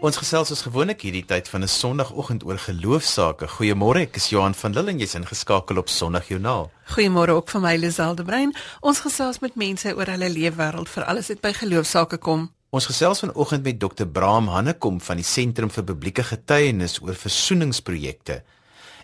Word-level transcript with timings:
Ons 0.00 0.16
gesels 0.16 0.48
ons 0.48 0.62
gewoonlik 0.64 1.02
hierdie 1.04 1.26
tyd 1.28 1.48
van 1.52 1.60
'n 1.60 1.68
Sondagoggend 1.68 2.44
oor 2.48 2.56
geloofsaake. 2.58 3.46
Goeiemôre, 3.46 4.00
ek 4.08 4.16
is 4.16 4.30
Johan 4.30 4.54
van 4.54 4.72
Lille 4.72 4.90
en 4.90 4.98
jy's 4.98 5.14
ingeskakel 5.14 5.76
op 5.76 5.88
Sondagjoernaal. 5.88 6.70
Goeiemôre 6.96 7.36
ook 7.36 7.48
van 7.50 7.60
my 7.60 7.76
Liselde 7.76 8.24
Brein. 8.24 8.56
Ons 8.80 9.00
gesels 9.00 9.40
met 9.40 9.54
mense 9.56 9.94
oor 9.96 10.06
hulle 10.06 10.30
leefwêreld 10.30 10.88
vir 10.88 11.04
alles 11.04 11.28
wat 11.28 11.40
by 11.40 11.52
geloofsaake 11.52 12.16
kom. 12.16 12.50
Ons 12.70 12.86
gesels 12.86 13.20
vanoggend 13.20 13.62
met 13.62 13.80
Dr. 13.80 14.06
Braam 14.06 14.48
Hannekom 14.48 15.00
van 15.00 15.16
die 15.16 15.24
Sentrum 15.24 15.70
vir 15.70 15.84
Publieke 15.84 16.22
Getuienis 16.22 17.02
oor 17.02 17.14
versoeningsprojekte. 17.14 18.42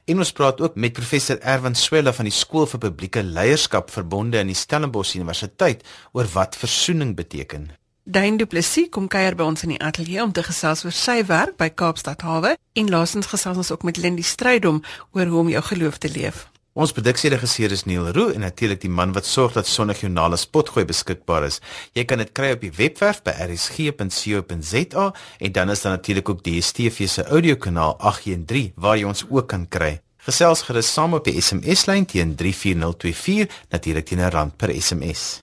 En 0.07 0.19
ons 0.19 0.33
praat 0.33 0.61
ook 0.61 0.77
met 0.77 0.93
professor 0.93 1.39
Erwan 1.39 1.75
Swela 1.75 2.13
van 2.13 2.25
die 2.25 2.33
Skool 2.33 2.67
vir 2.67 2.79
Publieke 2.79 3.23
Leierskap 3.23 3.91
verbonde 3.91 4.39
aan 4.39 4.47
die 4.47 4.55
Stellenbosch 4.55 5.15
Universiteit 5.15 5.85
oor 6.13 6.25
wat 6.33 6.57
versoening 6.57 7.17
beteken. 7.17 7.71
Dane 8.09 8.37
Du 8.39 8.47
Plessis 8.47 8.87
kom 8.95 9.09
kuier 9.11 9.35
by 9.35 9.43
ons 9.51 9.65
in 9.67 9.73
die 9.73 9.81
ateljee 9.83 10.23
om 10.23 10.31
te 10.31 10.45
gesels 10.47 10.85
oor 10.87 10.95
sy 10.95 11.25
werk 11.27 11.57
by 11.59 11.67
Kaapstad 11.75 12.21
Hawe 12.23 12.53
en 12.79 12.91
laasens 12.93 13.27
gesels 13.27 13.59
ons 13.59 13.71
ook 13.75 13.83
met 13.83 13.99
Lindy 13.99 14.23
Strydom 14.23 14.77
oor 15.17 15.33
hoe 15.33 15.41
om 15.41 15.49
jou 15.51 15.63
geloof 15.73 15.99
te 15.99 16.13
leef. 16.15 16.45
Ons 16.79 16.95
produksieregisseur 16.95 17.73
is 17.75 17.83
Neil 17.91 18.13
Roo 18.15 18.31
en 18.31 18.45
natuurlik 18.47 18.85
die 18.85 18.93
man 18.93 19.11
wat 19.17 19.27
sorg 19.27 19.57
dat 19.57 19.67
Sondagjoernale 19.67 20.39
spotgooi 20.39 20.85
beskikbaar 20.87 21.49
is. 21.49 21.59
Jy 21.99 22.05
kan 22.07 22.23
dit 22.23 22.31
kry 22.31 22.53
op 22.55 22.63
die 22.63 22.71
webwerf 22.77 23.25
by 23.27 23.35
rsg.co.za 23.49 25.09
en 25.41 25.57
dan 25.59 25.75
is 25.75 25.83
daar 25.83 25.97
natuurlik 25.97 26.31
ook 26.31 26.45
die 26.47 26.61
DStv 26.61 27.09
se 27.11 27.25
audiokanaal 27.27 27.97
813 27.99 28.71
waar 28.77 29.01
jy 29.01 29.09
ons 29.11 29.25
ook 29.27 29.51
kan 29.51 29.67
kry. 29.67 29.97
Gesels 30.29 30.63
gerus 30.69 30.93
saam 30.93 31.19
op 31.19 31.27
die 31.27 31.35
SMS 31.43 31.89
lyn 31.91 32.07
teen 32.07 32.37
34024 32.39 33.67
natuurlik 33.75 34.07
teen 34.07 34.23
'n 34.23 34.31
rand 34.31 34.57
per 34.57 34.71
SMS. 34.71 35.41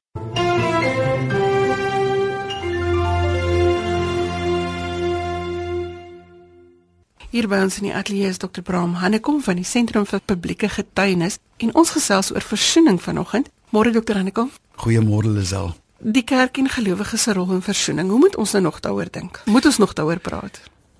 Hier 7.33 7.47
by 7.49 7.63
ons 7.65 7.79
in 7.81 7.87
die 7.87 7.93
ateljee 7.97 8.29
is 8.29 8.37
Dr. 8.37 8.61
Bram 8.61 8.91
Hannekom 9.01 9.39
van 9.41 9.57
die 9.57 9.65
Sentrum 9.65 10.03
vir 10.05 10.19
Publieke 10.21 10.67
Getuienis 10.69 11.39
en 11.65 11.71
ons 11.73 11.89
gesels 11.95 12.27
oor 12.29 12.45
versoening 12.45 12.99
vanoggend. 13.01 13.47
Môre 13.73 13.89
Dr. 13.89 14.19
Hannekom. 14.19 14.51
Goeiemôre 14.83 15.31
Lisel. 15.33 15.71
Die 15.97 16.21
kerk 16.21 16.59
en 16.61 16.69
gelowiges 16.69 17.25
se 17.25 17.33
rol 17.33 17.55
in 17.55 17.63
versoening. 17.65 18.11
Hoe 18.13 18.19
moet 18.21 18.37
ons 18.37 18.53
nou 18.53 18.61
nog 18.67 18.77
daaroor 18.85 19.09
dink? 19.09 19.39
Moet 19.49 19.65
ons 19.65 19.81
nog 19.81 19.95
daaroor 19.97 20.21
praat? 20.21 20.59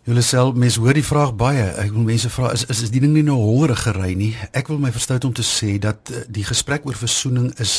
Julle 0.09 0.23
self 0.25 0.57
mense 0.57 0.81
hoor 0.81 0.97
die 0.97 1.05
vraag 1.05 1.35
baie. 1.37 1.67
Ek 1.83 1.93
wil 1.93 2.07
mense 2.07 2.33
vra 2.33 2.49
is 2.57 2.65
is 2.65 2.81
is 2.87 2.95
die 2.95 3.03
ding 3.03 3.13
nie 3.13 3.23
nou 3.23 3.37
hollerig 3.37 3.85
gery 3.85 4.15
nie? 4.17 4.31
Ek 4.57 4.73
wil 4.73 4.81
my 4.81 4.89
verstout 4.91 5.29
om 5.29 5.37
te 5.37 5.45
sê 5.45 5.77
dat 5.77 6.09
eh, 6.09 6.25
die 6.25 6.47
gesprek 6.49 6.89
oor 6.89 6.97
versoening 6.97 7.53
is 7.61 7.75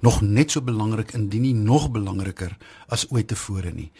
nog 0.00 0.22
net 0.24 0.56
so 0.56 0.64
belangrik 0.64 1.12
indien 1.20 1.44
nie 1.44 1.54
nog 1.54 1.90
belangriker 1.92 2.56
as 2.88 3.04
ooit 3.12 3.28
tevore 3.28 3.76
nie. 3.76 3.90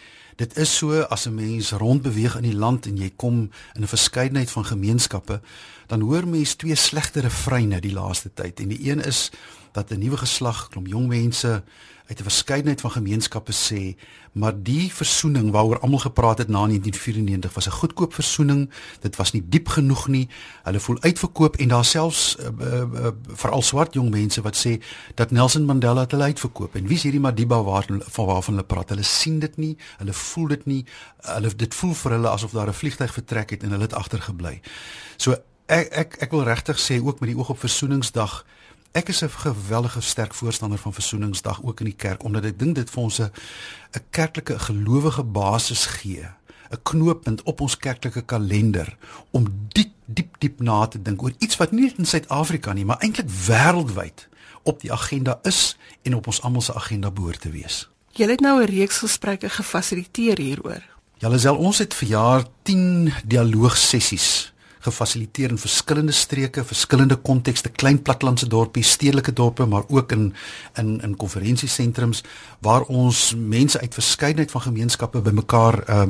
Dit 0.41 0.57
is 0.57 0.77
so 0.77 1.01
as 1.01 1.27
'n 1.27 1.35
mens 1.35 1.71
rondbeweeg 1.71 2.37
in 2.37 2.43
die 2.43 2.57
land 2.57 2.87
en 2.87 2.97
jy 2.97 3.13
kom 3.17 3.51
in 3.73 3.83
'n 3.83 3.87
verskeidenheid 3.87 4.51
van 4.51 4.65
gemeenskappe, 4.65 5.41
dan 5.87 6.01
hoor 6.01 6.29
mens 6.29 6.55
twee 6.55 6.75
slegte 6.75 7.21
refreine 7.21 7.81
die 7.81 7.93
laaste 7.93 8.31
tyd. 8.35 8.61
En 8.61 8.69
die 8.69 8.91
een 8.91 9.01
is 9.05 9.31
dat 9.73 9.91
'n 9.91 9.99
nuwe 9.99 10.17
geslag, 10.17 10.69
klomp 10.69 10.87
jong 10.87 11.07
mense 11.07 11.63
uit 12.11 12.19
'n 12.19 12.23
verskeidenheid 12.23 12.81
van 12.81 12.91
gemeenskappe 12.91 13.53
sê, 13.53 13.95
maar 14.33 14.63
die 14.63 14.93
versoening 14.93 15.51
waaroor 15.51 15.81
almal 15.81 15.99
gepraat 15.99 16.39
het 16.39 16.49
na 16.49 16.67
1994 16.67 17.55
was 17.55 17.67
'n 17.67 17.71
goedkoop 17.71 18.15
versoening. 18.15 18.71
Dit 19.01 19.17
was 19.17 19.33
nie 19.33 19.43
diep 19.49 19.69
genoeg 19.69 20.09
nie. 20.09 20.29
Hulle 20.63 20.81
voel 20.81 21.01
uitverkoop 21.01 21.57
en 21.57 21.69
daar 21.69 21.85
selfs 21.85 22.37
uh, 22.39 22.47
uh, 22.61 22.81
uh, 22.93 23.07
veral 23.27 23.63
swart 23.63 23.95
jong 23.95 24.11
mense 24.11 24.41
wat 24.41 24.67
sê 24.67 24.83
dat 25.15 25.31
Nelson 25.31 25.65
Mandela 25.65 26.01
het 26.01 26.11
hulle 26.11 26.25
uitverkoop. 26.25 26.75
En 26.75 26.87
wie 26.87 26.97
is 26.97 27.03
hierdie 27.03 27.21
Madiba 27.21 27.63
waar 27.63 27.85
van 27.99 28.27
waarvan 28.27 28.55
hulle 28.55 28.67
praat? 28.67 28.89
Hulle 28.89 29.03
sien 29.03 29.39
dit 29.39 29.57
nie, 29.57 29.77
hulle 29.97 30.13
voel 30.13 30.47
dit 30.47 30.67
nie. 30.67 30.85
Hulle 31.21 31.57
dit 31.57 31.75
voel 31.75 31.95
vir 31.95 32.13
hulle 32.13 32.29
asof 32.29 32.51
daar 32.51 32.69
'n 32.69 32.73
vliegtyg 32.73 33.13
vertrek 33.13 33.51
het 33.51 33.63
en 33.63 33.71
hulle 33.71 33.83
het 33.83 33.95
agtergebly. 33.95 34.61
So 35.17 35.37
ek 35.67 35.89
ek 35.93 36.17
ek 36.19 36.31
wil 36.31 36.43
regtig 36.43 36.79
sê 36.79 37.05
ook 37.05 37.21
met 37.21 37.29
die 37.29 37.39
oog 37.39 37.49
op 37.49 37.59
versoeningsdag 37.59 38.45
Ek 38.93 39.09
is 39.09 39.23
'n 39.23 39.29
geweldige 39.29 40.01
sterk 40.01 40.35
voorstander 40.35 40.79
van 40.79 40.93
Versoeningsdag 40.93 41.63
ook 41.63 41.81
in 41.81 41.87
die 41.87 41.95
kerk 41.95 42.25
omdat 42.25 42.45
ek 42.45 42.59
dink 42.59 42.75
dit 42.75 42.91
vir 42.91 43.03
ons 43.03 43.19
'n 43.19 43.31
'n 43.93 44.05
kerklike 44.11 44.59
gelowige 44.59 45.23
basis 45.23 45.87
gee, 45.87 46.27
'n 46.71 46.83
knooppunt 46.83 47.43
op 47.43 47.61
ons 47.61 47.77
kerklike 47.77 48.23
kalender 48.23 48.97
om 49.31 49.47
diep 49.69 49.93
diep 50.07 50.35
diep 50.39 50.61
na 50.61 50.87
te 50.87 51.03
dink 51.03 51.23
oor 51.23 51.33
iets 51.39 51.57
wat 51.57 51.73
nie 51.73 51.83
net 51.83 51.99
in 51.99 52.07
Suid-Afrika 52.07 52.73
nie, 52.73 52.85
maar 52.85 52.99
eintlik 52.99 53.31
wêreldwyd 53.47 54.29
op 54.63 54.81
die 54.81 54.93
agenda 54.93 55.39
is 55.43 55.77
en 56.03 56.15
op 56.15 56.27
ons 56.27 56.43
almal 56.43 56.61
se 56.61 56.75
agenda 56.75 57.11
behoort 57.11 57.41
te 57.41 57.51
wees. 57.51 57.89
Jy 58.11 58.29
het 58.29 58.41
nou 58.41 58.63
'n 58.63 58.67
reeks 58.67 58.99
gesprekke 58.99 59.49
gefasiliteer 59.49 60.39
hieroor. 60.39 60.83
Ja, 61.19 61.29
alsel 61.29 61.57
ons 61.57 61.79
het 61.79 61.95
vir 61.95 62.09
jaar 62.09 62.45
10 62.63 63.13
dialoog 63.25 63.77
sessies 63.77 64.53
gefasiliteer 64.81 65.53
in 65.53 65.59
verskillende 65.59 66.13
streke, 66.13 66.65
verskillende 66.65 67.17
kontekste, 67.17 67.69
klein 67.69 68.03
plattelandse 68.03 68.49
dorpe, 68.49 68.83
stedelike 68.83 69.33
dorpe, 69.33 69.67
maar 69.67 69.85
ook 69.89 70.13
in 70.13 70.35
in 70.81 71.01
in 71.01 71.17
konferensiesentrums 71.17 72.23
waar 72.61 72.83
ons 72.83 73.35
mense 73.37 73.81
uit 73.81 73.95
verskeidenheid 73.95 74.51
van 74.51 74.61
gemeenskappe 74.61 75.21
bymekaar 75.21 75.83
uh, 75.89 76.03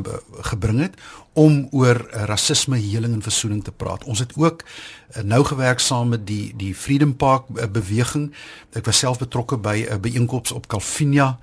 gebring 0.52 0.80
het 0.80 0.94
om 1.32 1.68
oor 1.70 1.98
uh, 2.00 2.24
rasisme, 2.24 2.78
heling 2.78 3.14
en 3.14 3.22
versoening 3.22 3.64
te 3.64 3.72
praat. 3.72 4.04
Ons 4.04 4.18
het 4.18 4.32
ook 4.36 4.62
uh, 4.62 5.22
nou 5.22 5.44
gewerk 5.44 5.78
saam 5.78 6.08
met 6.08 6.26
die 6.26 6.52
die 6.56 6.74
Freedom 6.74 7.16
Park 7.16 7.50
uh, 7.54 7.66
beweging. 7.66 8.30
Ek 8.72 8.86
was 8.86 8.98
self 8.98 9.18
betrokke 9.18 9.58
by 9.58 9.86
'n 9.86 9.92
uh, 9.92 10.00
byeenkoms 10.00 10.52
op 10.52 10.66
Calvinia 10.66 11.38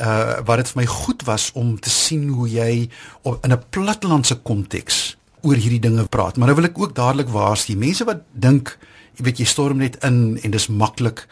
uh 0.00 0.42
wat 0.44 0.56
dit 0.56 0.68
vir 0.68 0.80
my 0.80 0.86
goed 0.86 1.22
was 1.22 1.52
om 1.54 1.76
te 1.80 1.90
sien 1.90 2.28
hoe 2.28 2.48
jy 2.50 2.88
op, 3.22 3.44
in 3.44 3.52
'n 3.52 3.62
plattelandse 3.70 4.34
konteks 4.34 5.16
oor 5.44 5.60
hierdie 5.60 5.82
dinge 5.82 6.06
praat. 6.08 6.36
Maar 6.36 6.50
nou 6.50 6.58
wil 6.60 6.70
ek 6.70 6.80
ook 6.80 6.96
dadelik 6.96 7.30
waarsku 7.32 7.76
mense 7.78 8.04
wat 8.08 8.24
dink, 8.32 8.74
jy 9.18 9.28
weet 9.28 9.42
jy 9.42 9.48
storm 9.48 9.82
net 9.84 10.00
in 10.06 10.38
en 10.42 10.54
dis 10.54 10.68
maklik. 10.68 11.26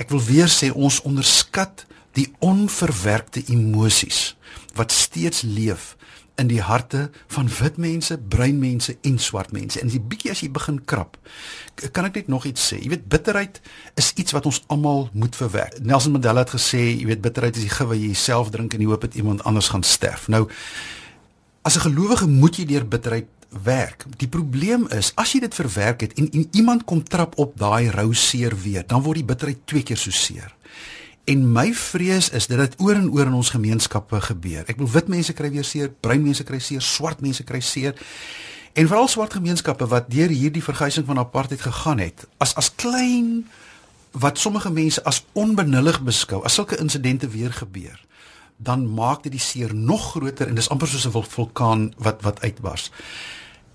Ek 0.00 0.10
wil 0.10 0.22
weer 0.24 0.50
sê 0.50 0.72
ons 0.72 1.02
onderskat 1.06 1.86
die 2.18 2.26
onverwerkte 2.42 3.44
emosies 3.52 4.34
wat 4.74 4.92
steeds 4.94 5.44
leef 5.46 5.94
in 6.40 6.48
die 6.48 6.62
harte 6.64 7.10
van 7.34 7.48
wit 7.60 7.76
mense, 7.76 8.16
bruin 8.32 8.58
mense 8.58 8.94
en 9.04 9.18
swart 9.20 9.52
mense. 9.52 9.80
En 9.80 9.90
die 9.92 10.00
bietjie 10.00 10.32
as 10.32 10.40
jy 10.40 10.48
begin 10.52 10.78
krap, 10.88 11.18
kan 11.92 12.08
ek 12.08 12.16
net 12.22 12.30
nog 12.32 12.46
iets 12.48 12.70
sê. 12.72 12.78
Jy 12.80 12.94
weet 12.94 13.08
bitterheid 13.12 13.60
is 14.00 14.12
iets 14.16 14.32
wat 14.36 14.48
ons 14.48 14.62
almal 14.72 15.08
moet 15.12 15.36
verwerk. 15.36 15.76
Nelson 15.84 16.16
Mandela 16.16 16.46
het 16.46 16.54
gesê, 16.56 16.80
jy 16.94 17.10
weet 17.10 17.24
bitterheid 17.24 17.60
is 17.60 17.66
die 17.68 17.74
gif 17.74 17.90
wat 17.92 18.00
jy 18.00 18.14
self 18.16 18.52
drink 18.54 18.76
in 18.76 18.84
die 18.84 18.88
hoop 18.88 19.04
dat 19.04 19.18
iemand 19.20 19.44
anders 19.48 19.68
gaan 19.74 19.84
sterf. 19.84 20.28
Nou 20.32 20.46
as 21.62 21.76
'n 21.76 21.92
gelowige 21.92 22.26
moet 22.26 22.56
jy 22.56 22.64
deur 22.64 22.88
bitterheid 22.88 23.28
werk. 23.50 24.04
Die 24.16 24.28
probleem 24.28 24.86
is 24.94 25.12
as 25.18 25.34
jy 25.34 25.40
dit 25.40 25.54
verwerk 25.54 26.00
het 26.06 26.14
en, 26.18 26.30
en 26.30 26.46
iemand 26.56 26.84
kom 26.84 27.02
trap 27.02 27.36
op 27.38 27.56
daai 27.58 27.90
rou 27.90 28.14
seer 28.14 28.54
weer, 28.62 28.86
dan 28.86 29.02
word 29.02 29.20
die 29.20 29.26
bitterheid 29.26 29.66
twee 29.66 29.82
keer 29.82 29.98
so 29.98 30.14
seer. 30.14 30.54
En 31.30 31.44
my 31.52 31.68
vrees 31.76 32.30
is 32.34 32.46
dat 32.50 32.58
dit 32.58 32.76
oor 32.80 32.96
en 32.98 33.10
oor 33.10 33.28
in 33.28 33.36
ons 33.38 33.52
gemeenskappe 33.54 34.20
gebeur. 34.30 34.64
Ek 34.66 34.78
bedoel 34.78 34.94
wit 34.96 35.10
mense 35.12 35.34
kry 35.36 35.50
weer 35.52 35.66
seer, 35.66 35.90
bruin 35.90 36.22
mense 36.24 36.44
kry 36.46 36.58
seer, 36.62 36.82
swart 36.82 37.20
mense 37.22 37.44
kry 37.46 37.60
seer. 37.62 37.98
En 38.72 38.86
veral 38.86 39.08
swart 39.10 39.34
gemeenskappe 39.36 39.86
wat 39.90 40.10
deur 40.10 40.30
hierdie 40.30 40.64
verguising 40.64 41.06
van 41.06 41.18
apartheid 41.18 41.62
gegaan 41.62 42.02
het, 42.02 42.24
as 42.38 42.54
as 42.58 42.70
klein 42.74 43.48
wat 44.10 44.38
sommige 44.38 44.70
mense 44.74 45.02
as 45.06 45.22
onbenullig 45.38 46.00
beskou, 46.02 46.40
as 46.44 46.56
sulke 46.58 46.78
insidente 46.82 47.28
weer 47.30 47.52
gebeur, 47.54 47.98
dan 48.56 48.86
maak 48.94 49.22
dit 49.22 49.32
die 49.32 49.42
seer 49.42 49.74
nog 49.74 50.10
groter 50.14 50.50
en 50.50 50.58
dis 50.58 50.68
amper 50.70 50.88
soos 50.88 51.06
'n 51.06 51.22
vulkaan 51.22 51.92
wat 51.98 52.22
wat 52.22 52.42
uitbars. 52.42 52.90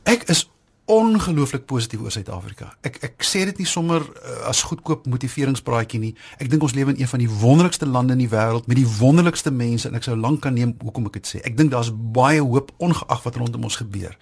Ek 0.05 0.27
is 0.29 0.45
ongelooflik 0.85 1.63
positief 1.65 2.01
oor 2.05 2.13
Suid-Afrika. 2.13 2.67
Ek 2.85 2.99
ek 3.07 3.25
sê 3.25 3.41
dit 3.49 3.57
nie 3.57 3.65
sommer 3.65 4.03
uh, 4.05 4.35
as 4.51 4.61
goedkoop 4.69 5.07
motiveringspraatjie 5.09 5.99
nie. 6.03 6.11
Ek 6.37 6.51
dink 6.51 6.61
ons 6.61 6.75
lewe 6.77 6.93
in 6.93 6.99
een 7.01 7.09
van 7.09 7.23
die 7.23 7.29
wonderlikste 7.41 7.87
lande 7.89 8.13
in 8.13 8.21
die 8.21 8.29
wêreld 8.29 8.69
met 8.69 8.77
die 8.77 8.85
wonderlikste 8.99 9.49
mense 9.49 9.89
en 9.89 9.97
ek 9.97 10.05
sou 10.05 10.13
lank 10.13 10.43
kan 10.45 10.53
neem 10.53 10.75
hoekom 10.83 11.09
ek 11.09 11.17
dit 11.17 11.31
sê. 11.31 11.41
Ek 11.41 11.57
dink 11.57 11.73
daar's 11.73 11.89
baie 11.89 12.43
hoop 12.43 12.69
ongeag 12.77 13.25
wat 13.25 13.41
rondom 13.41 13.65
ons 13.65 13.79
gebeur. 13.81 14.13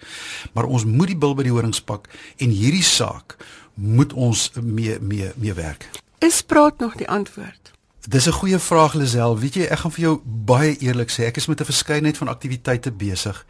Maar 0.56 0.70
ons 0.72 0.88
moet 0.88 1.12
die 1.12 1.18
bil 1.20 1.36
by 1.36 1.44
die 1.44 1.52
horings 1.52 1.84
pak 1.84 2.08
en 2.40 2.56
hierdie 2.56 2.84
saak 2.84 3.36
moet 3.76 4.16
ons 4.16 4.48
mee 4.62 4.96
mee 5.04 5.34
mee 5.36 5.52
werk. 5.52 5.90
Is 6.24 6.40
praat 6.40 6.80
nog 6.80 6.96
die 6.96 7.08
antwoord? 7.12 7.74
Dis 8.08 8.26
'n 8.26 8.40
goeie 8.40 8.58
vraag 8.58 8.94
Lisel. 8.94 9.38
Weet 9.38 9.54
jy, 9.54 9.68
ek 9.68 9.84
gaan 9.84 9.92
vir 9.92 10.04
jou 10.04 10.20
baie 10.24 10.76
eerlik 10.80 11.12
sê, 11.12 11.28
ek 11.28 11.36
is 11.36 11.46
met 11.46 11.60
'n 11.60 11.64
verskeidenheid 11.64 12.16
van 12.16 12.28
aktiwiteite 12.28 12.92
besig 12.92 13.44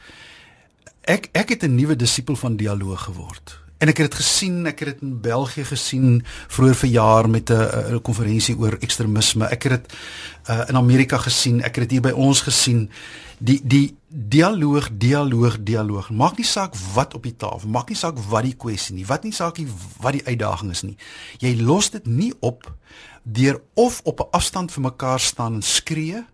ek 1.04 1.28
ek 1.32 1.48
het 1.48 1.62
'n 1.62 1.74
nuwe 1.74 1.96
disipel 1.96 2.36
van 2.36 2.56
dialoog 2.56 3.02
geword. 3.02 3.64
En 3.78 3.88
ek 3.88 3.96
het 3.96 4.10
dit 4.10 4.20
gesien, 4.20 4.66
ek 4.66 4.78
het 4.78 4.88
dit 4.88 5.02
in 5.02 5.20
België 5.20 5.64
gesien 5.64 6.24
vroeër 6.48 6.74
verjaar 6.74 7.30
met 7.30 7.50
'n 7.50 8.00
konferensie 8.02 8.56
oor 8.58 8.76
ekstremisme. 8.80 9.44
Ek 9.44 9.62
het 9.62 9.72
dit 9.72 9.92
uh, 10.48 10.62
in 10.68 10.76
Amerika 10.76 11.18
gesien, 11.18 11.62
ek 11.62 11.76
het 11.76 11.84
dit 11.84 11.90
hier 11.90 12.00
by 12.00 12.10
ons 12.10 12.40
gesien. 12.40 12.90
Die 13.38 13.60
die 13.64 13.96
dialoog, 14.08 14.88
dialoog, 14.92 15.58
dialoog. 15.60 16.10
Maak 16.10 16.36
nie 16.36 16.46
saak 16.46 16.74
wat 16.94 17.14
op 17.14 17.22
die 17.22 17.36
tafel, 17.36 17.68
maak 17.68 17.88
nie 17.88 17.96
saak 17.96 18.18
wat 18.18 18.42
die 18.42 18.56
kwessie 18.56 18.94
nie, 18.94 19.06
wat 19.06 19.22
nie 19.22 19.32
saak 19.32 19.58
nie 19.58 19.68
wat 20.00 20.12
die 20.12 20.26
uitdaging 20.26 20.70
is 20.70 20.82
nie. 20.82 20.96
Jy 21.38 21.60
los 21.60 21.90
dit 21.90 22.06
nie 22.06 22.32
op 22.40 22.72
deur 23.22 23.60
of 23.74 24.00
op 24.04 24.20
'n 24.20 24.30
afstand 24.30 24.72
vir 24.72 24.82
mekaar 24.82 25.20
staan 25.20 25.54
en 25.54 25.62
skree 25.62 26.24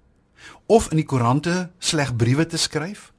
of 0.67 0.91
in 0.91 0.97
die 0.97 1.07
koerante 1.07 1.71
sleg 1.79 2.17
briewe 2.17 2.47
te 2.47 2.57
skryf 2.57 3.10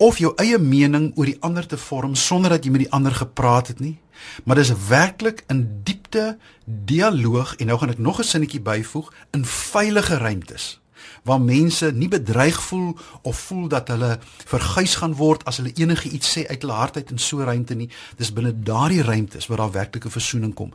of 0.00 0.18
jou 0.18 0.32
eie 0.40 0.58
mening 0.58 1.10
oor 1.14 1.28
die 1.28 1.38
ander 1.44 1.66
te 1.66 1.76
vorm 1.76 2.14
sonder 2.16 2.56
dat 2.56 2.64
jy 2.64 2.72
met 2.72 2.86
die 2.86 2.92
ander 2.96 3.12
gepraat 3.12 3.68
het 3.72 3.80
nie, 3.84 3.98
maar 4.44 4.56
dis 4.56 4.72
werklik 4.88 5.44
in 5.52 5.64
diepte 5.84 6.38
dialoog 6.64 7.56
en 7.60 7.68
nou 7.68 7.78
gaan 7.78 7.92
ek 7.92 7.98
nog 7.98 8.20
'n 8.20 8.28
sinnetjie 8.32 8.60
byvoeg 8.60 9.12
in 9.36 9.44
veilige 9.44 10.16
ruimtes 10.16 10.78
waar 11.24 11.40
mense 11.40 11.92
nie 11.92 12.08
bedreig 12.08 12.62
voel 12.62 12.96
of 13.22 13.36
voel 13.36 13.68
dat 13.68 13.88
hulle 13.88 14.18
verguis 14.46 14.94
gaan 14.94 15.14
word 15.14 15.44
as 15.44 15.56
hulle 15.56 15.72
enige 15.72 16.08
iets 16.08 16.38
sê 16.38 16.46
uit 16.46 16.60
hulle 16.62 16.72
hart 16.72 16.96
uit 16.96 17.10
in 17.10 17.18
so 17.18 17.44
ruimte 17.44 17.74
nie 17.74 17.90
dis 18.16 18.32
binne 18.32 18.62
daardie 18.62 19.02
ruimtes 19.02 19.46
waar 19.46 19.56
daar 19.56 19.72
werklike 19.72 20.10
versoening 20.10 20.54
kom 20.54 20.72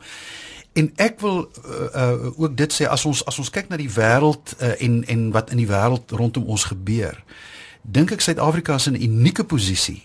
En 0.76 0.90
ek 1.00 1.20
wil 1.24 1.38
uh, 1.40 1.86
uh, 1.94 2.40
ook 2.40 2.56
dit 2.56 2.72
sê 2.72 2.84
as 2.84 3.04
ons 3.08 3.22
as 3.24 3.38
ons 3.40 3.50
kyk 3.50 3.70
na 3.72 3.78
die 3.80 3.88
wêreld 3.88 4.52
uh, 4.60 4.74
en 4.84 4.98
en 5.08 5.30
wat 5.32 5.54
in 5.54 5.62
die 5.62 5.68
wêreld 5.70 6.12
rondom 6.12 6.50
ons 6.52 6.66
gebeur. 6.68 7.16
Dink 7.86 8.10
ek 8.10 8.20
Suid-Afrika 8.20 8.74
is 8.74 8.86
in 8.86 8.96
'n 8.98 9.02
unieke 9.02 9.44
posisie 9.44 10.02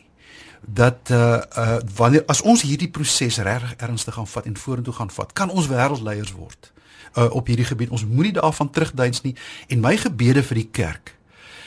dat 0.61 1.09
uh, 1.09 1.41
uh 1.57 1.79
wanneer 1.95 2.23
as 2.25 2.41
ons 2.41 2.61
hierdie 2.61 2.89
proses 2.89 3.37
reg 3.37 3.73
ernstig 3.77 4.13
gaan 4.13 4.27
vat 4.27 4.45
en 4.45 4.57
vorentoe 4.57 4.93
gaan 4.93 5.09
vat, 5.09 5.33
kan 5.33 5.49
ons 5.49 5.67
wêreldleiers 5.67 6.31
word 6.31 6.71
uh 7.17 7.33
op 7.33 7.47
hierdie 7.47 7.65
gebied. 7.65 7.89
Ons 7.89 8.05
moenie 8.05 8.33
daarvan 8.33 8.69
terugduins 8.69 9.21
nie 9.21 9.35
en 9.67 9.79
my 9.79 9.97
gebede 9.97 10.43
vir 10.43 10.55
die 10.55 10.69
kerk 10.71 11.15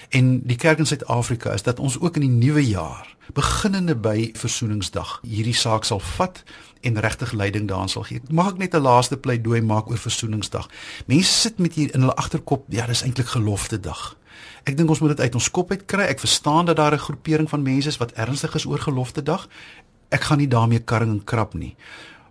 en 0.09 0.41
die 0.47 0.57
kerk 0.57 0.79
in 0.79 0.87
Suid-Afrika 0.87 1.53
is 1.53 1.63
dat 1.63 1.79
ons 1.79 1.99
ook 2.01 2.15
in 2.15 2.29
die 2.29 2.37
nuwe 2.47 2.63
jaar 2.67 3.17
beginnende 3.35 3.97
by 3.97 4.31
versoeningsdag 4.39 5.19
hierdie 5.27 5.57
saak 5.57 5.85
sal 5.85 6.01
vat 6.01 6.43
en 6.85 7.01
regtig 7.01 7.33
leiding 7.33 7.69
daaraan 7.69 7.89
sal 7.89 8.05
gee. 8.05 8.21
Mag 8.29 8.53
ek 8.53 8.59
net 8.59 8.75
'n 8.75 8.85
laaste 8.85 9.17
pleidooi 9.17 9.61
maak 9.61 9.91
oor 9.91 9.99
versoeningsdag. 9.99 10.69
Mense 11.07 11.33
sit 11.33 11.59
met 11.59 11.75
hier 11.75 11.95
in 11.95 12.01
hulle 12.01 12.15
agterkop, 12.15 12.65
ja, 12.69 12.87
dis 12.87 13.03
eintlik 13.03 13.27
gelofte 13.27 13.81
dag. 13.81 14.17
Ek 14.65 14.77
dink 14.77 14.89
ons 14.89 15.01
moet 15.01 15.17
dit 15.17 15.21
uit 15.21 15.35
ons 15.35 15.51
kop 15.51 15.71
uit 15.71 15.85
kry. 15.87 16.05
Ek 16.09 16.21
verstaan 16.21 16.67
dat 16.67 16.77
daar 16.77 16.93
'n 16.93 17.07
groepering 17.07 17.49
van 17.49 17.63
mense 17.63 17.89
is 17.89 17.97
wat 17.97 18.13
ernstig 18.13 18.55
is 18.55 18.67
oor 18.67 18.79
gelofte 18.79 19.23
dag. 19.23 19.49
Ek 20.09 20.21
gaan 20.21 20.39
nie 20.39 20.49
daarmee 20.49 20.79
karring 20.79 21.11
en 21.11 21.25
krap 21.25 21.55
nie. 21.55 21.77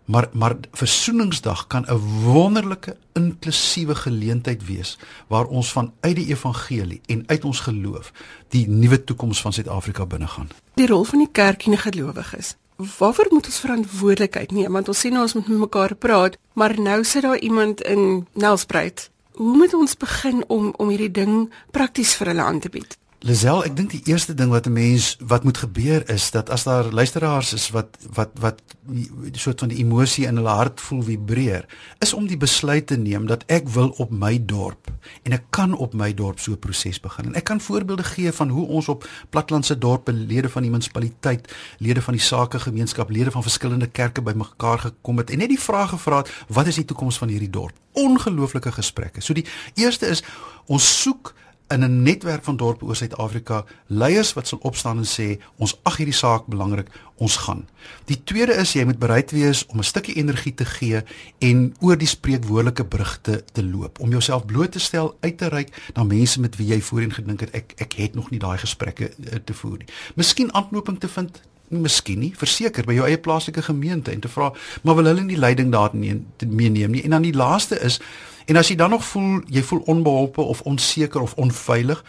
Maar 0.05 0.27
maar 0.31 0.55
versoeningsdag 0.71 1.67
kan 1.67 1.85
'n 1.87 2.23
wonderlike 2.23 2.97
inklusiewe 3.13 3.95
geleentheid 3.95 4.65
wees 4.65 4.97
waar 5.27 5.45
ons 5.45 5.71
vanuit 5.71 6.15
die 6.15 6.27
evangelie 6.27 7.01
en 7.05 7.23
uit 7.25 7.45
ons 7.45 7.59
geloof 7.59 8.11
die 8.47 8.69
nuwe 8.69 9.03
toekoms 9.03 9.41
van 9.41 9.53
Suid-Afrika 9.53 10.05
binnegaan. 10.05 10.49
Die 10.73 10.87
rol 10.87 11.03
van 11.03 11.19
die 11.19 11.31
kerk 11.31 11.63
en 11.63 11.71
die 11.71 11.79
gelowiges. 11.79 12.55
Waarvoor 12.75 13.27
moet 13.29 13.45
ons 13.45 13.59
verantwoordelikheid 13.59 14.51
neem 14.51 14.71
want 14.71 14.87
ons 14.87 14.99
sien 14.99 15.11
nou 15.11 15.21
ons 15.21 15.33
moet 15.33 15.47
met 15.47 15.57
mekaar 15.57 15.95
praat, 15.95 16.37
maar 16.53 16.79
nou 16.81 17.03
sit 17.03 17.21
daar 17.21 17.39
iemand 17.39 17.81
in 17.81 18.27
Nelspruit. 18.33 19.11
Hoe 19.33 19.55
moet 19.57 19.73
ons 19.73 19.97
begin 19.97 20.43
om 20.47 20.73
om 20.77 20.89
hierdie 20.89 21.11
ding 21.11 21.53
prakties 21.71 22.13
vir 22.19 22.33
hulle 22.33 22.45
aan 22.45 22.59
te 22.59 22.69
bied? 22.69 22.97
Lisel, 23.23 23.61
ek 23.63 23.77
dink 23.77 23.93
die 23.93 24.01
eerste 24.11 24.33
ding 24.35 24.49
wat 24.51 24.65
'n 24.67 24.73
mens 24.75 25.15
wat 25.23 25.45
moet 25.47 25.57
gebeur 25.57 26.03
is 26.11 26.31
dat 26.31 26.49
as 26.49 26.63
daar 26.63 26.91
luisteraars 26.91 27.53
is 27.53 27.69
wat 27.71 27.97
wat 28.13 28.31
wat 28.39 28.59
die 28.83 29.39
soort 29.39 29.59
van 29.59 29.69
die 29.69 29.77
emosie 29.77 30.25
in 30.25 30.35
hulle 30.35 30.49
hart 30.49 30.81
voel 30.81 31.01
vibreer, 31.01 31.65
is 31.99 32.13
om 32.13 32.27
die 32.27 32.37
besluit 32.37 32.87
te 32.87 32.97
neem 32.97 33.27
dat 33.27 33.43
ek 33.47 33.69
wil 33.69 33.93
op 33.97 34.11
my 34.11 34.45
dorp 34.45 34.91
en 35.23 35.31
ek 35.31 35.43
kan 35.49 35.73
op 35.73 35.93
my 35.93 36.13
dorp 36.13 36.39
so 36.39 36.51
'n 36.51 36.59
proses 36.59 36.99
begin. 36.99 37.25
En 37.25 37.35
ek 37.35 37.43
kan 37.43 37.61
voorbeelde 37.61 38.03
gee 38.03 38.31
van 38.31 38.49
hoe 38.49 38.67
ons 38.67 38.87
op 38.87 39.07
platlandse 39.29 39.77
dorpe 39.77 40.11
lede 40.11 40.49
van 40.49 40.61
die 40.61 40.71
munisipaliteit, 40.71 41.53
lede 41.77 42.01
van 42.01 42.13
die 42.13 42.23
sakegemeenskap, 42.23 43.09
lede 43.09 43.31
van 43.31 43.41
verskillende 43.43 43.87
kerke 43.87 44.21
bymekaar 44.21 44.79
gekom 44.79 45.17
het 45.17 45.29
en 45.29 45.37
net 45.37 45.49
die 45.49 45.59
vraag 45.59 45.89
gevra 45.89 46.17
het, 46.17 46.31
wat 46.47 46.67
is 46.67 46.75
die 46.75 46.85
toekoms 46.85 47.17
van 47.17 47.27
hierdie 47.27 47.49
dorp? 47.49 47.73
Ongelooflike 47.93 48.71
gesprekke. 48.71 49.21
So 49.21 49.33
die 49.33 49.45
eerste 49.75 50.07
is 50.07 50.23
ons 50.65 51.01
soek 51.01 51.33
in 51.67 51.83
'n 51.83 52.01
netwerk 52.01 52.43
van 52.43 52.57
dorpe 52.57 52.85
oor 52.85 52.95
Suid-Afrika 52.95 53.65
leiers 53.87 54.33
wat 54.33 54.47
sal 54.47 54.57
opstaan 54.61 54.97
en 54.97 55.05
sê 55.05 55.41
ons 55.57 55.79
ag 55.83 55.97
hierdie 55.97 56.15
saak 56.15 56.45
belangrik, 56.45 56.87
ons 57.15 57.35
gaan. 57.35 57.67
Die 58.05 58.23
tweede 58.23 58.53
is 58.53 58.73
jy 58.73 58.85
moet 58.85 58.99
bereid 58.99 59.31
wees 59.31 59.65
om 59.65 59.77
'n 59.77 59.83
stukkie 59.83 60.15
energie 60.15 60.53
te 60.53 60.65
gee 60.65 61.03
en 61.39 61.75
oor 61.79 61.97
die 61.97 62.07
spreekwoordelike 62.07 62.85
brugte 62.85 63.43
te 63.51 63.63
loop, 63.63 63.99
om 63.99 64.09
jouself 64.09 64.45
bloot 64.45 64.71
te 64.71 64.79
stel, 64.79 65.17
uit 65.19 65.37
te 65.37 65.47
reik 65.47 65.91
na 65.93 66.03
mense 66.03 66.39
met 66.39 66.55
wie 66.55 66.67
jy 66.67 66.81
voorheen 66.81 67.13
gedink 67.13 67.39
het 67.39 67.51
ek 67.51 67.73
ek 67.77 67.93
het 67.93 68.15
nog 68.15 68.29
nie 68.29 68.39
daai 68.39 68.57
gesprekke 68.57 69.09
eh, 69.09 69.39
te 69.43 69.53
voer 69.53 69.77
nie. 69.77 69.87
Miskien 70.15 70.53
aanknoping 70.53 70.99
te 70.99 71.07
vind 71.07 71.41
miskien 71.81 72.19
nie 72.19 72.33
verseker 72.37 72.85
by 72.85 72.93
jou 72.93 73.07
eie 73.07 73.17
plaaslike 73.17 73.61
gemeente 73.65 74.11
en 74.11 74.19
te 74.19 74.29
vra 74.31 74.51
maar 74.83 74.95
wil 74.95 75.09
hulle 75.11 75.23
nie 75.23 75.39
leiding 75.39 75.71
daarin 75.71 76.25
meeneem 76.45 76.91
nie 76.91 77.03
en 77.03 77.09
dan 77.09 77.21
die 77.25 77.33
laaste 77.33 77.79
is 77.79 77.99
En 78.45 78.57
as 78.57 78.67
jy 78.67 78.75
dan 78.75 78.89
nog 78.89 79.05
voel 79.05 79.41
jy 79.47 79.63
voel 79.63 79.83
onbeholpe 79.85 80.41
of 80.41 80.61
onseker 80.61 81.21
of 81.21 81.33
onveilig, 81.33 82.03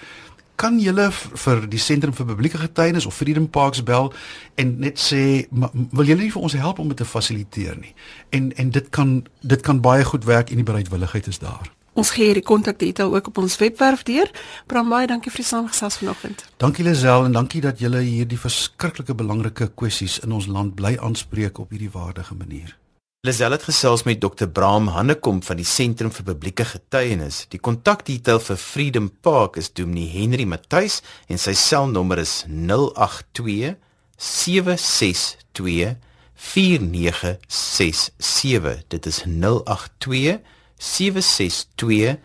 kan 0.56 0.78
jy 0.78 0.92
vir 1.10 1.66
die 1.70 1.78
sentrum 1.82 2.14
vir 2.14 2.26
publieke 2.26 2.58
getuienis 2.58 3.06
of 3.06 3.14
Freedom 3.14 3.48
Parks 3.50 3.82
bel 3.82 4.12
en 4.54 4.74
net 4.78 4.98
sê 4.98 5.46
wil 5.50 6.06
julle 6.06 6.22
nie 6.22 6.32
vir 6.32 6.42
ons 6.42 6.54
help 6.54 6.78
om 6.78 6.88
dit 6.88 6.96
te 6.96 7.04
fasiliteer 7.04 7.78
nie. 7.80 7.94
En 8.30 8.52
en 8.56 8.70
dit 8.70 8.90
kan 8.90 9.24
dit 9.40 9.60
kan 9.60 9.80
baie 9.80 10.04
goed 10.04 10.24
werk 10.24 10.50
en 10.50 10.62
die 10.62 10.66
bereidwilligheid 10.66 11.26
is 11.26 11.38
daar. 11.38 11.72
Ons 11.94 12.10
gee 12.10 12.26
hierdie 12.26 12.42
kontakdetail 12.42 13.14
ook 13.14 13.26
op 13.30 13.38
ons 13.38 13.56
webwerf 13.56 14.02
deur. 14.02 14.30
Bram 14.66 14.88
baie 14.90 15.06
dankie 15.06 15.30
vir 15.30 15.44
die 15.44 15.48
saamgesels 15.48 16.00
vanoggend. 16.02 16.46
Dankie 16.58 16.84
Lisel 16.84 17.24
en 17.24 17.32
dankie 17.32 17.62
dat 17.62 17.78
julle 17.78 18.02
hierdie 18.02 18.38
verskriklike 18.38 19.14
belangrike 19.14 19.70
kwessies 19.74 20.18
in 20.26 20.34
ons 20.34 20.50
land 20.50 20.74
bly 20.74 20.96
aanspreek 20.98 21.58
op 21.62 21.70
hierdie 21.70 21.92
waardige 21.94 22.34
manier. 22.34 22.74
Lisel 23.24 23.56
het 23.56 23.62
gesels 23.64 24.02
met 24.04 24.20
Dr. 24.20 24.44
Braam 24.52 24.92
Hannekom 24.92 25.38
van 25.42 25.56
die 25.56 25.64
Sentrum 25.64 26.12
vir 26.12 26.26
Publieke 26.26 26.64
Getuienis. 26.68 27.46
Die 27.48 27.56
kontakdetail 27.56 28.36
vir 28.44 28.58
Freedom 28.60 29.08
Park 29.24 29.56
is 29.56 29.72
Dominee 29.72 30.12
Henry 30.12 30.44
Matthys 30.44 31.00
en 31.32 31.40
sy 31.40 31.56
selnommer 31.56 32.20
is 32.20 32.44
082 32.44 33.80
762 34.20 35.96
4967. 36.36 38.84
Dit 38.92 39.08
is 39.08 39.24
082 39.24 40.44
762 40.76 42.20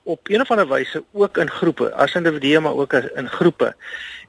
op 0.04 0.28
'n 0.28 0.42
of 0.42 0.52
ander 0.52 0.68
wyse 0.68 1.04
ook 1.12 1.38
in 1.38 1.50
groepe, 1.50 1.94
as 1.94 2.16
individue 2.16 2.60
maar 2.60 2.76
ook 2.76 2.94
in 2.94 3.30
groepe. 3.30 3.76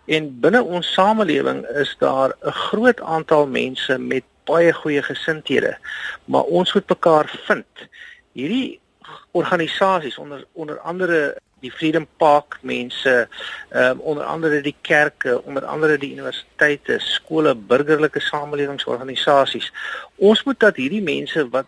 En 0.07 0.41
binne 0.41 0.63
ons 0.63 0.93
samelewing 0.93 1.65
is 1.83 1.97
daar 1.99 2.37
'n 2.43 2.51
groot 2.51 3.01
aantal 3.01 3.47
mense 3.47 3.99
met 3.99 4.25
baie 4.45 4.73
goeie 4.73 5.03
gesindhede, 5.03 5.79
maar 6.25 6.43
ons 6.43 6.73
moet 6.75 6.89
mekaar 6.89 7.31
vind. 7.47 7.89
Hierdie 8.33 8.81
organisasies 9.31 10.19
onder 10.19 10.47
onder 10.53 10.79
andere 10.79 11.37
die 11.61 11.73
Freedom 11.73 12.07
Park 12.17 12.59
mense, 12.63 13.29
ehm 13.71 13.91
um, 13.91 14.01
onder 14.01 14.25
andere 14.25 14.61
die 14.61 14.77
kerke, 14.81 15.43
onder 15.43 15.65
andere 15.65 15.99
die 15.99 16.13
universiteite, 16.13 16.99
skole, 16.99 17.55
burgerlike 17.55 18.21
samelewingsorganisasies. 18.21 19.73
Ons 20.17 20.45
moet 20.45 20.61
dat 20.61 20.77
hierdie 20.77 21.03
mense 21.03 21.49
wat 21.49 21.67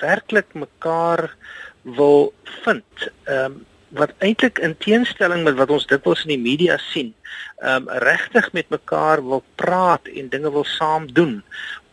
werklik 0.00 0.54
mekaar 0.54 1.34
wil 1.82 2.32
vind, 2.44 3.10
ehm 3.24 3.44
um, 3.44 3.66
wat 3.88 4.12
eintlik 4.18 4.58
in 4.58 4.76
teenstelling 4.76 5.44
met 5.44 5.56
wat 5.56 5.70
ons 5.70 5.86
dikwels 5.86 6.24
in 6.26 6.34
die 6.34 6.42
media 6.42 6.76
sien, 6.90 7.14
ehm 7.62 7.88
um, 7.88 7.98
regtig 8.04 8.52
met 8.52 8.68
mekaar 8.68 9.22
wil 9.24 9.42
praat 9.54 10.06
en 10.08 10.28
dinge 10.28 10.50
wil 10.52 10.64
saam 10.64 11.12
doen 11.12 11.42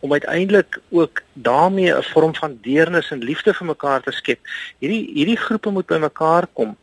om 0.00 0.12
uiteindelik 0.12 0.80
ook 0.90 1.22
daarmee 1.32 1.94
'n 1.94 2.02
vorm 2.02 2.34
van 2.34 2.58
deernis 2.62 3.10
en 3.10 3.24
liefde 3.24 3.54
vir 3.54 3.66
mekaar 3.66 4.02
te 4.02 4.12
skep. 4.12 4.40
Hierdie 4.78 5.10
hierdie 5.14 5.36
groepe 5.36 5.70
moet 5.70 5.86
by 5.86 5.98
mekaar 5.98 6.46
kom 6.52 6.76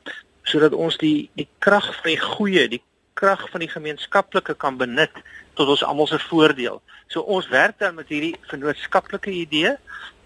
sodat 0.44 0.74
ons 0.74 0.98
die 0.98 1.30
die 1.34 1.48
krag 1.60 1.96
van 1.96 2.10
die 2.12 2.20
goeie, 2.20 2.68
die 2.68 2.84
krag 3.14 3.50
van 3.50 3.60
die 3.60 3.70
gemeenskaplike 3.70 4.54
kan 4.54 4.78
benut 4.78 5.12
tot 5.54 5.68
ons 5.68 5.84
almal 5.84 6.08
se 6.08 6.20
voordeel. 6.20 6.82
So 7.08 7.22
ons 7.22 7.48
werk 7.48 7.80
dan 7.80 7.96
met 7.96 8.08
hierdie 8.08 8.36
vennootskaplike 8.42 9.32
idee 9.32 9.76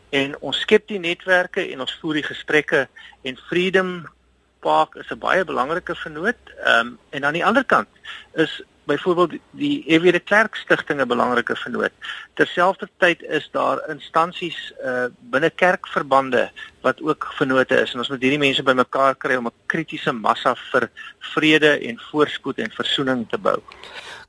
en 0.10 0.38
ons 0.40 0.60
skep 0.60 0.88
die 0.88 1.00
netwerke 1.00 1.68
en 1.72 1.84
ons 1.84 1.98
voer 2.02 2.14
die 2.14 2.30
gesprekke 2.30 2.88
en 3.22 3.38
Freedom 3.50 4.08
Park 4.68 4.96
is 5.02 5.12
'n 5.12 5.20
baie 5.28 5.44
belangrike 5.46 5.96
vennoot. 5.96 6.42
Ehm 6.64 6.88
um, 6.88 6.98
en 7.10 7.26
aan 7.26 7.38
die 7.40 7.46
ander 7.46 7.66
kant 7.66 7.88
is 8.34 8.62
byvoorbeeld 8.88 9.34
die 9.52 9.84
EW 9.88 10.12
de 10.12 10.20
Klerk 10.20 10.56
Stichting 10.56 11.02
'n 11.02 11.08
belangrike 11.08 11.56
vennoot. 11.56 11.92
Terselfdertyd 12.34 13.22
is 13.22 13.50
daar 13.52 13.90
instansies 13.90 14.74
uh 14.84 15.06
binne 15.20 15.50
kerkverbande 15.50 16.52
wat 16.82 17.02
ook 17.02 17.28
vennote 17.40 17.76
is 17.82 17.94
en 17.94 18.00
ons 18.00 18.10
moet 18.10 18.22
hierdie 18.22 18.46
mense 18.48 18.64
bymekaar 18.64 19.16
kry 19.16 19.36
om 19.36 19.48
'n 19.48 19.58
kritiese 19.66 20.12
massa 20.12 20.56
vir 20.72 20.90
vrede 21.34 21.80
en 21.90 22.00
voorspoed 22.12 22.58
en 22.58 22.72
versoening 22.72 23.30
te 23.30 23.38
bou. 23.38 23.60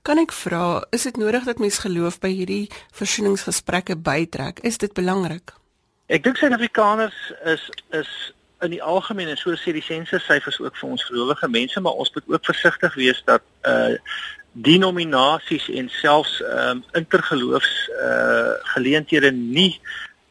Kan 0.02 0.18
ek 0.18 0.32
vra, 0.32 0.84
is 0.90 1.02
dit 1.02 1.16
nodig 1.16 1.44
dat 1.44 1.58
mens 1.58 1.78
geloof 1.78 2.18
by 2.18 2.30
hierdie 2.32 2.70
versoeningsgesprekke 2.92 3.96
bytrek? 3.96 4.60
Is 4.60 4.78
dit 4.78 4.92
belangrik? 4.92 5.52
Ek 6.06 6.22
dink 6.24 6.36
Suid-Afrikaners 6.36 7.32
is 7.44 7.70
is 7.90 8.32
in 8.60 8.70
die 8.70 8.82
algemeen 8.82 9.28
en 9.28 9.38
so 9.38 9.54
sê 9.56 9.72
die 9.72 9.84
sensussyfers 9.84 10.58
ook 10.60 10.76
vir 10.76 10.88
ons 10.88 11.04
gelowige 11.04 11.48
mense, 11.48 11.80
maar 11.80 12.00
ons 12.02 12.10
moet 12.14 12.24
ook 12.26 12.44
versigtig 12.44 12.94
wees 12.94 13.22
dat 13.24 13.42
uh 13.66 13.96
denominasies 14.58 15.68
en 15.70 15.90
selfs 15.92 16.40
ehm 16.42 16.80
um, 16.80 16.84
intergeloofs 16.92 17.88
uh 18.02 18.54
geleenthede 18.74 19.30
nie 19.30 19.80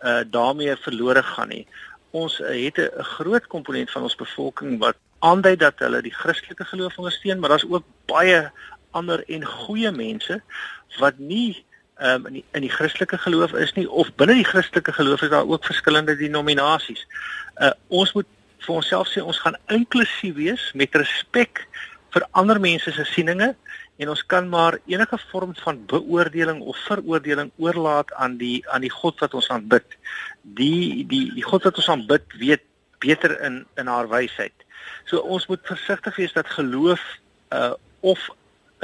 uh 0.03 0.23
daarmee 0.27 0.75
verlore 0.75 1.23
gaan 1.23 1.47
nie. 1.47 1.67
Ons 2.11 2.39
uh, 2.39 2.47
het 2.47 2.77
'n 2.77 3.03
groot 3.03 3.47
komponent 3.47 3.91
van 3.91 4.01
ons 4.01 4.15
bevolking 4.15 4.79
wat 4.79 4.97
aandui 5.19 5.55
dat 5.55 5.79
hulle 5.79 6.01
die 6.01 6.13
Christelike 6.13 6.65
geloof 6.65 6.97
ondersteun, 6.97 7.39
maar 7.39 7.49
daar's 7.49 7.69
ook 7.69 7.85
baie 8.05 8.51
ander 8.91 9.23
en 9.27 9.45
goeie 9.45 9.91
mense 9.91 10.41
wat 10.97 11.17
nie 11.17 11.65
um, 11.99 12.25
in 12.25 12.33
die, 12.39 12.45
in 12.51 12.61
die 12.61 12.71
Christelike 12.71 13.17
geloof 13.17 13.53
is 13.53 13.73
nie 13.73 13.87
of 13.89 14.09
binne 14.19 14.37
die 14.37 14.47
Christelike 14.47 14.93
geloof 14.93 15.21
is 15.21 15.33
daar 15.33 15.47
ook 15.47 15.65
verskillende 15.65 16.17
denominasies. 16.17 17.05
Uh 17.55 17.71
ons 17.87 18.13
moet 18.13 18.27
vir 18.65 18.75
onsself 18.75 19.09
sê 19.11 19.23
ons 19.23 19.39
gaan 19.39 19.57
inklusief 19.73 20.35
wees 20.35 20.71
met 20.73 20.95
respek 20.95 21.65
vir 22.15 22.25
ander 22.39 22.59
mense 22.59 22.91
se 22.91 23.05
sieninge 23.05 23.53
en 23.97 24.11
ons 24.13 24.23
kan 24.29 24.47
maar 24.49 24.77
enige 24.85 25.17
vorm 25.31 25.55
van 25.63 25.83
beoordeling 25.89 26.61
of 26.61 26.77
veroordeling 26.85 27.51
oorlaat 27.57 28.13
aan 28.13 28.37
die 28.37 28.61
aan 28.69 28.85
die 28.85 28.93
God 28.93 29.19
wat 29.23 29.33
ons 29.33 29.49
aanbid. 29.53 29.97
Die 30.41 31.05
die 31.09 31.27
die 31.33 31.45
God 31.45 31.65
wat 31.69 31.81
ons 31.81 31.89
aanbid 31.89 32.37
weet 32.41 32.65
beter 33.01 33.39
in 33.41 33.65
in 33.77 33.89
haar 33.89 34.09
wysheid. 34.09 34.53
So 35.09 35.23
ons 35.25 35.47
moet 35.47 35.65
versigtig 35.65 36.15
wees 36.21 36.33
dat 36.33 36.49
geloof 36.59 37.01
uh 37.53 37.73
of 37.99 38.29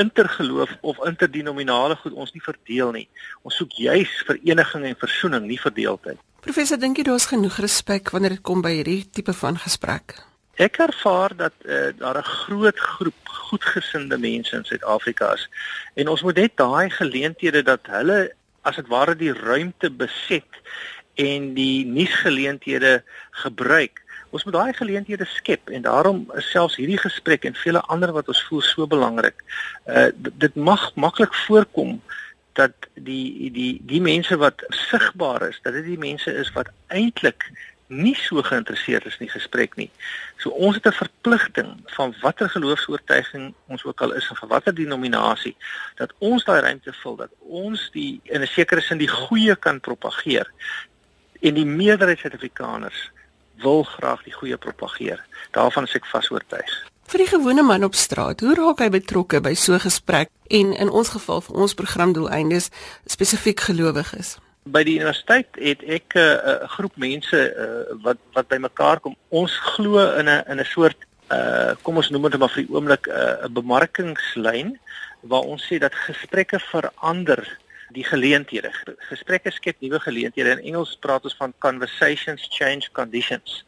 intergeloof 0.02 0.70
of 0.82 1.00
interdenominale 1.06 1.96
goed 1.96 2.14
ons 2.14 2.34
nie 2.34 2.44
verdeel 2.44 2.92
nie. 2.92 3.08
Ons 3.42 3.58
soek 3.62 3.72
juis 3.78 4.14
vereniging 4.28 4.86
en 4.86 5.00
versoening, 5.00 5.48
nie 5.48 5.60
verdeeldheid. 5.60 6.20
Professor, 6.44 6.78
dink 6.78 6.98
jy 7.00 7.08
daar's 7.08 7.30
genoeg 7.32 7.58
respek 7.64 8.12
wanneer 8.12 8.38
dit 8.38 8.44
kom 8.44 8.62
by 8.62 8.74
hierdie 8.76 9.04
tipe 9.10 9.34
van 9.34 9.58
gesprek? 9.58 10.18
Ek 10.62 10.78
ervaar 10.84 11.34
dat 11.38 11.54
uh, 11.66 11.90
daar 11.98 12.20
'n 12.20 12.32
groot 12.46 12.80
groep 12.80 13.20
goedgesinde 13.24 14.18
mense 14.18 14.56
in 14.56 14.66
Suid-Afrika 14.66 15.34
is 15.34 15.50
en 15.96 16.08
ons 16.08 16.22
moet 16.22 16.36
net 16.36 16.58
daai 16.58 16.90
geleenthede 16.90 17.64
dat 17.64 17.88
hulle 17.88 18.34
as 18.62 18.76
dit 18.76 18.88
ware 18.88 19.16
die 19.16 19.34
ruimte 19.34 19.90
beset 19.90 20.62
en 21.16 21.54
die 21.54 21.86
nuusgeleenthede 21.86 23.04
gebruik 23.32 24.03
Ons 24.34 24.44
moet 24.48 24.56
daai 24.56 24.74
geleenthede 24.74 25.26
skep 25.30 25.70
en 25.70 25.84
daarom 25.86 26.24
is 26.40 26.50
selfs 26.50 26.80
hierdie 26.82 26.98
gesprek 26.98 27.46
en 27.46 27.58
vele 27.64 27.82
ander 27.94 28.12
wat 28.16 28.32
ons 28.34 28.42
voel 28.48 28.64
so 28.66 28.88
belangrik. 28.90 29.44
Uh 29.86 30.10
dit 30.46 30.56
mag 30.56 30.88
maklik 30.96 31.36
voorkom 31.46 32.00
dat 32.58 32.90
die 32.94 33.52
die 33.54 33.76
die 33.86 34.02
mense 34.02 34.38
wat 34.42 34.66
sigbaar 34.90 35.48
is, 35.50 35.60
dat 35.62 35.78
dit 35.78 35.86
die 35.86 36.02
mense 36.02 36.34
is 36.34 36.50
wat 36.58 36.74
eintlik 36.88 37.46
nie 37.94 38.16
so 38.18 38.42
geïnteresseerd 38.42 39.06
is 39.06 39.20
in 39.20 39.28
die 39.28 39.36
gesprek 39.36 39.76
nie. 39.78 39.90
So 40.42 40.50
ons 40.50 40.82
het 40.82 40.88
'n 40.88 40.98
verpligting 41.04 41.70
van 41.98 42.16
watter 42.22 42.50
geloofs-oortuiging 42.50 43.54
ons 43.68 43.84
ook 43.84 44.02
al 44.02 44.18
is 44.18 44.30
en 44.30 44.36
van 44.36 44.50
watter 44.50 44.76
denominasie 44.76 45.56
dat 45.96 46.14
ons 46.18 46.44
daai 46.44 46.62
ruimte 46.62 46.94
vul 46.94 47.16
dat 47.16 47.30
ons 47.40 47.90
die 47.92 48.22
in 48.24 48.42
'n 48.42 48.48
sekere 48.48 48.82
sin 48.82 48.98
die 48.98 49.14
goeie 49.22 49.56
kan 49.56 49.80
propageer 49.80 50.52
en 51.42 51.54
die 51.54 51.66
meerderheid 51.66 52.20
Suid-Afrikaners 52.20 53.12
wil 53.62 53.84
graag 53.84 54.24
die 54.24 54.34
goeie 54.34 54.58
propageer. 54.58 55.22
Daarvan 55.52 55.84
is 55.84 55.96
ek 55.96 56.06
vas 56.06 56.30
oortuig. 56.32 56.74
Vir 57.12 57.20
die 57.20 57.28
gewone 57.28 57.64
man 57.64 57.84
op 57.84 57.96
straat, 58.00 58.42
hoe 58.42 58.56
raak 58.56 58.80
hy 58.80 58.90
betrokke 58.90 59.42
by 59.44 59.54
so 59.54 59.74
'n 59.74 59.86
gesprek 59.86 60.30
en 60.50 60.74
in 60.74 60.90
ons 60.90 61.10
geval 61.10 61.42
vir 61.42 61.56
ons 61.56 61.74
programdoeleindes 61.74 62.70
spesifiek 63.06 63.60
gelowiges? 63.60 64.38
By 64.66 64.84
die 64.84 64.96
universiteit 64.96 65.48
het 65.60 65.84
ek 65.84 66.16
eh, 66.16 66.22
'n 66.24 66.64
uh, 66.64 66.70
groep 66.70 66.96
mense 66.96 67.38
uh, 67.38 67.96
wat 68.04 68.18
wat 68.34 68.48
bymekaar 68.48 69.00
kom. 69.00 69.16
Ons 69.30 69.52
glo 69.76 70.00
in 70.00 70.30
'n 70.30 70.44
in 70.48 70.60
'n 70.60 70.66
soort 70.66 70.98
uh 71.32 71.76
kom 71.82 71.98
ons 71.98 72.10
noem 72.10 72.30
dit 72.30 72.40
maar 72.40 72.50
vir 72.50 72.64
die 72.64 72.74
oomblik 72.74 73.08
'n 73.08 73.12
uh, 73.12 73.50
bemarkingslyn 73.50 74.80
waar 75.22 75.46
ons 75.48 75.64
sê 75.68 75.78
dat 75.80 75.96
gesprekke 75.96 76.60
verander 76.60 77.60
die 77.94 78.04
geleenthede. 78.04 78.72
Gesprekke 79.10 79.52
skep 79.52 79.80
nuwe 79.80 80.00
geleenthede. 80.00 80.58
In 80.58 80.66
Engels 80.74 80.98
praat 81.00 81.24
ons 81.24 81.36
van 81.40 81.54
conversations 81.60 82.48
change 82.50 82.92
conditions. 82.92 83.64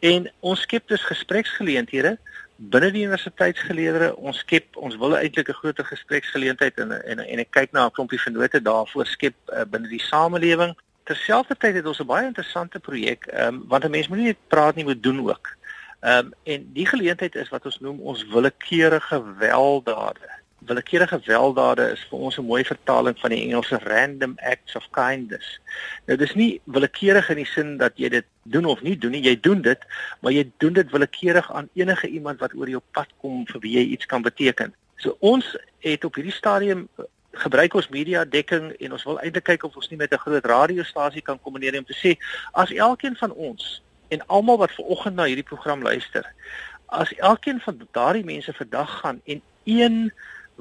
En 0.00 0.30
ons 0.40 0.60
skep 0.60 0.88
dus 0.88 1.04
gespreksgeleenthede 1.04 2.16
binne 2.60 2.90
die 2.92 3.04
universiteitsgeleerders. 3.06 4.16
Ons 4.20 4.42
skep 4.44 4.76
ons 4.76 4.96
wil 5.00 5.16
eintlik 5.16 5.48
'n 5.48 5.60
groter 5.62 5.84
gespreksgeleentheid 5.84 6.78
en 6.78 6.92
en 6.92 7.18
en 7.18 7.38
ek 7.38 7.50
kyk 7.50 7.72
na 7.72 7.86
'n 7.86 7.96
klompie 7.96 8.20
vennote 8.20 8.62
daarvoor 8.62 9.06
skep 9.06 9.34
uh, 9.52 9.64
binne 9.64 9.88
die 9.88 10.02
samelewing. 10.02 10.76
Terselfdertyd 11.04 11.74
het 11.74 11.86
ons 11.86 12.00
'n 12.00 12.06
baie 12.06 12.26
interessante 12.26 12.78
projek, 12.78 13.26
ehm 13.26 13.54
um, 13.54 13.64
want 13.68 13.84
'n 13.84 13.90
mens 13.90 14.08
moet 14.08 14.18
nie 14.18 14.32
net 14.32 14.48
praat 14.48 14.74
nie, 14.74 14.84
moet 14.84 15.02
doen 15.02 15.28
ook. 15.28 15.56
Ehm 16.00 16.26
um, 16.26 16.32
en 16.44 16.72
die 16.72 16.86
geleentheid 16.86 17.34
is 17.34 17.48
wat 17.48 17.64
ons 17.64 17.80
noem 17.80 18.00
ons 18.00 18.26
willekeurige 18.26 19.36
weldade 19.38 20.39
willekeurige 20.66 21.20
weldaade 21.24 21.90
is 21.90 22.02
vir 22.10 22.18
ons 22.18 22.38
'n 22.38 22.44
mooi 22.44 22.64
vertaling 22.64 23.18
van 23.18 23.30
die 23.30 23.42
Engelse 23.42 23.78
random 23.78 24.34
acts 24.36 24.76
of 24.76 24.88
kindness. 24.90 25.60
Nou 26.06 26.18
dis 26.18 26.34
nie 26.34 26.60
willekeurig 26.64 27.28
in 27.30 27.36
die 27.36 27.46
sin 27.46 27.76
dat 27.76 27.92
jy 27.96 28.08
dit 28.08 28.24
doen 28.42 28.64
of 28.64 28.82
nie 28.82 28.98
doen 28.98 29.10
nie, 29.10 29.22
jy 29.22 29.40
doen 29.40 29.62
dit, 29.62 29.78
maar 30.20 30.32
jy 30.32 30.50
doen 30.56 30.72
dit 30.72 30.90
willekeurig 30.90 31.52
aan 31.52 31.68
enige 31.74 32.08
iemand 32.08 32.40
wat 32.40 32.54
oor 32.54 32.68
jou 32.68 32.82
pad 32.90 33.08
kom 33.20 33.46
vir 33.46 33.60
wie 33.60 33.72
jy 33.78 33.84
iets 33.92 34.06
kan 34.06 34.22
beteken. 34.22 34.74
So 34.96 35.16
ons 35.20 35.56
het 35.78 36.04
op 36.04 36.14
hierdie 36.14 36.32
stadium 36.32 36.88
eh, 36.98 37.04
gebruik 37.32 37.74
ons 37.74 37.88
media 37.88 38.24
dekking 38.24 38.72
en 38.80 38.92
ons 38.92 39.04
wil 39.04 39.20
eintlik 39.20 39.44
kyk 39.44 39.64
of 39.64 39.76
ons 39.76 39.88
nie 39.88 39.98
met 39.98 40.12
'n 40.12 40.18
groot 40.18 40.44
radiostasie 40.44 41.22
kan 41.22 41.40
kombineer 41.40 41.78
om 41.78 41.84
te 41.84 41.96
sê 41.96 42.18
as 42.52 42.72
elkeen 42.72 43.16
van 43.16 43.32
ons 43.32 43.82
en 44.08 44.26
almal 44.26 44.58
wat 44.58 44.72
ver 44.72 44.84
oggend 44.84 45.16
na 45.16 45.24
hierdie 45.24 45.46
program 45.46 45.82
luister, 45.82 46.26
as 46.86 47.14
elkeen 47.14 47.60
van 47.60 47.88
daardie 47.92 48.24
mense 48.24 48.52
vandag 48.52 49.00
gaan 49.00 49.20
en 49.24 49.42
een 49.64 50.12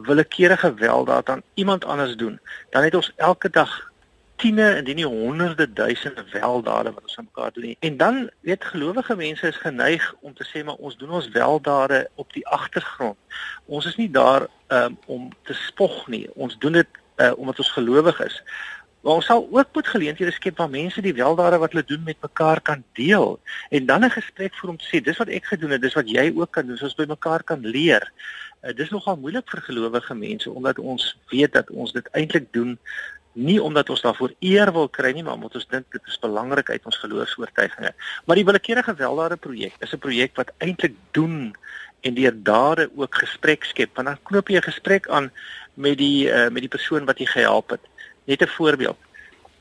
willekeurige 0.02 0.74
weldaad 0.74 1.30
aan 1.30 1.42
iemand 1.54 1.86
anders 1.86 2.16
doen, 2.16 2.40
dan 2.70 2.84
het 2.84 2.96
ons 2.96 3.14
elke 3.16 3.50
dag 3.50 3.90
tiene 4.40 4.70
en 4.70 4.96
nie 4.96 5.06
honderde 5.06 5.74
duisende 5.74 6.24
weldade 6.32 6.92
wat 6.92 7.04
ons 7.04 7.18
aan 7.18 7.28
mekaar 7.34 7.52
doen 7.54 7.64
nie. 7.64 7.78
En 7.80 7.98
dan 7.98 8.30
weet 8.40 8.66
gelowige 8.66 9.16
mense 9.16 9.48
is 9.48 9.56
geneig 9.56 10.14
om 10.20 10.34
te 10.34 10.48
sê 10.48 10.64
maar 10.64 10.80
ons 10.80 10.98
doen 10.98 11.10
ons 11.20 11.30
weldade 11.36 12.08
op 12.16 12.34
die 12.34 12.48
agtergrond. 12.48 13.18
Ons 13.66 13.86
is 13.86 13.96
nie 14.00 14.10
daar 14.12 14.48
um, 14.68 14.98
om 15.06 15.30
te 15.44 15.54
spog 15.54 16.08
nie. 16.08 16.28
Ons 16.34 16.58
doen 16.58 16.80
dit 16.80 17.00
uh, 17.16 17.32
omdat 17.36 17.60
ons 17.60 17.72
gelowig 17.72 18.24
is. 18.24 18.44
Maar 19.02 19.14
ons 19.14 19.26
sal 19.26 19.48
ook 19.52 19.68
moet 19.74 19.88
geleenthede 19.88 20.32
skep 20.36 20.58
waar 20.60 20.70
mense 20.70 21.02
die 21.02 21.16
weldade 21.16 21.58
wat 21.58 21.72
hulle 21.72 21.86
doen 21.88 22.04
met 22.04 22.20
mekaar 22.22 22.60
kan 22.62 22.84
deel 23.00 23.40
en 23.70 23.86
dan 23.86 24.04
'n 24.04 24.12
gesprek 24.12 24.56
vir 24.56 24.70
hom 24.70 24.80
sê 24.80 25.00
dis 25.04 25.18
wat 25.18 25.28
ek 25.28 25.46
gedoen 25.46 25.72
het, 25.72 25.82
dis 25.82 25.96
wat 25.96 26.10
jy 26.10 26.32
ook 26.36 26.52
kan 26.52 26.68
doen, 26.68 26.78
soos 26.78 26.96
by 26.96 27.06
mekaar 27.08 27.44
kan 27.44 27.62
leer. 27.64 28.12
Uh, 28.62 28.74
dis 28.76 28.90
nogal 28.92 29.16
moeilik 29.16 29.48
vir 29.48 29.62
gelowige 29.62 30.16
mense 30.16 30.52
omdat 30.52 30.80
ons 30.80 31.18
weet 31.32 31.54
dat 31.54 31.70
ons 31.72 31.94
dit 31.96 32.08
eintlik 32.12 32.50
doen 32.52 32.78
nie 33.40 33.60
omdat 33.64 33.90
ons 33.90 34.02
daarvoor 34.02 34.34
eer 34.44 34.72
wil 34.74 34.90
kry 34.90 35.12
nie, 35.16 35.24
maar 35.24 35.38
omdat 35.38 35.56
ons 35.56 35.68
dink 35.70 35.86
dit 35.94 36.08
is 36.12 36.20
belangrik 36.20 36.70
uit 36.70 36.86
ons 36.86 36.98
geloofs-oortuigings. 36.98 37.94
Maar 38.26 38.36
die 38.36 38.46
willekeurige 38.46 38.96
weldade 39.00 39.38
projek 39.38 39.78
is 39.80 39.94
'n 39.94 40.02
projek 40.02 40.36
wat 40.36 40.52
eintlik 40.58 40.96
doen 41.12 41.56
en 42.02 42.14
deur 42.14 42.36
dade 42.36 42.90
ook 42.96 43.16
gesprek 43.16 43.64
skep. 43.64 43.96
Want 43.96 44.08
dan 44.08 44.24
knoop 44.24 44.50
jy 44.50 44.58
'n 44.58 44.72
gesprek 44.72 45.08
aan 45.08 45.32
met 45.74 45.98
die 45.98 46.28
uh, 46.28 46.50
met 46.50 46.62
die 46.62 46.76
persoon 46.76 47.06
wat 47.06 47.20
jy 47.20 47.26
gehelp 47.26 47.70
het. 47.70 47.82
Net 48.26 48.42
'n 48.42 48.48
voorbeeld. 48.48 48.98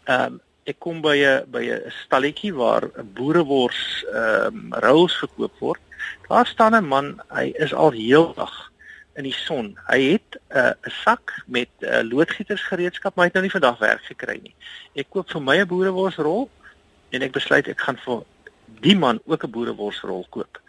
Ehm 0.05 0.25
um, 0.25 0.41
ek 0.65 0.79
kom 0.79 1.01
by 1.01 1.17
'n 1.17 1.51
by 1.51 1.63
'n 1.71 1.93
stalletjie 2.05 2.55
waar 2.55 2.83
'n 2.83 3.13
boerewors 3.15 4.05
ehm 4.13 4.47
um, 4.47 4.75
rolls 4.75 5.15
verkoop 5.19 5.55
word 5.59 5.81
Daar 6.29 6.47
staan 6.47 6.75
'n 6.75 6.87
man, 6.87 7.23
hy 7.29 7.53
is 7.55 7.75
al 7.75 7.91
heeldag 7.91 8.71
in 9.19 9.27
die 9.27 9.35
son. 9.35 9.73
Hy 9.91 10.01
het 10.15 10.39
'n 10.39 10.59
uh, 10.59 10.91
sak 11.05 11.43
met 11.47 11.69
uh, 11.81 12.01
loodgietersgereedskap, 12.03 13.15
maar 13.15 13.25
hy 13.25 13.31
het 13.31 13.39
nou 13.39 13.45
nie 13.45 13.59
vandag 13.59 13.79
werk 13.79 14.05
gekry 14.07 14.39
nie. 14.43 14.55
Ek 14.95 15.11
koop 15.11 15.31
vir 15.31 15.43
my 15.43 15.57
'n 15.59 15.67
boereworsrol 15.67 16.49
en 17.11 17.23
ek 17.23 17.33
besluit 17.33 17.69
ek 17.69 17.81
gaan 17.81 17.99
vir 18.05 18.23
die 18.81 18.97
man 18.97 19.21
ook 19.27 19.45
'n 19.45 19.51
boereworsrol 19.51 20.27
koop. 20.31 20.61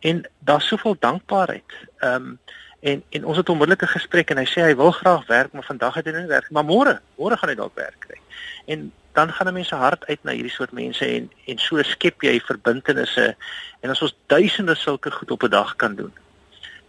En 0.00 0.22
daar's 0.38 0.68
soveel 0.68 0.96
dankbaarheid. 1.00 1.70
Ehm 1.98 2.14
um, 2.14 2.38
en 2.80 3.02
en 3.10 3.24
ons 3.24 3.36
het 3.36 3.48
onmiddellik 3.48 3.82
'n 3.82 3.98
gesprek 3.98 4.30
en 4.30 4.38
hy 4.38 4.46
sê 4.46 4.62
hy 4.62 4.76
wil 4.76 4.90
graag 4.90 5.26
werk, 5.26 5.52
maar 5.52 5.64
vandag 5.64 5.94
het 5.94 6.06
hy 6.06 6.12
nie 6.12 6.26
werk, 6.26 6.50
maar 6.50 6.64
môre, 6.64 7.00
môre 7.18 7.36
gaan 7.36 7.48
hy 7.48 7.54
dalk 7.54 7.74
werk 7.74 7.98
kry. 7.98 8.20
En 8.66 8.92
dan 9.12 9.32
gaan 9.32 9.48
'n 9.48 9.52
mens 9.52 9.68
se 9.68 9.74
hart 9.74 10.06
uit 10.06 10.22
na 10.22 10.32
hierdie 10.32 10.56
soort 10.58 10.72
mense 10.72 11.06
en 11.06 11.30
en 11.46 11.58
so 11.58 11.82
skep 11.82 12.22
jy 12.22 12.40
verbintenisse 12.40 13.36
en 13.80 13.90
as 13.90 14.02
ons 14.02 14.16
duisende 14.26 14.74
sulke 14.74 15.10
goed 15.10 15.30
op 15.30 15.42
'n 15.42 15.50
dag 15.50 15.76
kan 15.76 15.94
doen 15.94 16.12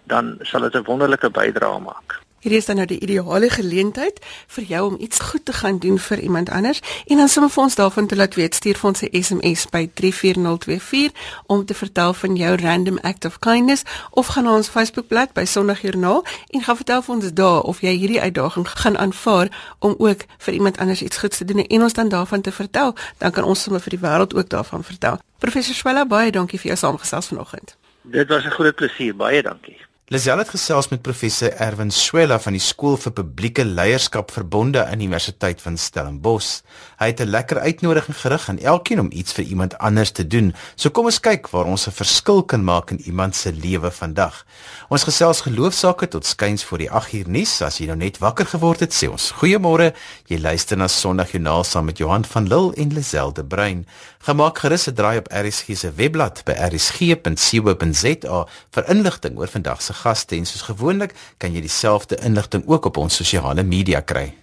dan 0.07 0.37
sal 0.41 0.61
dit 0.61 0.75
'n 0.75 0.87
wonderlike 0.87 1.29
bydrae 1.29 1.79
maak. 1.79 2.21
Hierdie 2.37 2.59
is 2.61 2.67
dan 2.69 2.75
nou 2.77 2.85
die 2.85 2.99
ideale 3.01 3.49
geleentheid 3.49 4.19
vir 4.53 4.63
jou 4.63 4.81
om 4.91 4.95
iets 5.01 5.19
goed 5.19 5.45
te 5.45 5.53
gaan 5.53 5.79
doen 5.81 5.97
vir 5.99 6.19
iemand 6.19 6.49
anders 6.49 6.79
en 7.05 7.17
dan 7.17 7.27
sommer 7.27 7.49
vir 7.49 7.63
ons 7.63 7.75
daarvan 7.75 8.07
te 8.07 8.15
laat 8.15 8.35
weet 8.35 8.55
stuur 8.55 8.77
vir 8.77 8.89
ons 8.89 9.01
'n 9.01 9.23
SMS 9.23 9.65
by 9.73 9.89
34024 9.93 11.11
om 11.47 11.65
te 11.65 11.73
vertel 11.73 12.13
van 12.13 12.35
jou 12.35 12.55
random 12.61 12.97
act 13.01 13.25
of 13.25 13.39
kindness 13.39 13.83
of 14.11 14.27
gaan 14.27 14.43
na 14.43 14.55
ons 14.55 14.69
Facebookblad 14.69 15.33
by 15.33 15.45
Sondagjoernaal 15.45 16.23
en 16.49 16.61
gaan 16.61 16.75
vertel 16.75 17.01
vir 17.01 17.15
ons 17.15 17.33
daar 17.33 17.61
of 17.61 17.81
jy 17.81 17.97
hierdie 17.97 18.21
uitdaging 18.21 18.69
gaan 18.69 18.97
aanvaar 18.97 19.75
om 19.79 19.95
ook 19.97 20.21
vir 20.37 20.53
iemand 20.53 20.77
anders 20.77 21.01
iets 21.01 21.17
goeds 21.17 21.37
te 21.37 21.45
doen 21.45 21.65
en 21.65 21.81
ons 21.81 21.93
dan 21.93 22.09
daarvan 22.09 22.41
te 22.41 22.51
vertel 22.51 22.95
dan 23.17 23.31
kan 23.31 23.43
ons 23.43 23.61
sommer 23.61 23.81
vir 23.81 23.89
die 23.89 23.99
wêreld 23.99 24.35
ook 24.35 24.49
daarvan 24.49 24.83
vertel. 24.83 25.19
Professor 25.37 25.75
Swela 25.75 26.05
baie 26.05 26.31
dankie 26.31 26.59
vir 26.59 26.67
jou 26.67 26.77
saamgesels 26.77 27.27
vanoggend. 27.27 27.77
Dit 28.01 28.27
was 28.27 28.43
'n 28.43 28.49
groot 28.49 28.75
plesier, 28.75 29.15
baie 29.15 29.41
dankie. 29.41 29.77
Lisel 30.07 30.39
het 30.39 30.53
gesels 30.53 30.87
met 30.87 31.01
professor 31.03 31.51
Erwin 31.59 31.89
Swela 31.91 32.37
van 32.39 32.55
die 32.55 32.61
Skool 32.63 32.93
vir 32.95 33.11
Publieke 33.11 33.65
Leierskap 33.67 34.29
Verbonde 34.31 34.85
aan 34.85 35.01
Universiteit 35.03 35.59
van 35.59 35.75
Stellenbosch. 35.75 36.61
Hy 36.95 37.07
het 37.11 37.19
'n 37.19 37.27
lekker 37.27 37.59
uitnodiging 37.59 38.15
gerig 38.15 38.49
aan 38.49 38.59
elkeen 38.59 38.99
om 38.99 39.11
iets 39.11 39.33
vir 39.33 39.43
iemand 39.43 39.77
anders 39.77 40.11
te 40.11 40.27
doen. 40.27 40.55
So 40.75 40.89
kom 40.89 41.05
ons 41.05 41.19
kyk 41.19 41.49
waar 41.49 41.65
ons 41.65 41.87
'n 41.87 41.91
verskil 41.91 42.43
kan 42.43 42.63
maak 42.63 42.91
in 42.91 43.01
iemand 43.01 43.35
se 43.35 43.51
lewe 43.53 43.91
vandag. 43.91 44.45
Ons 44.87 45.03
gesels 45.03 45.41
geloofsaake 45.41 46.07
tot 46.07 46.25
skuins 46.25 46.63
voor 46.63 46.77
die 46.77 46.91
8 46.91 47.13
uur 47.13 47.29
nuus. 47.29 47.61
As 47.61 47.77
jy 47.77 47.85
nou 47.85 47.97
net 47.97 48.17
wakker 48.17 48.45
geword 48.45 48.79
het, 48.79 48.93
sê 48.93 49.09
ons 49.09 49.31
goeiemôre. 49.31 49.93
Jy 50.25 50.39
luister 50.39 50.77
na 50.77 50.87
Sondagjoernaal 50.87 51.63
saam 51.63 51.85
met 51.85 51.97
Johan 51.97 52.25
van 52.25 52.47
Lille 52.47 52.73
en 52.75 52.93
Lisel 52.93 53.33
de 53.33 53.45
Bruin. 53.45 53.87
Gemaak 54.19 54.57
gerus 54.57 54.87
'n 54.87 54.93
draai 54.93 55.17
op 55.17 55.27
RSG 55.31 55.75
se 55.75 55.91
webblad 55.91 56.43
by 56.45 56.51
rsg.co.za 56.51 58.47
vir 58.71 58.89
inligting 58.89 59.37
oor 59.37 59.47
vandag 59.47 59.81
se 59.81 59.93
gaste 60.03 60.35
en 60.35 60.45
soos 60.45 60.67
gewoonlik 60.69 61.15
kan 61.37 61.53
jy 61.53 61.61
dieselfde 61.65 62.19
inligting 62.23 62.63
ook 62.67 62.85
op 62.85 62.97
ons 62.97 63.15
sosiale 63.15 63.63
media 63.63 64.01
kry. 64.01 64.33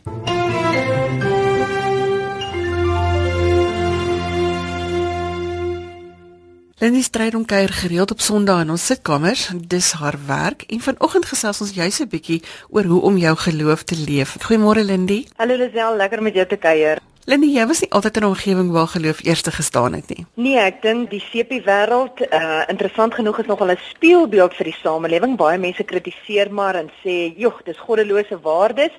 Lenny 6.84 7.00
Strydom 7.00 7.46
kuier 7.49 7.73
gereeld 7.73 8.11
op 8.11 8.20
Sondae 8.20 8.61
in 8.64 8.70
ons 8.75 8.82
sitkamers. 8.87 9.46
Dis 9.73 9.92
haar 9.96 10.18
werk 10.26 10.66
en 10.68 10.82
vanoggend 10.84 11.25
gesels 11.30 11.62
ons 11.64 11.73
juis 11.73 12.00
'n 12.00 12.08
bietjie 12.12 12.42
oor 12.68 12.84
hoe 12.84 13.00
om 13.00 13.16
jou 13.16 13.37
geloof 13.37 13.82
te 13.82 13.96
leef. 13.96 14.37
Goeiemôre 14.44 14.84
Lindy. 14.84 15.25
Hallo 15.37 15.56
Lisel, 15.56 15.96
lekker 15.96 16.18
om 16.18 16.25
met 16.25 16.34
jou 16.34 16.46
te 16.46 16.56
kuier. 16.56 16.99
Lenny, 17.25 17.54
jy 17.54 17.62
was 17.64 17.78
nie 17.81 17.88
altyd 17.97 18.19
in 18.19 18.23
'n 18.23 18.26
omgewing 18.26 18.71
waar 18.71 18.87
geloof 18.87 19.25
eerste 19.25 19.50
gestaan 19.50 19.93
het 19.95 20.09
nie. 20.09 20.26
Nee, 20.35 20.59
ek 20.59 20.83
dink 20.83 21.11
die 21.11 21.25
CP 21.31 21.64
wêreld, 21.64 22.21
uh 22.21 22.62
interessant 22.69 23.14
genoeg 23.14 23.38
is 23.38 23.47
nogal 23.47 23.71
'n 23.71 23.78
spieelbeeld 23.80 24.54
vir 24.54 24.65
die 24.65 24.76
samelewing. 24.82 25.37
Baie 25.37 25.58
mense 25.58 25.84
kritiseer 25.84 26.52
maar 26.52 26.75
en 26.75 26.91
sê, 27.02 27.32
"Jog, 27.37 27.63
dis 27.65 27.78
goddelose 27.78 28.41
waardes." 28.41 28.93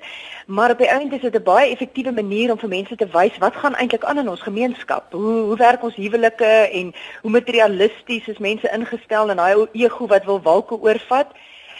Maar 0.47 0.71
op 0.71 0.77
die 0.77 0.87
einde 0.87 1.15
is 1.15 1.21
dit 1.21 1.35
'n 1.35 1.43
baie 1.43 1.71
effektiewe 1.71 2.11
manier 2.11 2.51
om 2.51 2.57
vir 2.57 2.69
mense 2.69 2.95
te 2.95 3.07
wys 3.11 3.37
wat 3.37 3.55
gaan 3.55 3.75
eintlik 3.75 4.03
aan 4.03 4.17
in 4.17 4.29
ons 4.29 4.41
gemeenskap. 4.41 5.11
Hoe 5.11 5.39
hoe 5.41 5.57
werk 5.57 5.83
ons 5.83 5.95
huwelike 5.95 6.69
en 6.71 6.93
hoe 7.21 7.31
materialisties 7.31 8.27
is 8.27 8.37
mense 8.37 8.69
ingestel 8.73 9.29
en 9.29 9.37
daai 9.37 9.67
ego 9.71 10.07
wat 10.07 10.25
wil 10.25 10.41
walke 10.41 10.81
oorvat. 10.81 11.27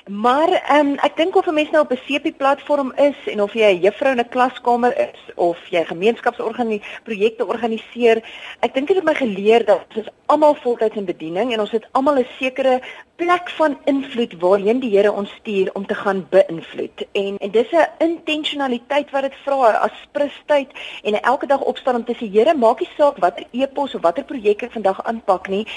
Maar 0.09 0.49
ehm 0.49 0.87
um, 0.87 0.97
ek 1.01 1.15
dink 1.17 1.35
of 1.35 1.47
'n 1.47 1.53
mens 1.53 1.69
nou 1.71 1.83
op 1.83 1.91
'n 1.91 2.01
CP 2.05 2.37
platform 2.37 2.93
is 2.95 3.17
en 3.25 3.41
of 3.41 3.53
jy 3.53 3.73
'n 3.73 3.81
juffrou 3.81 4.11
in 4.11 4.19
'n 4.19 4.29
klaskamer 4.29 4.97
is 4.97 5.33
of 5.35 5.57
jy 5.67 5.85
gemeenskapsorganisasie 5.85 7.01
projekte 7.03 7.45
organiseer, 7.45 8.21
ek 8.59 8.73
dink 8.73 8.87
dit 8.87 8.95
het 8.95 9.05
my 9.05 9.15
geleer 9.15 9.65
dat 9.65 9.85
ons 9.95 10.07
almal 10.25 10.55
voltyds 10.55 10.95
in 10.95 11.05
bediening 11.05 11.53
en 11.53 11.59
ons 11.59 11.71
het 11.71 11.87
almal 11.91 12.19
'n 12.19 12.27
sekere 12.39 12.81
plek 13.15 13.49
van 13.49 13.77
invloed 13.83 14.33
waarheen 14.39 14.79
die 14.79 14.91
Here 14.95 15.11
ons 15.11 15.31
stuur 15.39 15.69
om 15.73 15.85
te 15.87 15.95
gaan 15.95 16.25
beïnvloed. 16.29 17.05
En 17.11 17.37
en 17.37 17.51
dis 17.51 17.71
'n 17.71 17.87
intentionaliteit 17.97 19.11
wat 19.11 19.21
dit 19.21 19.35
vra 19.43 19.71
as 19.71 19.91
sprustyd 20.01 20.69
en 21.03 21.21
elke 21.21 21.47
dag 21.47 21.61
opstaan 21.61 21.95
om 21.95 22.05
te 22.05 22.15
sê 22.15 22.31
Here, 22.31 22.53
maak 22.53 22.79
nie 22.79 22.89
saak 22.97 23.17
watter 23.17 23.45
epos 23.51 23.95
of 23.95 24.01
watter 24.01 24.23
projek 24.23 24.61
ek 24.61 24.71
vandag 24.71 25.03
aanpak 25.03 25.47
nie. 25.47 25.67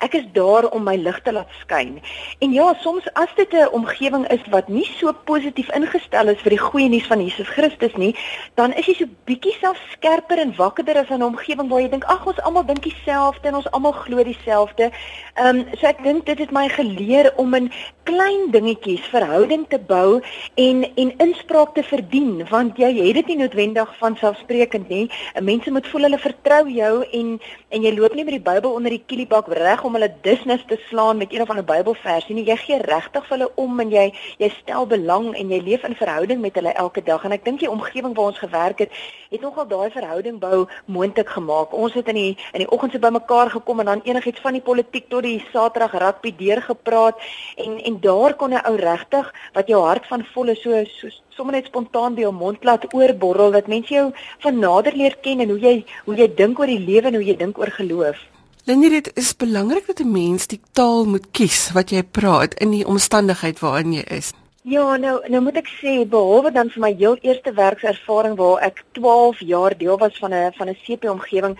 Ek 0.00 0.14
is 0.14 0.24
daar 0.32 0.68
om 0.68 0.82
my 0.82 0.96
lig 0.96 1.20
te 1.22 1.32
laat 1.32 1.48
skyn. 1.60 2.00
En 2.38 2.52
ja, 2.52 2.74
soms 2.80 3.12
as 3.12 3.34
dit 3.36 3.52
'n 3.52 3.68
omgewing 3.72 4.28
is 4.28 4.40
wat 4.50 4.68
nie 4.68 4.88
so 4.98 5.12
positief 5.24 5.68
ingestel 5.74 6.28
is 6.28 6.40
vir 6.40 6.50
die 6.50 6.64
goeie 6.68 6.88
nuus 6.88 7.06
van 7.06 7.20
Jesus 7.20 7.48
Christus 7.48 7.94
nie, 7.94 8.16
dan 8.54 8.72
is 8.72 8.86
jy 8.86 8.94
so 8.94 9.06
bietjie 9.24 9.56
self 9.60 9.78
skerper 9.90 10.38
en 10.38 10.56
wakkerder 10.56 10.96
as 10.96 11.10
'n 11.10 11.22
omgewing 11.22 11.68
waar 11.68 11.80
jy 11.80 11.88
dink 11.88 12.04
ag 12.04 12.26
ons 12.26 12.40
almal 12.40 12.64
dink 12.64 12.82
dieselfde 12.82 13.48
en 13.48 13.54
ons 13.54 13.70
almal 13.70 13.92
glo 13.92 14.24
dieselfde. 14.24 14.90
Ehm 15.34 15.56
um, 15.56 15.66
so 15.78 15.86
ek 15.86 16.02
dink 16.02 16.26
dit 16.26 16.38
het 16.38 16.50
my 16.50 16.68
geleer 16.86 17.32
om 17.36 17.54
in 17.54 17.70
klein 18.06 18.50
dingetjies 18.54 19.02
verhouding 19.10 19.64
te 19.68 19.78
bou 19.82 20.20
en 20.62 20.84
en 20.86 21.08
inspraak 21.24 21.74
te 21.74 21.82
verdien 21.82 22.44
want 22.50 22.78
jy 22.78 22.90
het 23.00 23.16
dit 23.18 23.32
nie 23.32 23.38
noodwendig 23.40 23.90
van 23.98 24.16
selfsprekend 24.20 24.88
nie. 24.92 25.06
Mense 25.42 25.72
moet 25.74 25.88
voel 25.90 26.06
hulle 26.06 26.20
vertrou 26.22 26.62
jou 26.70 26.92
en 27.18 27.32
en 27.74 27.86
jy 27.86 27.92
loop 27.96 28.14
nie 28.14 28.24
met 28.24 28.36
die 28.36 28.44
Bybel 28.46 28.76
onder 28.78 28.94
die 28.94 29.02
kielibak 29.10 29.48
reg 29.58 29.82
om 29.84 29.98
hulle 29.98 30.10
disnis 30.22 30.62
te 30.70 30.78
slaan 30.86 31.18
met 31.18 31.32
een 31.34 31.42
of 31.42 31.50
ander 31.50 31.66
Bybelversie 31.66 32.36
nie. 32.36 32.46
Jy 32.46 32.56
gee 32.62 32.78
regtig 32.84 33.26
vir 33.26 33.36
hulle 33.36 33.50
om 33.56 33.82
en 33.82 33.90
jy 33.90 34.06
jy 34.38 34.52
stel 34.60 34.86
belang 34.86 35.32
en 35.34 35.50
jy 35.50 35.60
leef 35.66 35.84
in 35.88 35.98
verhouding 35.98 36.40
met 36.44 36.54
hulle 36.60 36.76
elke 36.78 37.02
dag 37.02 37.26
en 37.26 37.34
ek 37.34 37.44
dink 37.44 37.60
die 37.64 37.70
omgewing 37.70 38.14
waar 38.14 38.30
ons 38.30 38.42
gewerk 38.44 38.84
het 38.86 38.94
het 39.32 39.42
nogal 39.42 39.66
daai 39.66 39.90
verhouding 39.90 40.38
bou 40.38 40.66
moontlik 40.86 41.34
gemaak. 41.34 41.74
Ons 41.74 41.98
het 41.98 42.06
in 42.14 42.20
die 42.22 42.32
in 42.52 42.62
die 42.62 42.70
oggend 42.70 42.94
se 42.94 43.02
bymekaar 43.02 43.50
gekom 43.50 43.82
en 43.82 43.92
dan 43.92 44.06
enigiets 44.06 44.40
van 44.46 44.54
die 44.54 44.62
politiek 44.62 45.10
tot 45.10 45.26
die 45.26 45.42
Saterdag 45.50 45.98
rugby 45.98 46.34
deurgepraat 46.76 47.16
en 47.56 47.78
en 47.84 48.00
daar 48.00 48.34
kon 48.34 48.50
'n 48.50 48.66
ou 48.66 48.76
regtig 48.76 49.32
wat 49.52 49.66
jou 49.66 49.84
hart 49.84 50.06
van 50.06 50.24
volle 50.34 50.54
so 50.54 50.84
so 50.84 51.08
sommer 51.28 51.54
net 51.54 51.66
spontaan 51.66 52.14
by 52.14 52.20
jou 52.20 52.32
mond 52.32 52.64
laat 52.64 52.94
oorborrel 52.94 53.50
dat 53.50 53.66
mense 53.66 53.94
jou 53.94 54.12
van 54.40 54.58
nader 54.58 54.96
leer 54.96 55.16
ken 55.20 55.40
en 55.40 55.48
hoe 55.48 55.60
jy 55.60 55.84
hoe 56.04 56.16
jy 56.16 56.34
dink 56.34 56.58
oor 56.58 56.66
die 56.66 56.86
lewe 56.86 57.06
en 57.06 57.14
hoe 57.14 57.24
jy 57.24 57.36
dink 57.36 57.58
oor 57.58 57.70
geloof. 57.70 58.16
Lenie, 58.64 58.90
dit 58.90 59.10
is 59.14 59.36
belangrik 59.36 59.86
dat 59.86 60.00
'n 60.00 60.12
mens 60.12 60.46
die 60.46 60.60
taal 60.72 61.04
moet 61.04 61.30
kies 61.30 61.70
wat 61.72 61.90
jy 61.90 62.02
praat 62.02 62.54
in 62.54 62.70
die 62.70 62.86
omstandigheid 62.86 63.60
waarin 63.60 63.92
jy 63.92 64.04
is. 64.08 64.32
Ja, 64.62 64.96
nou 64.96 65.20
nou 65.28 65.40
moet 65.42 65.56
ek 65.56 65.68
sê 65.80 66.08
behalwe 66.08 66.50
dan 66.50 66.70
vir 66.70 66.80
my 66.80 66.94
heel 66.98 67.16
eerste 67.22 67.52
werkservaring 67.52 68.36
waar 68.36 68.62
ek 68.62 68.84
12 68.92 69.40
jaar 69.40 69.78
deel 69.78 69.98
was 69.98 70.18
van 70.18 70.34
'n 70.34 70.52
van 70.58 70.68
'n 70.68 70.76
CP 70.84 71.04
omgewing, 71.04 71.56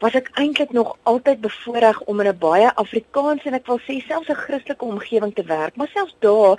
was 0.00 0.14
ek 0.16 0.30
eintlik 0.40 0.72
nog 0.72 0.94
altyd 1.02 1.40
bevoorreg 1.40 2.00
om 2.08 2.20
in 2.20 2.28
'n 2.28 2.38
baie 2.38 2.74
Afrikaans 2.74 3.44
en 3.44 3.54
ek 3.54 3.66
wil 3.66 3.80
sê 3.80 4.00
selfs 4.00 4.28
'n 4.28 4.42
Christelike 4.44 4.84
omgewing 4.84 5.34
te 5.34 5.44
werk. 5.44 5.76
Maar 5.76 5.90
selfs 5.92 6.16
daar 6.18 6.56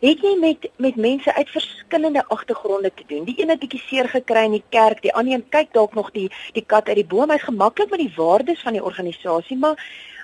het 0.00 0.20
jy 0.20 0.36
met 0.40 0.70
met 0.76 0.96
mense 0.96 1.34
uit 1.34 1.50
verskillende 1.50 2.24
agtergronde 2.28 2.92
te 2.94 3.04
doen. 3.06 3.24
Die 3.24 3.40
een 3.40 3.48
het 3.48 3.58
bietjie 3.58 3.82
seer 3.86 4.08
gekry 4.08 4.44
in 4.44 4.50
die 4.50 4.68
kerk, 4.68 5.02
die 5.02 5.14
ander 5.14 5.34
een 5.34 5.48
kyk 5.48 5.72
dalk 5.72 5.94
nog 5.94 6.10
die 6.10 6.30
die 6.52 6.64
kat 6.66 6.86
uit 6.86 6.96
die 6.96 7.06
boom. 7.06 7.30
Hy's 7.30 7.42
gemaklik 7.42 7.90
met 7.90 7.98
die 7.98 8.14
waardes 8.16 8.62
van 8.62 8.72
die 8.72 8.84
organisasie, 8.84 9.56
maar 9.56 9.76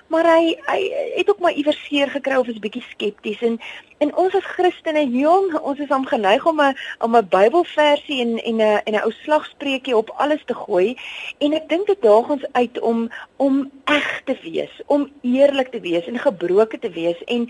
maar 0.07 0.25
hy 0.25 0.57
hy 0.65 0.81
het 1.15 1.29
ook 1.29 1.39
maar 1.39 1.53
iewers 1.53 1.83
seer 1.87 2.09
gekry 2.09 2.35
of 2.35 2.47
is 2.47 2.59
bietjie 2.59 2.85
skepties 2.89 3.41
en 3.41 3.59
en 4.01 4.11
ons 4.17 4.35
as 4.37 4.47
Christene 4.55 5.03
jong 5.13 5.53
ons 5.61 5.79
is 5.83 5.91
om 5.93 6.05
geneig 6.09 6.45
om 6.49 6.61
'n 6.61 6.75
om 7.05 7.15
'n 7.15 7.27
Bybelversie 7.35 8.21
en 8.21 8.31
en 8.49 8.57
'n 8.57 8.81
en 8.87 8.93
'n 8.95 9.03
ou 9.05 9.11
slagspreekie 9.23 9.97
op 9.97 10.09
alles 10.09 10.43
te 10.45 10.53
gooi. 10.53 10.97
En 11.39 11.53
ek 11.53 11.69
dink 11.69 11.87
dit 11.87 12.01
daag 12.01 12.29
ons 12.29 12.45
uit 12.51 12.79
om 12.79 13.09
om 13.37 13.71
eg 13.85 14.21
te 14.25 14.35
wees, 14.41 14.73
om 14.85 15.09
eerlik 15.21 15.71
te 15.71 15.79
wees 15.79 16.05
en 16.05 16.19
gebroke 16.19 16.79
te 16.79 16.89
wees. 16.89 17.23
En 17.25 17.49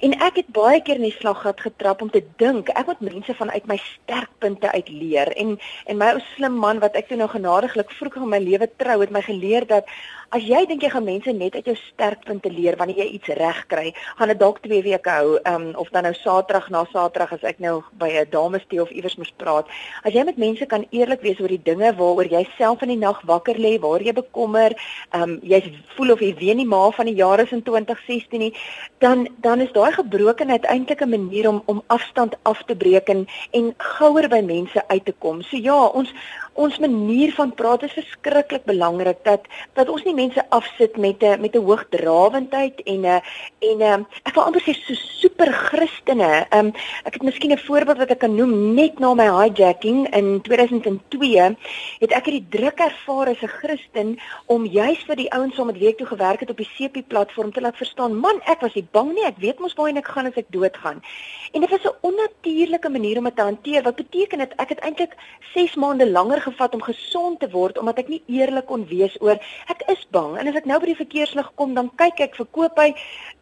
en 0.00 0.12
ek 0.20 0.36
het 0.36 0.48
baie 0.48 0.82
keer 0.82 0.96
in 0.96 1.08
die 1.10 1.18
slaggat 1.18 1.60
getrap 1.60 2.02
om 2.02 2.10
te 2.10 2.24
dink 2.36 2.68
ek 2.68 2.86
moet 2.86 3.00
mense 3.00 3.34
vanuit 3.34 3.66
my 3.66 3.76
sterkpunte 3.76 4.72
uit 4.72 4.88
leer. 4.88 5.32
En 5.36 5.58
en 5.86 5.96
my 5.96 6.12
ou 6.12 6.20
slim 6.34 6.56
man 6.58 6.78
wat 6.78 6.94
ek 6.94 7.08
toe 7.08 7.16
nou 7.16 7.28
genadiglik 7.28 7.90
vroeg 7.90 8.16
in 8.16 8.28
my 8.28 8.38
lewe 8.38 8.70
trou 8.76 9.00
het 9.00 9.10
my 9.10 9.22
geleer 9.22 9.66
dat 9.66 9.84
As 10.34 10.42
jy 10.42 10.64
dink 10.66 10.82
jy 10.82 10.88
gaan 10.90 11.04
mense 11.06 11.32
net 11.32 11.54
uit 11.54 11.68
jou 11.70 11.76
sterkpunte 11.78 12.50
leer 12.50 12.74
wanneer 12.80 13.04
jy 13.04 13.06
iets 13.14 13.30
reg 13.38 13.60
kry, 13.70 13.92
gaan 14.18 14.32
dit 14.32 14.40
dalk 14.40 14.58
2 14.64 14.82
weke 14.82 15.12
hou, 15.14 15.36
um, 15.46 15.68
of 15.78 15.85
of 15.86 15.92
dan 15.94 16.02
nou 16.02 16.14
Saterdag 16.14 16.68
na 16.70 16.84
Saterdag 16.90 17.32
as 17.36 17.44
ek 17.46 17.60
nou 17.62 17.82
by 17.98 18.10
'n 18.10 18.30
damestee 18.30 18.82
of 18.82 18.90
iewers 18.90 19.16
moet 19.16 19.32
praat. 19.36 19.66
As 20.02 20.12
jy 20.12 20.24
met 20.24 20.36
mense 20.36 20.66
kan 20.66 20.86
eerlik 20.90 21.22
wees 21.22 21.40
oor 21.40 21.48
die 21.48 21.62
dinge 21.62 21.94
waaroor 21.94 22.26
jy 22.26 22.46
self 22.58 22.82
in 22.82 22.88
die 22.88 22.98
nag 22.98 23.22
wakker 23.22 23.54
lê, 23.54 23.78
waar 23.78 24.02
jy 24.02 24.12
bekommer, 24.12 24.74
ehm 25.12 25.22
um, 25.22 25.40
jy 25.42 25.62
voel 25.96 26.12
of 26.12 26.20
jy 26.20 26.34
weet 26.34 26.56
nie 26.56 26.66
maar 26.66 26.92
van 26.92 27.06
die 27.06 27.14
jare 27.14 27.46
in 27.50 27.62
2016 27.62 28.38
nie, 28.38 28.54
dan 28.98 29.28
dan 29.40 29.60
is 29.60 29.72
daai 29.72 29.92
gebrokenheid 29.92 30.64
eintlik 30.64 31.02
'n 31.02 31.10
manier 31.10 31.48
om 31.48 31.62
om 31.66 31.82
afstand 31.86 32.34
af 32.42 32.62
te 32.66 32.76
breek 32.76 33.08
en, 33.08 33.26
en 33.52 33.74
gouer 33.76 34.28
by 34.28 34.40
mense 34.40 34.88
uit 34.88 35.04
te 35.04 35.14
kom. 35.18 35.42
So 35.42 35.56
ja, 35.56 35.86
ons 35.86 36.12
ons 36.56 36.78
manier 36.78 37.32
van 37.36 37.54
praat 37.54 37.82
is 37.82 37.92
verskriklik 37.92 38.64
belangrik 38.64 39.22
dat 39.24 39.46
dat 39.74 39.88
ons 39.92 40.04
nie 40.04 40.14
mense 40.14 40.42
afsit 40.50 40.96
met 40.96 41.22
'n 41.22 41.40
met 41.40 41.54
'n 41.54 41.64
hoogdrawendheid 41.64 42.82
en 42.84 43.00
'n 43.06 43.22
en 43.70 43.78
'n 43.82 44.06
ek 44.24 44.34
wil 44.34 44.44
amper 44.44 44.62
sê 44.62 44.74
so 44.74 44.94
super 44.94 45.52
Christene. 45.52 46.46
Um 46.50 46.72
ek 47.04 47.14
het 47.14 47.22
miskien 47.22 47.52
'n 47.52 47.58
voorbeeld 47.58 47.98
wat 47.98 48.10
ek 48.10 48.18
kan 48.18 48.34
noem 48.34 48.74
net 48.74 48.98
na 48.98 49.14
my 49.14 49.28
hijacking 49.28 50.14
in 50.14 50.40
2002 50.42 51.56
het 52.00 52.12
ek 52.12 52.24
hierdie 52.24 52.48
druk 52.48 52.78
ervaar 52.78 53.28
as 53.28 53.42
'n 53.42 53.56
Christen 53.60 54.18
om 54.46 54.66
juis 54.66 55.02
vir 55.06 55.16
die 55.16 55.30
ouens 55.32 55.56
wat 55.56 55.66
met 55.66 55.78
wie 55.78 55.88
ek 55.88 55.98
toe 55.98 56.06
gewerk 56.06 56.40
het 56.40 56.50
op 56.50 56.56
die 56.56 56.70
CP 56.76 57.02
platform 57.08 57.52
te 57.52 57.60
laat 57.60 57.76
verstaan, 57.76 58.16
man, 58.16 58.40
ek 58.46 58.60
was 58.60 58.74
nie 58.74 58.86
bang 58.90 59.12
nie. 59.14 59.24
Ek 59.24 59.38
weet 59.38 59.58
mos 59.58 59.74
waar 59.74 59.88
ek 59.88 60.08
gaan 60.08 60.26
as 60.26 60.38
ek 60.40 60.50
doodgaan. 60.50 61.02
En 61.56 61.62
dit 61.62 61.70
was 61.70 61.84
'n 61.88 61.98
onnatuurlike 62.00 62.88
manier 62.88 63.18
om 63.18 63.24
dit 63.24 63.36
te 63.36 63.42
hanteer. 63.42 63.82
Wat 63.82 63.96
beteken 63.96 64.38
dit 64.38 64.52
ek 64.56 64.68
het 64.68 64.78
eintlik 64.78 65.16
6 65.56 65.74
maande 65.74 66.10
langer 66.10 66.40
gevat 66.40 66.74
om 66.74 66.82
gesond 66.82 67.40
te 67.40 67.48
word 67.50 67.78
omdat 67.80 68.02
ek 68.02 68.10
nie 68.12 68.22
eerlik 68.28 68.66
kon 68.68 68.82
wees 68.90 69.14
oor 69.24 69.38
ek 69.72 69.84
is 69.92 70.02
bang 70.12 70.36
en 70.36 70.50
as 70.50 70.58
ek 70.60 70.68
nou 70.68 70.76
by 70.82 70.90
die 70.90 70.98
verkeerslig 70.98 71.48
kom 71.60 71.72
dan 71.78 71.88
kyk 71.96 72.20
ek 72.26 72.36
verkoop 72.36 72.76
hy 72.82 72.90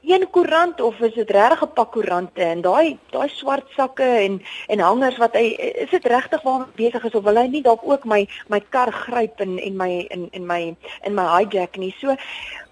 een 0.07 0.31
koerant 0.31 0.81
of 0.81 1.01
is 1.01 1.15
dit 1.15 1.31
regtig 1.31 1.63
'n 1.63 1.73
pak 1.75 1.93
koerante 1.93 2.43
en 2.43 2.61
daai 2.61 2.99
daai 3.11 3.29
swart 3.29 3.67
sakke 3.77 4.03
en 4.27 4.43
en 4.67 4.79
hangers 4.79 5.17
wat 5.17 5.33
hy 5.33 5.47
is 5.85 5.91
dit 5.91 6.05
regtig 6.05 6.43
waar 6.43 6.61
hy 6.61 6.67
besig 6.77 7.05
is 7.05 7.15
of 7.15 7.25
wil 7.25 7.37
hy 7.37 7.47
nie 7.47 7.63
dalk 7.63 7.81
ook 7.83 8.05
my 8.05 8.29
my 8.49 8.61
kar 8.69 8.93
gryp 8.93 9.41
en 9.41 9.59
en 9.59 9.77
my 9.77 10.07
in 10.11 10.29
in 10.31 10.47
my 10.47 10.77
in 11.03 11.15
my 11.15 11.27
hijack 11.37 11.77
nie 11.77 11.95
so 12.01 12.17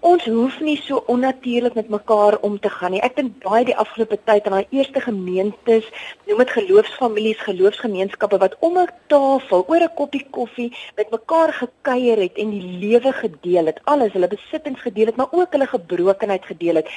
ons 0.03 0.25
hoef 0.27 0.55
nie 0.59 0.75
so 0.83 0.99
onnatuurlik 1.07 1.77
met 1.79 1.89
mekaar 1.89 2.35
om 2.43 2.57
te 2.59 2.69
gaan 2.69 2.91
nie. 2.91 2.99
Ek 3.07 3.15
dink 3.15 3.37
baie 3.43 3.63
die 3.63 3.75
afgelope 3.79 4.17
tyd 4.27 4.47
aan 4.47 4.57
daai 4.57 4.75
eerste 4.75 4.99
gemeentes, 4.99 5.87
noem 6.27 6.41
dit 6.43 6.51
geloofsfamilies, 6.57 7.43
geloofsgemeenskappe 7.47 8.39
wat 8.41 8.57
om 8.59 8.77
'n 8.81 8.91
tafel 9.07 9.63
oor 9.67 9.83
'n 9.85 9.95
koppie 9.95 10.25
koffie 10.29 10.75
met 10.97 11.11
mekaar 11.11 11.53
gekuier 11.53 12.19
het 12.19 12.35
en 12.37 12.49
die 12.49 12.67
lewe 12.83 13.13
gedeel 13.13 13.65
het, 13.65 13.79
alles, 13.83 14.13
hulle 14.13 14.27
besittings 14.27 14.81
gedeel 14.81 15.05
het, 15.05 15.15
maar 15.15 15.31
ook 15.31 15.51
hulle 15.51 15.67
gebrokenheid 15.67 16.45
gedeel 16.45 16.75
het. 16.75 16.87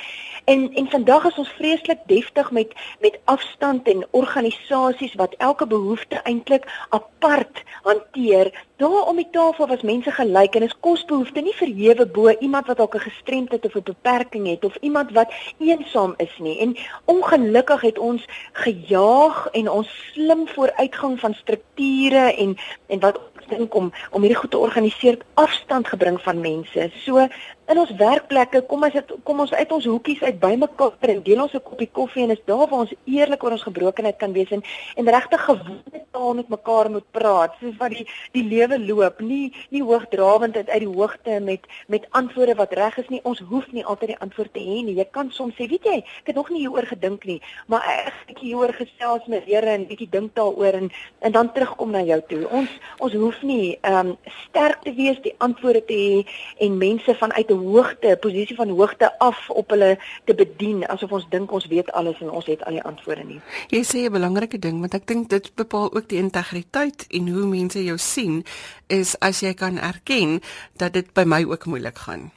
En 0.44 0.74
en 0.74 0.90
vandag 0.90 1.24
is 1.24 1.38
ons 1.38 1.52
vreeslik 1.58 1.98
deftig 2.06 2.50
met 2.50 2.72
met 3.00 3.18
afstand 3.24 3.88
en 3.88 4.06
organisasies 4.10 5.14
wat 5.14 5.34
elke 5.38 5.66
behoefte 5.66 6.20
eintlik 6.22 6.64
apart 6.88 7.62
hanteer. 7.82 8.64
Daar 8.76 9.06
om 9.08 9.16
die 9.16 9.28
tafel 9.30 9.66
was 9.66 9.82
mense 9.82 10.10
gelyk 10.10 10.54
en 10.54 10.62
is 10.62 10.76
kosbehoefte 10.80 11.40
nie 11.40 11.54
verhewe 11.54 12.06
bo 12.06 12.28
iemand 12.28 12.66
wat 12.66 12.76
dalk 12.76 12.94
'n 12.94 13.08
gestremdheid 13.08 13.64
of 13.64 13.74
'n 13.74 13.82
beperking 13.82 14.46
het 14.46 14.64
of 14.64 14.76
iemand 14.80 15.12
wat 15.12 15.32
eensaam 15.58 16.14
is 16.16 16.38
nie. 16.38 16.58
En 16.58 16.76
ongelukkig 17.04 17.80
het 17.80 17.98
ons 17.98 18.24
gejaag 18.52 19.48
en 19.52 19.70
ons 19.70 19.88
slim 20.12 20.48
vooruitgang 20.48 21.20
van 21.20 21.34
strukture 21.34 22.34
en 22.36 22.56
en 22.86 23.00
wat 23.00 23.20
dink 23.48 23.74
om 23.74 23.92
om 24.10 24.20
hierdie 24.24 24.38
goed 24.38 24.50
te 24.50 24.58
organiseer 24.58 25.18
afstand 25.34 25.88
gebring 25.88 26.20
van 26.20 26.40
mense. 26.40 26.90
So 27.04 27.28
in 27.66 27.78
ons 27.82 27.94
werkplekke 27.98 28.62
kom 28.70 28.84
ons 28.86 28.92
dit 28.92 29.14
kom 29.22 29.40
ons 29.40 29.52
uit 29.52 29.72
ons 29.72 29.88
hoekies 29.92 30.22
uit 30.22 30.40
bymekaar 30.40 31.12
en 31.12 31.22
deel 31.22 31.42
ons 31.42 31.54
'n 31.54 31.62
koppie 31.62 31.90
koffie 31.92 32.22
en 32.22 32.30
is 32.30 32.44
daar 32.44 32.66
waar 32.68 32.84
ons 32.86 32.94
eerlik 33.04 33.44
oor 33.44 33.56
ons 33.58 33.68
gebrokenheid 33.68 34.16
kan 34.16 34.32
wees 34.32 34.50
en 34.50 34.62
en 34.96 35.10
regtig 35.18 35.44
gewone 35.44 35.95
taal 36.16 36.34
met 36.40 36.48
mekaar 36.56 36.90
moet 36.96 37.08
praat 37.18 37.60
soos 37.60 37.76
wat 37.82 37.94
die 37.96 38.06
die 38.32 38.46
lewe 38.48 38.80
loop 38.80 39.20
nie 39.20 39.52
nie 39.70 39.84
hoogdrawend 39.84 40.56
uit 40.56 40.72
die 40.86 40.92
hoogte 40.98 41.40
met 41.40 41.68
met 41.92 42.08
antwoorde 42.10 42.56
wat 42.62 42.72
reg 42.72 42.98
is 43.04 43.12
nie. 43.12 43.22
Ons 43.24 43.44
hoef 43.50 43.70
nie 43.72 43.84
altyd 43.84 44.14
die 44.14 44.22
antwoord 44.24 44.52
te 44.56 44.64
hê 44.64 44.80
nie. 44.86 44.96
Jy 44.96 45.08
kan 45.12 45.30
soms 45.30 45.54
sê 45.60 45.68
weet 45.68 45.84
jy 45.84 45.98
ek 46.00 46.32
het 46.32 46.40
nog 46.40 46.50
nie 46.50 46.64
hieroor 46.64 46.88
gedink 46.88 47.24
nie 47.24 47.40
maar 47.66 47.84
ek 47.90 48.14
het 48.30 48.38
hieroor 48.38 48.72
gesels 48.76 49.26
met 49.26 49.44
Here 49.46 49.72
en 49.74 49.86
bietjie 49.88 50.08
dink 50.10 50.34
daaroor 50.38 50.78
en 50.80 50.90
en 51.26 51.32
dan 51.32 51.52
terugkom 51.52 51.90
na 51.90 52.02
jou 52.06 52.18
toe. 52.28 52.42
Ons 52.50 52.70
ons 53.02 53.14
hoef 53.14 53.42
nie 53.42 53.76
ehm 53.80 54.12
um, 54.12 54.16
sterk 54.48 54.82
te 54.84 54.94
wees 54.94 55.18
die 55.24 55.34
antwoorde 55.44 55.84
te 55.88 55.96
hê 55.96 56.24
en 56.66 56.78
mense 56.78 57.14
vanuit 57.14 57.50
'n 57.50 57.64
hoogte, 57.72 58.16
posisie 58.20 58.56
van 58.56 58.68
hoogte 58.68 59.18
af 59.18 59.50
op 59.50 59.70
hulle 59.70 59.98
te 60.24 60.34
bedien 60.34 60.86
asof 60.86 61.12
ons 61.12 61.26
dink 61.30 61.52
ons 61.52 61.66
weet 61.66 61.92
alles 61.92 62.20
en 62.20 62.30
ons 62.30 62.46
het 62.46 62.64
al 62.64 62.72
die 62.72 62.82
antwoorde 62.82 63.24
nie. 63.24 63.40
Jy 63.68 63.82
sê 63.82 63.98
'n 64.06 64.12
belangrike 64.12 64.58
ding 64.58 64.80
want 64.80 64.94
ek 64.94 65.06
dink 65.06 65.28
dit 65.28 65.54
bepaal 65.54 65.94
ook 65.94 66.05
die 66.08 66.18
integriteit 66.18 67.06
en 67.10 67.28
hoe 67.28 67.46
mense 67.46 67.84
jou 67.84 67.98
sien 67.98 68.44
is 68.86 69.16
as 69.20 69.42
jy 69.42 69.54
kan 69.54 69.78
erken 69.78 70.40
dat 70.76 70.92
dit 70.92 71.12
by 71.14 71.24
my 71.24 71.44
ook 71.44 71.66
moeilik 71.66 71.98
gaan. 71.98 72.30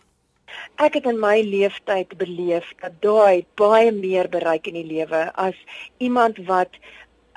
Ek 0.80 0.96
het 0.98 1.06
in 1.06 1.20
my 1.20 1.42
lewenstyd 1.44 2.16
beleef 2.18 2.68
dat 2.82 2.96
daai 3.04 3.46
baie 3.60 3.92
meer 3.92 4.30
bereik 4.30 4.68
in 4.68 4.80
die 4.80 4.88
lewe 4.88 5.28
as 5.36 5.56
iemand 5.98 6.40
wat 6.48 6.80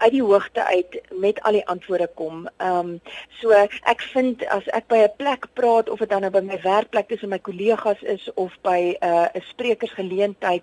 uit 0.02 0.14
die 0.14 0.22
hoogte 0.22 0.64
uit 0.64 1.00
met 1.10 1.42
al 1.42 1.58
die 1.58 1.66
antwoorde 1.66 2.08
kom. 2.14 2.46
Ehm 2.56 2.78
um, 2.78 3.00
so 3.40 3.50
ek 3.54 4.02
vind 4.14 4.46
as 4.46 4.66
ek 4.78 4.88
by 4.90 5.02
'n 5.04 5.16
plek 5.16 5.46
praat 5.58 5.90
of 5.90 5.98
dit 5.98 6.10
dan 6.10 6.20
nou 6.26 6.30
by 6.30 6.40
my 6.40 6.58
werkplek 6.62 7.08
tussen 7.08 7.28
my 7.28 7.38
kollegas 7.38 8.02
is 8.02 8.30
of 8.34 8.52
by 8.62 8.96
'n 9.00 9.06
uh, 9.06 9.28
'n 9.34 9.44
sprekersgeleentheid 9.52 10.62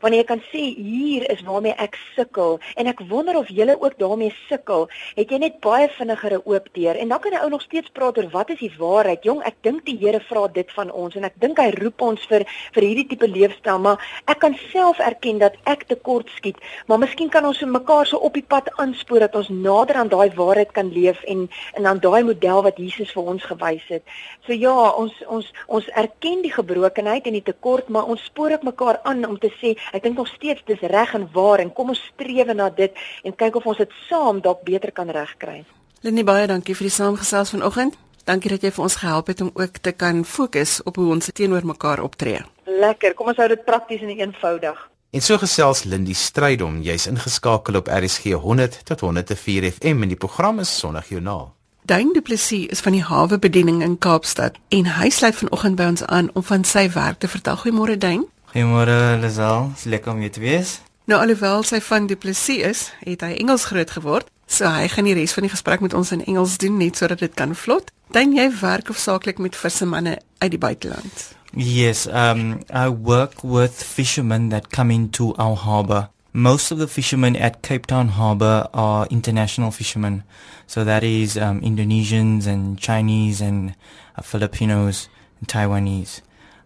wanneer 0.00 0.22
jy 0.22 0.28
kan 0.28 0.42
sê 0.50 0.62
hier 0.76 1.26
is 1.32 1.42
waarmee 1.46 1.74
ek 1.82 1.96
sukkel 2.14 2.58
en 2.76 2.86
ek 2.90 3.00
wonder 3.10 3.36
of 3.36 3.48
julle 3.48 3.76
ook 3.80 3.98
daarmee 3.98 4.34
sukkel, 4.48 4.88
het 5.16 5.30
jy 5.30 5.38
net 5.38 5.60
baie 5.64 5.88
vinniger 5.98 6.34
'n 6.36 6.42
oop 6.44 6.68
deur 6.74 6.96
en 6.96 7.08
dan 7.08 7.20
kan 7.20 7.32
jy 7.32 7.40
ou 7.42 7.50
nog 7.50 7.62
steeds 7.62 7.90
praat 7.90 8.18
oor 8.18 8.28
wat 8.30 8.50
is 8.50 8.58
die 8.58 8.72
waarheid. 8.78 9.24
Jong, 9.24 9.42
ek 9.42 9.56
dink 9.62 9.84
die 9.84 9.96
Here 9.96 10.20
vra 10.20 10.46
dit 10.48 10.70
van 10.72 10.90
ons 10.90 11.16
en 11.16 11.24
ek 11.24 11.34
dink 11.40 11.58
hy 11.58 11.70
roep 11.80 12.02
ons 12.02 12.26
vir 12.26 12.44
vir 12.74 12.82
hierdie 12.82 13.08
tipe 13.08 13.26
leefstyl, 13.26 13.78
maar 13.78 13.98
ek 14.26 14.38
kan 14.38 14.54
self 14.72 14.98
erken 14.98 15.38
dat 15.38 15.54
ek 15.64 15.86
tekort 15.88 16.28
skiet, 16.36 16.56
maar 16.86 16.98
miskien 16.98 17.30
kan 17.30 17.44
ons 17.44 17.60
mekaar 17.60 18.06
so 18.06 18.18
op 18.18 18.34
die 18.34 18.42
pad 18.42 18.68
aanspoor 18.78 19.20
dat 19.20 19.34
ons 19.34 19.48
nader 19.48 19.96
aan 19.96 20.08
daai 20.08 20.30
waarheid 20.36 20.72
kan 20.72 20.92
leef 20.92 21.22
en 21.24 21.48
en 21.74 21.86
aan 21.86 22.00
daai 22.00 22.22
model 22.22 22.62
wat 22.62 22.76
Jesus 22.78 23.12
vir 23.12 23.22
ons 23.22 23.44
gewys 23.44 23.86
het. 23.88 24.02
So 24.46 24.52
ja, 24.52 24.74
ons 24.92 25.12
ons 25.26 25.52
ons 25.66 25.88
erken 25.88 26.42
die 26.42 26.52
gebrokenheid 26.52 27.26
en 27.26 27.32
die 27.38 27.42
tekort, 27.42 27.88
maar 27.88 28.04
ons 28.04 28.24
spoor 28.24 28.56
ook 28.56 28.62
mekaar 28.62 29.00
aan 29.04 29.24
om 29.26 29.38
te 29.38 29.50
sê 29.60 29.76
Ek 29.92 30.02
dink 30.02 30.16
nog 30.16 30.28
steeds 30.28 30.62
dis 30.66 30.80
reg 30.80 31.14
en 31.14 31.28
waar 31.32 31.62
en 31.62 31.72
kom 31.72 31.88
ons 31.94 32.02
streef 32.12 32.54
na 32.54 32.70
dit 32.70 32.92
en 33.22 33.34
kyk 33.34 33.60
of 33.60 33.66
ons 33.66 33.78
dit 33.78 33.92
saam 34.08 34.40
dalk 34.40 34.64
beter 34.64 34.92
kan 34.92 35.10
regkry. 35.10 35.64
Lenie 36.00 36.24
baie 36.24 36.46
dankie 36.46 36.74
vir 36.74 36.88
die 36.88 36.96
saamgesels 36.96 37.54
vanoggend. 37.54 37.96
Dankie 38.26 38.50
dat 38.50 38.62
jy 38.66 38.72
vir 38.74 38.82
ons 38.82 38.98
gehelp 38.98 39.30
het 39.30 39.40
om 39.40 39.50
ook 39.54 39.78
te 39.78 39.92
kan 39.92 40.24
fokus 40.24 40.80
op 40.82 40.96
hoe 40.96 41.10
ons 41.14 41.30
teenoor 41.32 41.66
mekaar 41.66 42.02
optree. 42.02 42.42
Lekker. 42.66 43.14
Kom 43.14 43.30
ons 43.30 43.38
hou 43.38 43.48
dit 43.48 43.64
prakties 43.64 44.02
en 44.02 44.10
eenvoudig. 44.10 44.80
En 45.14 45.22
so 45.22 45.38
gesels 45.38 45.84
Lindy 45.86 46.12
Strydom, 46.12 46.80
jy's 46.82 47.06
ingeskakel 47.06 47.78
op 47.78 47.86
RSG 47.88 48.34
100 48.42 48.80
tot 48.84 49.00
104 49.00 49.70
FM 49.70 50.02
in 50.02 50.12
die 50.12 50.18
program 50.18 50.58
is 50.58 50.72
Sondagjoernaal. 50.78 51.52
Dane 51.86 52.12
Du 52.12 52.20
Plessis 52.20 52.66
is 52.66 52.82
van 52.82 52.92
die 52.92 53.04
hawe 53.06 53.38
bediening 53.38 53.82
in 53.82 53.98
Kaapstad 53.98 54.58
en 54.74 54.88
hy 54.98 55.06
sluit 55.14 55.36
vanoggend 55.38 55.78
by 55.78 55.86
ons 55.94 56.02
aan 56.10 56.32
om 56.34 56.42
van 56.42 56.66
sy 56.66 56.88
werk 56.90 57.22
te 57.22 57.30
vertel. 57.30 57.60
Goeiemôre 57.62 57.94
Dane. 57.96 58.26
Goeiemôre 58.56 59.18
Lisel, 59.20 59.70
is 59.76 59.84
lekker 59.84 60.12
om 60.12 60.20
jou 60.24 60.30
te 60.32 60.40
wees. 60.40 60.70
Nou 61.04 61.18
alhoewel 61.20 61.60
sy 61.68 61.76
van 61.84 62.06
Du 62.08 62.14
Plessis 62.16 62.62
is, 62.64 62.78
het 63.04 63.20
hy 63.20 63.34
Engels 63.42 63.66
groot 63.68 63.90
geword, 63.92 64.30
so 64.48 64.64
hy 64.72 64.86
gaan 64.88 65.04
die 65.04 65.12
res 65.12 65.34
van 65.36 65.44
die 65.44 65.50
gesprek 65.52 65.82
met 65.84 65.92
ons 65.92 66.14
in 66.16 66.22
Engels 66.24 66.54
doen 66.62 66.78
net 66.80 66.96
sodat 66.96 67.20
dit 67.20 67.34
kan 67.36 67.52
vlot. 67.52 67.92
Dan 68.16 68.32
jy 68.32 68.46
werk 68.62 68.88
hoofsaaklik 68.88 69.42
met 69.44 69.58
vissermanne 69.60 70.14
uit 70.40 70.54
die 70.54 70.62
buiteland. 70.62 71.26
Yes, 71.52 72.06
um 72.08 72.62
I 72.72 72.88
work 72.88 73.44
with 73.44 73.76
fishermen 73.76 74.48
that 74.56 74.72
come 74.72 74.88
into 74.94 75.34
our 75.36 75.60
harbor. 75.60 76.08
Most 76.32 76.72
of 76.72 76.80
the 76.80 76.88
fishermen 76.88 77.36
at 77.36 77.60
Cape 77.60 77.84
Town 77.84 78.16
Harbor 78.16 78.70
are 78.72 79.04
international 79.10 79.68
fishermen. 79.70 80.22
So 80.66 80.82
that 80.84 81.04
is 81.04 81.36
um 81.36 81.60
Indonesians 81.60 82.48
and 82.48 82.80
Chinese 82.80 83.44
and 83.44 83.74
uh, 84.16 84.22
Filipinos 84.22 85.10
and 85.40 85.46
Taiwanese. 85.46 86.22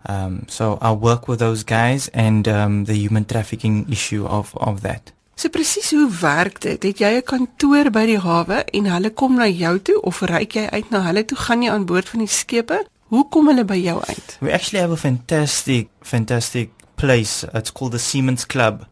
Um, 0.08 0.44
so 0.48 0.78
I'll 0.80 0.96
work 0.96 1.28
with 1.28 1.38
those 1.38 1.62
guys 1.62 2.08
and 2.08 2.48
um, 2.48 2.84
the 2.84 2.94
human 2.94 3.24
trafficking 3.24 3.86
issue 3.90 4.26
of 4.26 4.56
of 4.56 4.80
that. 4.80 5.12
So 5.34 5.48
presies 5.48 5.90
hoe 5.90 6.10
werk 6.20 6.60
dit? 6.60 6.82
Het 6.82 6.98
jy 6.98 7.12
'n 7.16 7.22
kantoor 7.22 7.90
by 7.90 8.06
die 8.06 8.18
hawe 8.18 8.64
en 8.64 8.84
hulle 8.84 9.10
kom 9.10 9.34
na 9.36 9.46
jou 9.48 9.78
toe 9.78 10.00
of 10.02 10.20
reik 10.20 10.52
jy 10.52 10.66
uit 10.68 10.90
na 10.90 11.00
hulle 11.02 11.24
toe 11.24 11.38
gaan 11.38 11.62
jy 11.62 11.70
aan 11.70 11.86
boord 11.86 12.08
van 12.08 12.20
die 12.20 12.28
skepe? 12.28 12.84
Hoe 13.08 13.28
kom 13.28 13.46
hulle 13.48 13.64
by 13.64 13.76
jou 13.76 14.00
uit? 14.04 14.36
We 14.40 14.52
actually 14.52 14.80
have 14.80 14.92
a 14.92 14.96
fantastic 14.96 15.88
fantastic 16.02 16.70
place. 16.94 17.44
It's 17.54 17.72
called 17.72 17.92
the 17.92 17.98
Seamen's 17.98 18.46
Club. 18.46 18.84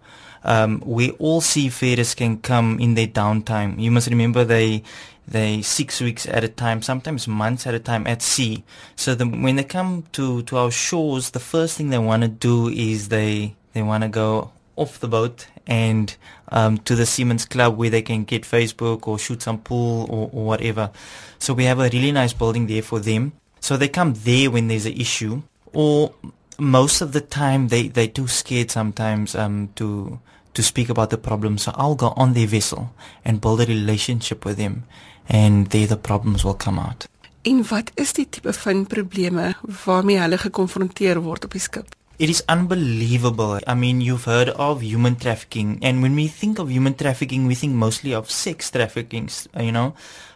Um, 0.45 0.83
we 0.85 1.11
all 1.19 1.41
seafarers 1.41 2.15
can 2.15 2.41
come 2.41 2.79
in 2.79 2.95
their 2.95 3.09
downtime. 3.13 3.75
You 3.79 3.91
must 3.91 4.09
remember 4.09 4.45
they 4.45 4.83
they 5.31 5.63
six 5.63 6.01
weeks 6.01 6.27
at 6.27 6.45
a 6.45 6.49
time, 6.49 6.83
sometimes 6.83 7.29
months 7.29 7.67
at 7.67 7.75
a 7.75 7.79
time 7.79 8.07
at 8.07 8.23
sea. 8.23 8.65
So 8.97 9.15
the, 9.15 9.27
when 9.27 9.57
they 9.57 9.65
come 9.65 10.05
to, 10.13 10.43
to 10.43 10.57
our 10.57 10.71
shores, 10.71 11.31
the 11.31 11.41
first 11.41 11.77
thing 11.77 11.91
they 11.91 11.99
want 11.99 12.23
to 12.23 12.29
do 12.29 12.69
is 12.69 13.09
they 13.09 13.55
they 13.75 13.83
want 13.83 14.03
to 14.03 14.09
go 14.09 14.53
off 14.77 15.01
the 15.01 15.09
boat 15.09 15.47
and 15.67 16.17
um, 16.51 16.79
to 16.79 16.95
the 16.95 17.05
Siemens 17.05 17.45
Club 17.45 17.77
where 17.77 17.91
they 17.91 18.03
can 18.03 18.25
get 18.25 18.43
Facebook 18.43 19.07
or 19.07 19.19
shoot 19.19 19.43
some 19.43 19.59
pool 19.59 20.07
or, 20.09 20.31
or 20.33 20.47
whatever. 20.47 20.91
So 21.39 21.53
we 21.53 21.65
have 21.65 21.79
a 21.79 21.91
really 21.91 22.13
nice 22.13 22.33
building 22.33 22.67
there 22.67 22.83
for 22.83 23.01
them. 23.01 23.33
So 23.61 23.77
they 23.77 23.89
come 23.89 24.15
there 24.15 24.51
when 24.51 24.69
there's 24.69 24.87
an 24.87 24.95
issue, 24.95 25.43
or 25.73 26.15
most 26.59 27.01
of 27.01 27.13
the 27.13 27.21
time 27.21 27.69
they 27.69 27.89
they're 27.89 28.09
too 28.09 28.29
scared 28.29 28.71
sometimes 28.71 29.35
um, 29.35 29.69
to 29.77 30.21
to 30.55 30.63
speak 30.63 30.89
about 30.89 31.11
the 31.11 31.19
problem. 31.19 31.59
So 31.59 31.73
I'll 31.75 31.95
go 31.95 32.15
on 32.17 32.33
their 32.33 32.47
vessel 32.47 32.93
and 33.25 33.41
build 33.41 33.61
a 33.61 33.67
relationship 33.67 34.45
with 34.45 34.57
them, 34.57 34.85
and 35.29 35.69
there 35.71 35.87
the 35.87 35.97
problems 35.97 36.45
will 36.45 36.57
come 36.57 36.81
out. 36.81 37.07
En 37.43 37.63
wat 37.69 37.91
is 37.95 38.13
die 38.13 38.27
tipe 38.29 38.53
van 38.53 38.87
probleme 38.87 39.55
waarmee 39.85 40.19
hulle 40.19 40.39
gekonfronteer 40.39 41.21
word 41.23 41.45
op 41.45 41.55
die 41.57 41.63
skip? 41.63 41.95
It 42.19 42.29
is 42.29 42.43
unbelievable. 42.51 43.61
I 43.67 43.75
mean, 43.75 44.01
you've 44.01 44.25
heard 44.25 44.51
of 44.51 44.81
human 44.83 45.17
trafficking, 45.17 45.79
and 45.83 46.03
when 46.03 46.17
we 46.17 46.27
think 46.27 46.59
of 46.59 46.69
human 46.69 46.97
trafficking, 46.97 47.47
we 47.47 47.55
think 47.55 47.75
mostly 47.75 48.13
of 48.13 48.31
sex 48.31 48.71
trafficking, 48.71 49.31
you 49.55 49.71
know. 49.71 49.95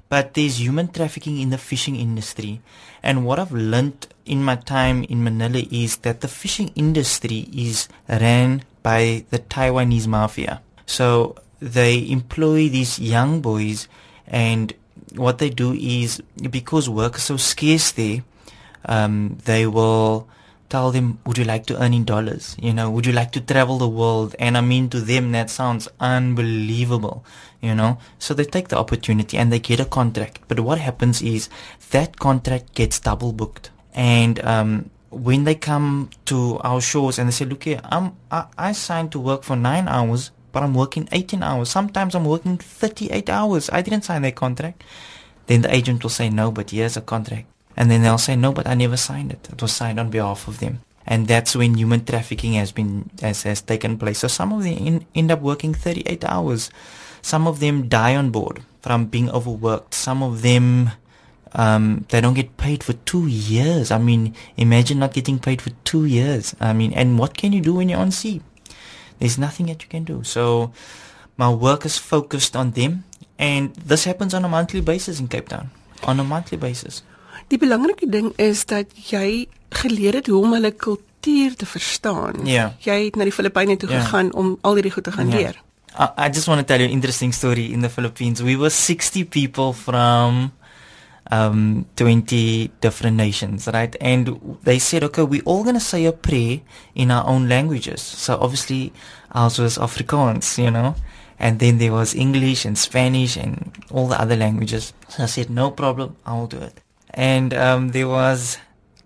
But 0.08 0.34
there's 0.34 0.60
human 0.60 0.92
trafficking 0.92 1.40
in 1.40 1.50
the 1.50 1.58
fishing 1.58 1.96
industry. 1.96 2.60
And 3.02 3.24
what 3.24 3.40
I've 3.40 3.50
learned 3.50 4.06
in 4.26 4.44
my 4.44 4.56
time 4.56 5.02
in 5.08 5.24
Manila 5.24 5.64
is 5.70 5.96
that 6.04 6.20
the 6.20 6.28
fishing 6.28 6.70
industry 6.76 7.48
is 7.52 7.88
ran 8.08 8.62
by 8.82 9.24
the 9.30 9.38
Taiwanese 9.40 10.06
mafia. 10.06 10.60
So 10.86 11.34
they 11.60 12.08
employ 12.10 12.68
these 12.68 12.98
young 13.00 13.40
boys 13.40 13.88
and 14.26 14.72
what 15.16 15.38
they 15.38 15.50
do 15.50 15.72
is 15.72 16.22
because 16.50 16.88
work 16.88 17.16
is 17.16 17.24
so 17.24 17.36
scarce 17.36 17.92
there, 17.92 18.24
um, 18.84 19.38
they 19.44 19.66
will 19.66 20.28
tell 20.68 20.90
them, 20.90 21.18
would 21.26 21.36
you 21.36 21.44
like 21.44 21.66
to 21.66 21.80
earn 21.82 21.92
in 21.92 22.04
dollars? 22.04 22.56
You 22.58 22.72
know, 22.72 22.90
would 22.90 23.04
you 23.04 23.12
like 23.12 23.32
to 23.32 23.40
travel 23.40 23.76
the 23.78 23.88
world? 23.88 24.34
And 24.38 24.56
I 24.56 24.62
mean, 24.62 24.88
to 24.90 25.00
them, 25.00 25.32
that 25.32 25.50
sounds 25.50 25.86
unbelievable, 26.00 27.24
you 27.60 27.74
know? 27.74 27.98
So 28.18 28.32
they 28.32 28.44
take 28.44 28.68
the 28.68 28.78
opportunity 28.78 29.36
and 29.36 29.52
they 29.52 29.58
get 29.58 29.80
a 29.80 29.84
contract. 29.84 30.40
But 30.48 30.60
what 30.60 30.78
happens 30.78 31.20
is 31.20 31.50
that 31.90 32.18
contract 32.18 32.74
gets 32.74 32.98
double 32.98 33.32
booked. 33.32 33.70
And, 33.92 34.42
um, 34.44 34.90
when 35.10 35.44
they 35.44 35.54
come 35.54 36.08
to 36.24 36.58
our 36.64 36.80
shores 36.80 37.18
and 37.18 37.28
they 37.28 37.32
say, 37.32 37.44
look 37.44 37.64
here, 37.64 37.82
I'm, 37.84 38.16
I, 38.30 38.46
I 38.56 38.72
signed 38.72 39.12
to 39.12 39.20
work 39.20 39.42
for 39.42 39.56
nine 39.56 39.86
hours, 39.86 40.30
but 40.52 40.62
I'm 40.62 40.74
working 40.74 41.08
18 41.10 41.42
hours. 41.42 41.70
Sometimes 41.70 42.14
I'm 42.14 42.24
working 42.24 42.58
38 42.58 43.28
hours. 43.30 43.70
I 43.70 43.82
didn't 43.82 44.04
sign 44.04 44.22
that 44.22 44.36
contract. 44.36 44.84
Then 45.46 45.62
the 45.62 45.74
agent 45.74 46.02
will 46.02 46.10
say, 46.10 46.30
no, 46.30 46.52
but 46.52 46.70
here's 46.70 46.96
a 46.96 47.00
contract. 47.00 47.46
And 47.76 47.90
then 47.90 48.02
they'll 48.02 48.18
say, 48.18 48.36
no, 48.36 48.52
but 48.52 48.66
I 48.66 48.74
never 48.74 48.96
signed 48.96 49.32
it. 49.32 49.48
It 49.50 49.60
was 49.60 49.72
signed 49.72 49.98
on 49.98 50.10
behalf 50.10 50.46
of 50.46 50.60
them. 50.60 50.80
And 51.06 51.26
that's 51.26 51.56
when 51.56 51.76
human 51.76 52.04
trafficking 52.04 52.52
has 52.54 52.70
been, 52.70 53.10
has, 53.20 53.42
has 53.42 53.60
taken 53.60 53.98
place. 53.98 54.20
So 54.20 54.28
some 54.28 54.52
of 54.52 54.62
them 54.62 54.76
in, 54.78 55.06
end 55.14 55.30
up 55.30 55.40
working 55.40 55.74
38 55.74 56.24
hours. 56.24 56.70
Some 57.22 57.46
of 57.46 57.60
them 57.60 57.88
die 57.88 58.14
on 58.14 58.30
board 58.30 58.62
from 58.82 59.06
being 59.06 59.30
overworked. 59.30 59.94
Some 59.94 60.22
of 60.22 60.42
them, 60.42 60.90
um, 61.54 62.04
they 62.10 62.20
don't 62.20 62.34
get 62.34 62.56
paid 62.56 62.84
for 62.84 62.92
two 62.92 63.26
years. 63.26 63.90
I 63.90 63.98
mean, 63.98 64.34
imagine 64.56 64.98
not 65.00 65.14
getting 65.14 65.38
paid 65.38 65.60
for 65.62 65.70
two 65.84 66.04
years. 66.04 66.54
I 66.60 66.72
mean, 66.72 66.92
and 66.92 67.18
what 67.18 67.36
can 67.36 67.52
you 67.52 67.60
do 67.60 67.74
when 67.74 67.88
you're 67.88 67.98
on 67.98 68.10
sea? 68.10 68.42
There's 69.18 69.38
nothing 69.38 69.66
that 69.68 69.82
you 69.82 69.88
can 69.88 70.04
do. 70.04 70.22
So 70.22 70.72
my 71.36 71.48
work 71.54 71.84
is 71.84 71.98
focused 71.98 72.56
on 72.56 72.72
them. 72.72 73.04
And 73.38 73.70
this 73.86 74.04
happens 74.04 74.34
on 74.34 74.44
a 74.44 74.48
monthly 74.48 74.80
basis 74.82 75.18
in 75.18 75.28
Cape 75.28 75.48
Town. 75.48 75.70
On 76.04 76.18
a 76.20 76.22
monthly 76.24 76.58
basis. 76.58 77.02
Die 77.48 77.58
belangrike 77.58 78.06
ding 78.10 78.32
is 78.36 78.64
dat 78.66 78.86
jy 79.10 79.46
geleer 79.70 80.14
het 80.14 80.26
hoe 80.26 80.42
om 80.44 80.52
hulle 80.52 80.70
kultuur 80.70 81.56
te 81.56 81.66
verstaan. 81.66 82.46
Ja. 82.46 82.74
Jy 82.80 83.04
het 83.04 83.16
na 83.16 83.24
die 83.24 83.32
Filippyne 83.32 83.76
toe 83.76 83.90
Ja. 83.90 84.00
gegaan 84.00 84.32
om 84.34 84.56
al 84.60 84.74
hierdie 84.74 84.92
goed 84.92 85.04
te 85.04 85.12
gaan 85.12 85.28
Ja. 85.30 85.36
leer. 85.36 85.60
I, 85.98 86.08
I 86.26 86.28
just 86.32 86.46
want 86.46 86.60
to 86.60 86.64
tell 86.66 86.78
you 86.78 86.86
an 86.88 86.92
interesting 86.94 87.34
story 87.34 87.72
in 87.72 87.80
the 87.82 87.90
Philippines. 87.90 88.40
We 88.40 88.56
were 88.56 88.70
60 88.70 89.24
people 89.24 89.72
from 89.72 90.52
um, 91.32 91.86
20 91.96 92.70
different 92.82 93.16
nations, 93.16 93.66
right? 93.72 93.96
And 94.02 94.58
they 94.64 94.78
said, 94.78 95.02
okay, 95.04 95.22
we're 95.22 95.42
all 95.46 95.62
going 95.64 95.74
to 95.74 95.80
say 95.80 96.04
a 96.04 96.12
prayer 96.12 96.60
in 96.94 97.10
our 97.10 97.26
own 97.26 97.48
languages. 97.48 98.02
So 98.02 98.36
obviously 98.38 98.92
ours 99.32 99.58
was 99.58 99.78
Afrikaans, 99.78 100.62
you 100.62 100.70
know? 100.70 100.94
And 101.38 101.58
then 101.58 101.78
there 101.78 101.92
was 101.92 102.14
English 102.14 102.66
and 102.66 102.76
Spanish 102.76 103.36
and 103.36 103.72
all 103.90 104.08
the 104.08 104.20
other 104.20 104.36
languages. 104.36 104.92
So 105.08 105.22
I 105.22 105.26
said, 105.26 105.48
no 105.48 105.70
problem, 105.70 106.16
I'll 106.26 106.46
do 106.46 106.58
it. 106.58 106.80
And 107.14 107.54
um, 107.54 107.88
there 107.88 108.08
was 108.08 108.58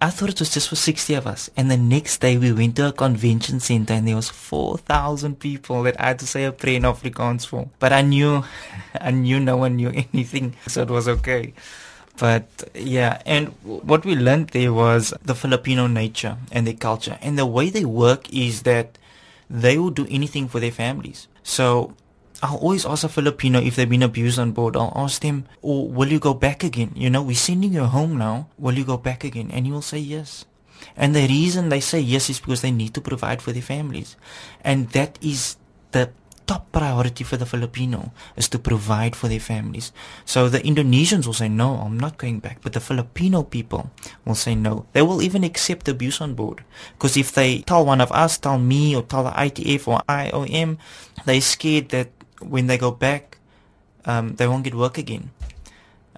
I 0.02 0.10
thought 0.10 0.28
it 0.28 0.40
was 0.40 0.52
just 0.52 0.68
for 0.68 0.76
60 0.76 1.14
of 1.14 1.26
us. 1.26 1.48
And 1.56 1.70
the 1.70 1.76
next 1.78 2.20
day 2.20 2.36
we 2.36 2.52
went 2.52 2.76
to 2.76 2.88
a 2.88 2.92
convention 2.92 3.60
center 3.60 3.94
and 3.94 4.06
there 4.06 4.16
was 4.16 4.28
4,000 4.28 5.40
people 5.40 5.84
that 5.84 5.98
I 5.98 6.08
had 6.08 6.18
to 6.18 6.26
say 6.26 6.44
a 6.44 6.52
prayer 6.52 6.76
in 6.76 6.82
Afrikaans 6.82 7.46
for. 7.46 7.70
But 7.78 7.94
I 7.94 8.02
knew, 8.02 8.44
I 9.00 9.10
knew 9.12 9.40
no 9.40 9.56
one 9.56 9.76
knew 9.76 9.88
anything. 10.12 10.54
So 10.66 10.82
it 10.82 10.90
was 10.90 11.08
okay. 11.08 11.54
But 12.18 12.70
yeah, 12.74 13.20
and 13.26 13.48
what 13.62 14.04
we 14.04 14.16
learned 14.16 14.48
there 14.50 14.72
was 14.72 15.12
the 15.22 15.34
Filipino 15.34 15.86
nature 15.86 16.38
and 16.50 16.66
their 16.66 16.74
culture. 16.74 17.18
And 17.20 17.38
the 17.38 17.46
way 17.46 17.68
they 17.70 17.84
work 17.84 18.32
is 18.32 18.62
that 18.62 18.98
they 19.50 19.78
will 19.78 19.90
do 19.90 20.06
anything 20.10 20.48
for 20.48 20.58
their 20.58 20.72
families. 20.72 21.28
So 21.42 21.94
I'll 22.42 22.56
always 22.56 22.84
ask 22.84 23.04
a 23.04 23.08
Filipino 23.08 23.60
if 23.60 23.76
they've 23.76 23.88
been 23.88 24.02
abused 24.02 24.38
on 24.38 24.52
board. 24.52 24.76
I'll 24.76 24.92
ask 24.94 25.22
them, 25.22 25.46
or 25.62 25.88
will 25.88 26.08
you 26.08 26.18
go 26.18 26.34
back 26.34 26.64
again? 26.64 26.92
You 26.94 27.10
know, 27.10 27.22
we're 27.22 27.36
sending 27.36 27.72
you 27.72 27.84
home 27.84 28.16
now. 28.16 28.48
Will 28.58 28.74
you 28.74 28.84
go 28.84 28.96
back 28.96 29.24
again? 29.24 29.50
And 29.50 29.66
he 29.66 29.72
will 29.72 29.82
say 29.82 29.98
yes. 29.98 30.44
And 30.96 31.14
the 31.14 31.26
reason 31.26 31.68
they 31.68 31.80
say 31.80 32.00
yes 32.00 32.28
is 32.28 32.40
because 32.40 32.60
they 32.62 32.70
need 32.70 32.94
to 32.94 33.00
provide 33.00 33.40
for 33.40 33.52
their 33.52 33.62
families. 33.62 34.16
And 34.62 34.90
that 34.90 35.18
is 35.22 35.56
the 35.92 36.10
top 36.46 36.70
priority 36.72 37.24
for 37.24 37.36
the 37.36 37.46
Filipino 37.46 38.12
is 38.36 38.48
to 38.48 38.58
provide 38.58 39.16
for 39.16 39.28
their 39.28 39.40
families. 39.40 39.92
So 40.24 40.48
the 40.48 40.60
Indonesians 40.60 41.26
will 41.26 41.34
say, 41.34 41.48
no, 41.48 41.74
I'm 41.76 41.98
not 41.98 42.18
going 42.18 42.38
back. 42.40 42.58
But 42.62 42.72
the 42.72 42.80
Filipino 42.80 43.42
people 43.42 43.90
will 44.24 44.34
say 44.34 44.54
no. 44.54 44.86
They 44.92 45.02
will 45.02 45.22
even 45.22 45.44
accept 45.44 45.88
abuse 45.88 46.20
on 46.20 46.34
board. 46.34 46.62
Because 46.94 47.16
if 47.16 47.32
they 47.32 47.60
tell 47.62 47.84
one 47.84 48.00
of 48.00 48.12
us, 48.12 48.38
tell 48.38 48.58
me, 48.58 48.94
or 48.96 49.02
tell 49.02 49.24
the 49.24 49.30
ITF 49.30 49.88
or 49.88 50.00
IOM, 50.08 50.78
they're 51.24 51.40
scared 51.40 51.90
that 51.90 52.10
when 52.40 52.66
they 52.66 52.78
go 52.78 52.90
back, 52.90 53.38
um, 54.04 54.36
they 54.36 54.46
won't 54.46 54.64
get 54.64 54.74
work 54.74 54.98
again. 54.98 55.30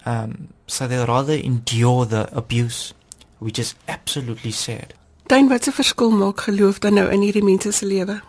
Um, 0.05 0.53
so 0.67 0.87
they'll 0.87 1.07
rather 1.07 1.33
endure 1.33 2.05
the 2.05 2.29
abuse, 2.35 2.93
which 3.39 3.59
is 3.59 3.75
absolutely 3.87 4.51
sad. 4.51 4.93
Dien, 5.29 5.47
wat 5.47 5.67
'n 5.67 5.73
verskil 5.73 6.09
maak 6.09 6.39
geloof 6.41 6.79
dan 6.79 6.93
nou 6.93 7.09
in 7.09 7.21
hierdie 7.21 7.43
mense 7.43 7.71
se 7.71 7.85
lewe? 7.85 8.21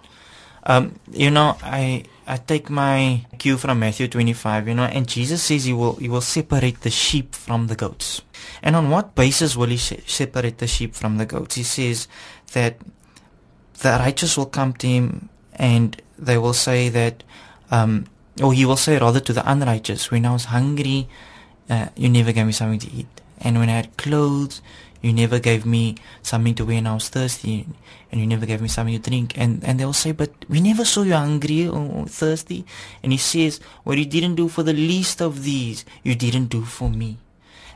Um, 0.65 0.99
you 1.11 1.31
know, 1.31 1.57
I 1.63 2.05
I 2.27 2.37
take 2.37 2.71
my 2.71 3.27
cue 3.39 3.57
from 3.57 3.81
Matthew 3.81 4.09
25, 4.09 4.69
you 4.69 4.75
know, 4.75 4.85
and 4.85 5.09
Jesus 5.09 5.43
says 5.43 5.65
he 5.65 5.73
will 5.73 5.95
he 5.97 6.09
will 6.09 6.21
separate 6.21 6.81
the 6.83 6.91
sheep 6.91 7.35
from 7.35 7.67
the 7.67 7.77
goats. 7.77 8.23
And 8.63 8.77
on 8.77 8.91
what 8.91 9.15
basis 9.15 9.57
will 9.57 9.69
he 9.69 9.79
se- 9.79 10.05
separate 10.07 10.59
the 10.59 10.67
sheep 10.67 10.95
from 10.95 11.19
the 11.19 11.27
goats? 11.27 11.57
He 11.57 11.63
says 11.63 12.09
that 12.53 12.77
the 13.81 13.91
righteous 13.99 14.37
will 14.37 14.47
come 14.47 14.75
to 14.75 14.87
him 14.87 15.29
and 15.55 16.01
they 16.19 16.37
will 16.37 16.53
say 16.55 16.89
that 16.91 17.23
um 17.71 18.07
or 18.43 18.53
he 18.53 18.65
will 18.65 18.77
say 18.77 18.99
rather 18.99 19.21
to 19.21 19.33
the 19.33 19.51
unrighteous, 19.51 20.11
when 20.11 20.25
I 20.25 20.33
was 20.33 20.47
hungry, 20.47 21.09
uh, 21.69 21.89
you 21.97 22.09
never 22.09 22.33
gave 22.33 22.47
me 22.47 22.53
something 22.53 22.79
to 22.79 22.91
eat. 22.93 23.09
And 23.41 23.59
when 23.59 23.69
I 23.69 23.73
had 23.73 23.97
clothes, 23.97 24.63
you 25.03 25.13
never 25.13 25.39
gave 25.39 25.65
me 25.65 25.97
something 26.23 26.55
to 26.55 26.65
wear 26.65 26.77
when 26.77 26.87
I 26.87 26.95
was 26.95 27.09
thirsty 27.09 27.67
and 28.11 28.21
you 28.21 28.27
never 28.27 28.47
gave 28.47 28.61
me 28.61 28.69
something 28.69 29.01
to 29.01 29.11
drink. 29.11 29.39
And 29.39 29.65
and 29.65 29.81
they'll 29.81 29.93
say 29.93 30.13
but 30.13 30.31
we 30.49 30.61
never 30.61 30.85
saw 30.85 31.03
you 31.03 31.15
hungry 31.15 31.69
or, 31.69 31.81
or 31.81 32.07
thirsty. 32.07 32.65
And 33.03 33.13
he 33.13 33.19
says 33.19 33.61
what 33.85 33.99
you 33.99 34.05
didn't 34.05 34.37
do 34.37 34.49
for 34.49 34.63
the 34.63 34.73
least 34.75 35.21
of 35.23 35.43
these 35.43 35.85
you 36.03 36.15
didn't 36.15 36.47
do 36.47 36.63
for 36.65 36.91
me 36.91 37.19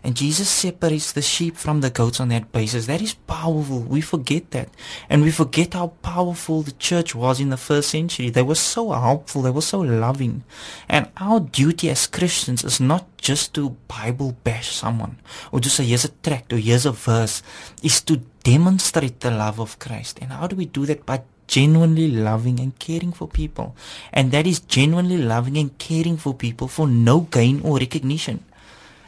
and 0.04 0.14
Jesus 0.14 0.50
separates 0.50 1.12
the 1.12 1.22
sheep 1.22 1.56
from 1.56 1.80
the 1.80 1.88
goats 1.88 2.20
on 2.20 2.28
that 2.28 2.52
basis. 2.52 2.84
That 2.84 3.00
is 3.00 3.14
powerful. 3.14 3.80
We 3.80 4.02
forget 4.02 4.50
that. 4.50 4.68
And 5.08 5.22
we 5.22 5.30
forget 5.30 5.72
how 5.72 5.96
powerful 6.02 6.60
the 6.60 6.72
church 6.72 7.14
was 7.14 7.40
in 7.40 7.48
the 7.48 7.56
first 7.56 7.88
century. 7.88 8.28
They 8.28 8.42
were 8.42 8.54
so 8.54 8.92
helpful. 8.92 9.40
They 9.40 9.50
were 9.50 9.62
so 9.62 9.80
loving. 9.80 10.44
And 10.90 11.08
our 11.16 11.40
duty 11.40 11.88
as 11.88 12.06
Christians 12.06 12.62
is 12.62 12.80
not 12.80 13.16
just 13.16 13.54
to 13.54 13.70
Bible 13.88 14.36
bash 14.44 14.72
someone 14.72 15.16
or 15.50 15.60
to 15.60 15.70
say, 15.70 15.84
here's 15.84 16.04
a 16.04 16.10
tract 16.10 16.52
or 16.52 16.58
here's 16.58 16.84
a 16.84 16.92
verse. 16.92 17.42
Is 17.82 18.02
to 18.02 18.18
demonstrate 18.42 19.20
the 19.20 19.30
love 19.30 19.58
of 19.58 19.78
Christ. 19.78 20.18
And 20.20 20.32
how 20.32 20.46
do 20.46 20.54
we 20.54 20.66
do 20.66 20.84
that? 20.84 21.06
By 21.06 21.22
genuinely 21.46 22.10
loving 22.10 22.60
and 22.60 22.78
caring 22.78 23.12
for 23.12 23.26
people. 23.26 23.74
And 24.12 24.32
that 24.32 24.46
is 24.46 24.60
genuinely 24.60 25.16
loving 25.16 25.56
and 25.56 25.78
caring 25.78 26.18
for 26.18 26.34
people 26.34 26.68
for 26.68 26.86
no 26.86 27.20
gain 27.20 27.62
or 27.64 27.78
recognition 27.78 28.44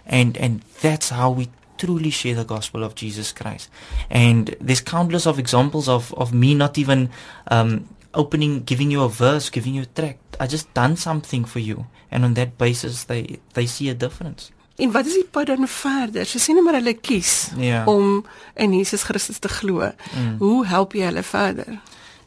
and 0.07 0.37
and 0.37 0.62
that's 0.81 1.11
how 1.11 1.31
we 1.31 1.49
truly 1.79 2.11
share 2.11 2.35
the 2.35 2.45
gospel 2.45 2.83
of 2.83 2.95
Jesus 2.95 3.33
Christ. 3.33 3.69
And 4.11 4.55
there's 4.61 4.81
countless 4.81 5.27
of 5.27 5.38
examples 5.38 5.88
of 5.88 6.12
of 6.14 6.33
me 6.33 6.55
not 6.55 6.79
even 6.79 7.11
um, 7.51 7.88
opening, 8.14 8.64
giving 8.64 8.90
you 8.90 9.03
a 9.03 9.09
verse, 9.09 9.51
giving 9.51 9.75
you 9.75 9.83
a 9.83 9.87
tract. 10.01 10.37
I 10.40 10.47
just 10.47 10.73
done 10.75 10.97
something 10.97 11.45
for 11.45 11.61
you, 11.61 11.87
and 12.11 12.25
on 12.25 12.35
that 12.35 12.57
basis, 12.59 13.05
they 13.05 13.38
they 13.55 13.66
see 13.66 13.88
a 13.90 13.95
difference. 13.95 14.51
En 14.79 14.90
wat 14.92 15.07
is 15.07 15.14
die 15.14 15.25
pad 15.31 15.47
dan 15.47 15.69
verder? 15.69 16.27
So 16.27 16.38
sien 16.38 16.55
nou 16.59 16.64
maar 16.66 16.77
hulle 16.77 16.92
kies 17.01 17.51
Ja. 17.57 17.85
om 17.88 18.25
in 18.55 18.75
Jesus 18.77 19.03
Christus 19.09 19.38
te 19.38 19.49
glo. 19.49 19.90
Mm. 20.12 20.35
Hoe 20.38 20.66
help 20.66 20.92
jy 20.92 21.07
hulle 21.09 21.23
verder? 21.23 21.79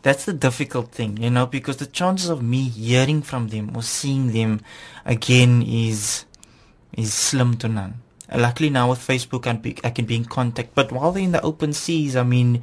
that's 0.02 0.24
the 0.26 0.34
difficult 0.34 0.92
thing, 0.92 1.18
you 1.18 1.30
know, 1.30 1.46
because 1.46 1.78
the 1.78 1.86
chances 1.86 2.30
of 2.30 2.42
me 2.42 2.70
hearing 2.70 3.22
from 3.22 3.50
them 3.50 3.70
or 3.76 3.84
seeing 3.84 4.32
them 4.32 4.62
again 5.06 5.62
is 5.62 6.26
is 7.00 7.14
slim 7.14 7.58
to 7.58 7.68
none. 7.68 8.02
Luckily 8.34 8.70
now 8.70 8.90
with 8.92 9.00
Facebook, 9.00 9.48
I 9.48 9.88
I 9.88 9.90
can 9.90 10.06
be 10.06 10.16
in 10.16 10.26
contact. 10.26 10.76
But 10.76 10.92
while 10.92 11.12
they're 11.12 11.24
in 11.24 11.32
the 11.32 11.42
open 11.42 11.74
seas, 11.74 12.16
I 12.16 12.24
mean, 12.24 12.62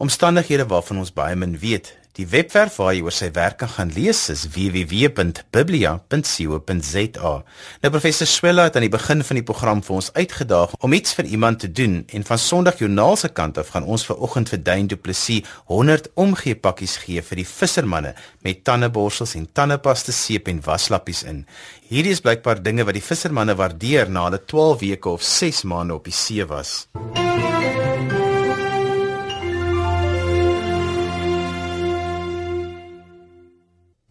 Omstandighede 0.00 0.64
waarvan 0.70 1.02
ons 1.02 1.12
baie 1.12 1.36
min 1.36 1.58
weet. 1.60 1.90
Die 2.18 2.26
webwerf 2.28 2.74
waar 2.76 2.90
jy 2.92 3.00
oor 3.06 3.14
sy 3.16 3.30
werk 3.32 3.54
kan 3.62 3.70
gaan 3.72 3.88
lees 3.96 4.18
is 4.28 4.42
www.biblia.co.za. 4.52 7.32
Nou 7.80 7.90
professor 7.94 8.28
Swela 8.28 8.66
het 8.66 8.74
aan 8.76 8.84
die 8.84 8.92
begin 8.92 9.24
van 9.24 9.38
die 9.40 9.48
program 9.48 9.80
vir 9.86 9.94
ons 9.96 10.12
uitgedaag 10.12 10.74
om 10.84 10.92
iets 10.92 11.16
vir 11.16 11.24
iemand 11.32 11.64
te 11.64 11.72
doen 11.72 12.04
en 12.12 12.20
van 12.28 12.40
Sondag 12.42 12.76
Joernaal 12.82 13.16
se 13.16 13.30
kant 13.32 13.56
af 13.62 13.72
gaan 13.72 13.88
ons 13.88 14.04
ver 14.04 14.20
oggend 14.28 14.52
vir 14.52 14.60
Dane 14.60 14.92
Du 14.92 14.96
Plessis 15.00 15.48
100 15.72 16.12
omgeepakkies 16.20 17.00
gee 17.06 17.24
vir 17.24 17.40
die 17.40 17.48
vissermanne 17.48 18.12
met 18.44 18.60
tandeborsels 18.68 19.32
en 19.40 19.48
tandepasta 19.48 20.12
seep 20.12 20.52
en 20.52 20.60
waslappies 20.68 21.24
in. 21.24 21.48
Hierdie 21.88 22.12
is 22.12 22.20
blykbaar 22.20 22.60
dinge 22.60 22.84
wat 22.84 23.00
die 23.00 23.08
vissermanne 23.08 23.56
waardeer 23.56 24.12
na 24.12 24.28
hulle 24.28 24.44
12 24.44 24.84
weke 24.84 25.16
of 25.16 25.24
6 25.24 25.64
maande 25.64 25.96
op 25.96 26.04
die 26.04 26.12
see 26.12 26.44
was. 26.44 26.92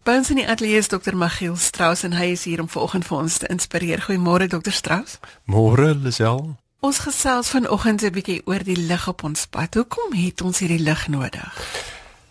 Bons 0.02 0.32
in 0.34 0.40
die 0.40 0.48
ateljee 0.50 0.80
is 0.82 0.88
Dr. 0.90 1.14
Magiel 1.14 1.54
Strauss 1.56 2.00
en 2.02 2.16
hy 2.18 2.32
is 2.34 2.42
hier 2.42 2.58
om 2.58 2.66
vanoggend 2.66 3.04
vir 3.06 3.16
ons 3.20 3.36
te 3.38 3.46
inspireer. 3.54 4.00
Goeiemôre 4.02 4.48
Dr. 4.50 4.74
Strauss. 4.74 5.20
Môre 5.46 5.92
Lisel. 5.94 6.56
Ons 6.82 6.98
gesels 7.04 7.52
vanoggend 7.54 8.02
'n 8.02 8.10
bietjie 8.10 8.42
oor 8.44 8.64
die 8.66 8.76
lig 8.76 9.08
op 9.08 9.22
ons 9.22 9.46
pad. 9.46 9.74
Hoekom 9.74 10.12
het 10.18 10.42
ons 10.42 10.58
hierdie 10.58 10.82
lig 10.82 11.06
nodig? 11.08 11.54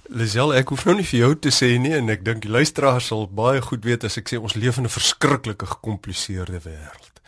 Lisel, 0.09 0.53
ek 0.53 0.67
hoef 0.67 0.83
nou 0.85 0.95
nie 0.95 1.07
vir 1.07 1.19
jou 1.19 1.35
te 1.39 1.49
sê 1.49 1.79
nie 1.79 1.93
en 1.95 2.09
ek 2.09 2.25
dink 2.25 2.41
die 2.41 2.51
luisteraars 2.51 3.07
sal 3.07 3.27
baie 3.27 3.61
goed 3.61 3.85
weet 3.85 4.03
as 4.03 4.17
ek 4.17 4.27
sê 4.29 4.41
ons 4.41 4.55
leef 4.55 4.77
in 4.77 4.83
'n 4.83 4.89
verskriklike 4.89 5.65
gekompliseerde 5.65 6.59
wêreld. 6.59 7.21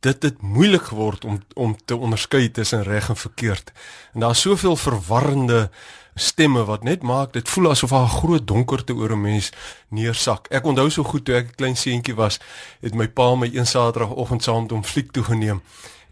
Dit 0.00 0.22
het 0.22 0.42
moeilik 0.42 0.82
geword 0.82 1.24
om 1.24 1.38
om 1.54 1.76
te 1.84 1.96
onderskei 1.96 2.50
tussen 2.50 2.82
reg 2.82 3.08
en 3.08 3.16
verkeerd. 3.16 3.72
En 4.14 4.20
daar's 4.20 4.40
soveel 4.40 4.76
verwarrende 4.76 5.70
stemme 6.18 6.64
wat 6.64 6.82
net 6.82 7.02
maak 7.02 7.32
dit 7.32 7.48
voel 7.48 7.70
asof 7.70 7.90
daar 7.90 8.06
'n 8.06 8.18
groot 8.20 8.46
donkerte 8.46 8.94
oor 8.94 9.12
'n 9.12 9.20
mens 9.20 9.50
neersak. 9.88 10.46
Ek 10.50 10.64
onthou 10.64 10.90
so 10.90 11.02
goed 11.02 11.24
toe 11.24 11.34
ek 11.34 11.46
'n 11.46 11.54
klein 11.56 11.76
seentjie 11.76 12.14
was, 12.14 12.38
het 12.80 12.94
my 12.94 13.08
pa 13.08 13.34
my 13.34 13.50
een 13.52 13.66
Saterdagoggend 13.66 14.42
saam 14.42 14.62
met 14.62 14.70
hom 14.70 14.84
fliek 14.84 15.12
toe 15.12 15.24
geneem. 15.24 15.62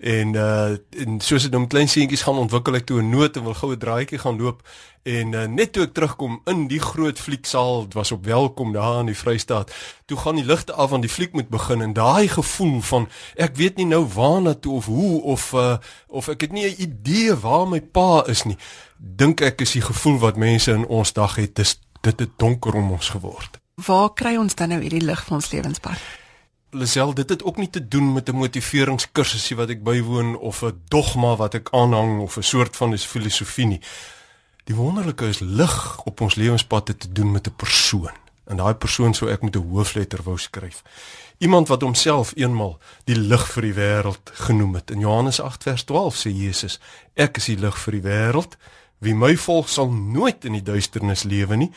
En 0.07 0.35
uh 0.35 1.03
en 1.03 1.21
soos 1.21 1.42
dit 1.42 1.55
om 1.55 1.66
klein 1.66 1.88
seentjies 1.88 2.23
gaan 2.23 2.38
ontwikkel 2.38 2.79
ek 2.79 2.85
toe 2.87 3.01
'n 3.03 3.11
noot 3.11 3.37
en 3.37 3.42
wil 3.42 3.55
gou 3.59 3.73
'n 3.73 3.79
draaitjie 3.79 4.19
gaan 4.19 4.38
loop 4.38 4.62
en 5.03 5.33
uh, 5.33 5.45
net 5.45 5.73
toe 5.73 5.83
ek 5.83 5.95
terugkom 5.95 6.40
in 6.45 6.66
die 6.66 6.81
groot 6.81 7.19
flieksaal, 7.19 7.87
was 7.90 8.12
op 8.12 8.25
welkom 8.25 8.73
daar 8.73 9.01
in 9.01 9.07
die 9.07 9.16
Vrystaat. 9.16 9.71
Toe 10.07 10.19
gaan 10.19 10.35
die 10.35 10.45
ligte 10.45 10.73
af 10.73 10.90
want 10.90 11.03
die 11.03 11.11
fliek 11.11 11.33
moet 11.33 11.49
begin 11.49 11.83
en 11.83 11.92
daai 11.92 12.29
gevoel 12.29 12.81
van 12.81 13.09
ek 13.35 13.57
weet 13.57 13.77
nie 13.77 13.87
nou 13.87 14.07
waarna 14.14 14.55
toe 14.55 14.75
of 14.75 14.87
hoe 14.87 15.23
of 15.23 15.53
uh 15.53 15.77
of 16.07 16.29
ek 16.29 16.40
het 16.40 16.53
nie 16.53 16.66
'n 16.66 16.83
idee 16.83 17.35
waar 17.35 17.66
my 17.69 17.81
pa 17.81 18.23
is 18.27 18.45
nie. 18.45 18.57
Dink 18.99 19.40
ek 19.40 19.61
is 19.61 19.73
die 19.73 19.83
gevoel 19.83 20.19
wat 20.19 20.37
mense 20.37 20.73
in 20.73 20.87
ons 20.87 21.12
dag 21.12 21.35
het, 21.37 21.55
dis 21.55 21.81
dit 22.01 22.21
het 22.21 22.31
donker 22.37 22.75
om 22.75 22.90
ons 22.90 23.09
geword. 23.09 23.59
Waar 23.75 24.14
kry 24.14 24.37
ons 24.37 24.55
dan 24.55 24.69
nou 24.69 24.81
hierdie 24.81 25.05
lig 25.05 25.25
vir 25.25 25.35
ons 25.35 25.51
lewenspad? 25.51 25.99
Lisel, 26.77 27.15
dit 27.15 27.29
het 27.29 27.43
ook 27.45 27.57
nie 27.57 27.71
te 27.71 27.89
doen 27.89 28.12
met 28.12 28.29
'n 28.29 28.37
motiveringskursusie 28.37 29.57
wat 29.57 29.69
ek 29.69 29.83
bywoon 29.83 30.37
of 30.39 30.62
'n 30.62 30.81
dogma 30.89 31.37
wat 31.37 31.55
ek 31.55 31.69
aanhang 31.71 32.21
of 32.21 32.37
'n 32.37 32.43
soort 32.43 32.77
van 32.77 32.99
filosofie 32.99 33.67
nie. 33.67 33.81
Die 34.65 34.75
wonderlike 34.75 35.27
is 35.27 35.39
lig 35.39 36.03
op 36.05 36.21
ons 36.21 36.35
lewenspad 36.35 36.89
het 36.89 37.01
te 37.01 37.12
doen 37.12 37.31
met 37.31 37.47
'n 37.47 37.57
persoon. 37.57 38.11
En 38.45 38.57
daai 38.57 38.75
persoon 38.75 39.15
sou 39.15 39.31
ek 39.31 39.43
met 39.43 39.57
'n 39.57 39.69
hoofletter 39.69 40.23
wou 40.23 40.39
skryf. 40.39 40.83
Iemand 41.39 41.69
wat 41.69 41.83
homself 41.83 42.33
eenmal 42.35 42.79
die 43.05 43.17
lig 43.17 43.53
vir 43.53 43.62
die 43.62 43.75
wêreld 43.75 44.31
genoem 44.33 44.75
het. 44.75 44.91
In 44.91 45.01
Johannes 45.01 45.41
8 45.41 45.62
vers 45.62 45.83
12 45.85 46.15
sê 46.15 46.31
Jesus: 46.31 46.81
Ek 47.15 47.37
is 47.37 47.45
die 47.45 47.59
lig 47.59 47.79
vir 47.79 47.93
die 47.93 48.03
wêreld. 48.03 48.57
Wie 48.99 49.15
my 49.15 49.37
volg 49.37 49.69
sal 49.69 49.91
nooit 49.91 50.45
in 50.45 50.53
die 50.53 50.62
duisternis 50.62 51.23
lewe 51.23 51.57
nie, 51.57 51.73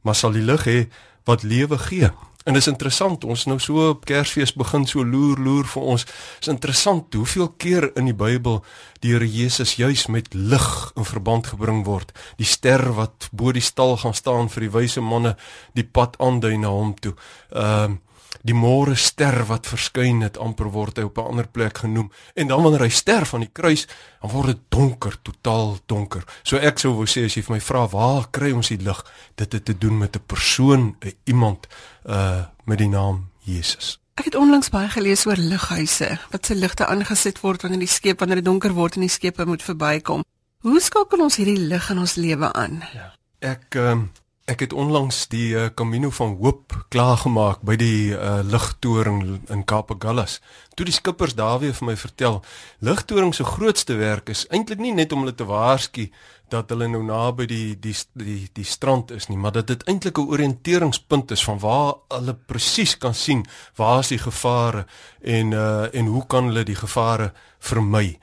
maar 0.00 0.14
sal 0.14 0.32
die 0.32 0.42
lig 0.42 0.64
hê 0.64 0.88
wat 1.24 1.42
lewe 1.42 1.78
gee. 1.78 2.10
En 2.48 2.56
dis 2.56 2.66
interessant, 2.70 3.24
ons 3.24 3.42
nou 3.50 3.58
so 3.60 3.90
op 3.92 4.06
Kersfees 4.08 4.54
begin 4.56 4.86
so 4.88 5.04
loer 5.04 5.40
loer 5.44 5.66
vir 5.68 5.88
ons. 5.92 6.06
Dis 6.40 6.48
interessant 6.48 7.12
hoeveel 7.14 7.50
keer 7.60 7.90
in 8.00 8.08
die 8.08 8.16
Bybel 8.16 8.62
die 9.04 9.12
Here 9.12 9.28
Jesus 9.28 9.74
juis 9.76 10.06
met 10.08 10.32
lig 10.34 10.68
in 10.96 11.04
verband 11.04 11.50
gebring 11.52 11.82
word. 11.84 12.14
Die 12.40 12.48
ster 12.48 12.86
wat 12.96 13.28
bo 13.32 13.52
die 13.52 13.64
stal 13.64 13.98
gaan 14.00 14.16
staan 14.16 14.48
vir 14.48 14.66
die 14.66 14.72
wyse 14.72 15.04
manne 15.04 15.34
die 15.76 15.84
pad 15.84 16.16
aandui 16.16 16.56
na 16.62 16.72
hom 16.72 16.94
toe. 17.00 17.16
Ehm 17.52 17.98
uh, 17.98 18.06
die 18.42 18.54
môre 18.54 18.96
ster 18.96 19.44
wat 19.48 19.66
verskyn 19.66 20.22
het 20.24 20.38
amper 20.38 20.70
word 20.72 20.98
hy 20.98 21.04
op 21.04 21.18
'n 21.18 21.30
ander 21.32 21.48
plek 21.48 21.78
genoem 21.78 22.10
en 22.34 22.46
dan 22.48 22.62
wanneer 22.62 22.86
hy 22.86 22.88
sterf 22.88 23.34
aan 23.34 23.46
die 23.46 23.52
kruis 23.52 23.86
dan 24.22 24.30
word 24.30 24.46
dit 24.46 24.62
donker 24.68 25.16
totaal 25.22 25.78
donker 25.86 26.24
so 26.42 26.56
ek 26.56 26.78
sou 26.78 26.94
wou 26.94 27.06
sê 27.06 27.24
as 27.24 27.36
jy 27.36 27.42
vir 27.42 27.56
my 27.56 27.60
vra 27.60 27.86
waar 27.88 28.30
kry 28.30 28.52
ons 28.52 28.68
die 28.68 28.82
lig 28.82 29.04
dit 29.34 29.52
het 29.52 29.64
te 29.64 29.78
doen 29.78 29.98
met 29.98 30.16
'n 30.16 30.26
persoon 30.26 30.96
'n 31.00 31.12
iemand 31.24 31.66
uh 32.04 32.44
met 32.64 32.78
die 32.78 32.88
naam 32.88 33.30
Jesus 33.44 34.00
Ek 34.20 34.24
het 34.24 34.34
onlangs 34.34 34.68
baie 34.68 34.88
gelees 34.92 35.22
oor 35.26 35.38
lighuise 35.40 36.18
wat 36.30 36.46
se 36.46 36.54
ligte 36.54 36.86
aangesit 36.86 37.40
word 37.40 37.62
wanneer 37.62 37.80
die 37.80 37.88
skep 37.88 38.20
wanneer 38.20 38.42
dit 38.42 38.44
donker 38.44 38.74
word 38.76 38.98
en 38.98 39.06
die 39.06 39.08
skepe 39.08 39.46
moet 39.48 39.62
verbykom. 39.64 40.24
Hoe 40.60 40.80
skakel 40.80 41.22
ons 41.24 41.38
hierdie 41.40 41.56
lig 41.70 41.86
in 41.90 41.98
ons 42.02 42.14
lewe 42.20 42.52
aan? 42.52 42.82
Ja. 42.92 43.06
Ek 43.40 43.78
um, 43.80 44.10
Ek 44.50 44.64
het 44.64 44.72
onlangs 44.74 45.28
die 45.30 45.52
uh, 45.54 45.68
Camino 45.74 46.08
van 46.10 46.32
Hoop 46.40 46.74
klaargemaak 46.90 47.60
by 47.62 47.76
die 47.78 48.10
uh, 48.10 48.40
ligtoring 48.42 49.44
in 49.46 49.60
Kaapgallas. 49.62 50.40
Toe 50.74 50.88
die 50.88 50.94
skippers 50.96 51.36
daar 51.38 51.60
weer 51.62 51.76
vir 51.76 51.86
my 51.86 51.94
vertel, 52.00 52.40
ligtoring 52.82 53.30
se 53.36 53.46
grootste 53.46 53.94
werk 54.00 54.32
is 54.34 54.48
eintlik 54.50 54.82
nie 54.82 54.90
net 54.96 55.14
om 55.14 55.22
hulle 55.22 55.36
te 55.38 55.46
waarsku 55.46 56.08
dat 56.50 56.74
hulle 56.74 56.88
nou 56.90 57.04
naby 57.06 57.46
die 57.46 57.78
die 57.78 57.94
die 58.18 58.48
die 58.58 58.66
strand 58.66 59.14
is 59.14 59.30
nie, 59.30 59.38
maar 59.38 59.54
dat 59.54 59.70
dit 59.70 59.86
eintlik 59.86 60.18
'n 60.18 60.32
oriënteringspunt 60.34 61.30
is 61.30 61.46
van 61.46 61.62
waar 61.62 61.94
hulle 62.08 62.34
presies 62.34 62.98
kan 62.98 63.14
sien 63.14 63.46
waar 63.78 64.00
is 64.00 64.10
die 64.10 64.18
gevare 64.18 64.86
en 65.22 65.52
uh 65.52 65.86
en 65.94 66.06
hoe 66.06 66.26
kan 66.26 66.50
hulle 66.50 66.64
die 66.64 66.80
gevare 66.80 67.32
vermy. 67.58 68.18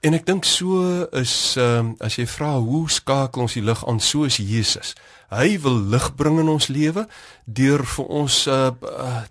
En 0.00 0.14
ek 0.14 0.26
dink 0.26 0.44
so 0.44 1.04
is 1.12 1.56
ehm 1.56 1.94
uh, 1.94 2.06
as 2.06 2.16
jy 2.16 2.26
vra 2.26 2.58
hoe 2.58 2.90
skakel 2.90 3.42
ons 3.42 3.54
die 3.54 3.64
lig 3.64 3.86
aan 3.88 4.00
soos 4.00 4.36
Jesus 4.36 4.94
Hy 5.28 5.56
wil 5.62 5.78
lig 5.90 6.14
bring 6.14 6.38
in 6.38 6.48
ons 6.48 6.68
lewe 6.70 7.06
deur 7.44 7.82
vir 7.96 8.12
ons 8.22 8.44
uh, 8.46 8.70
uh 8.82 9.24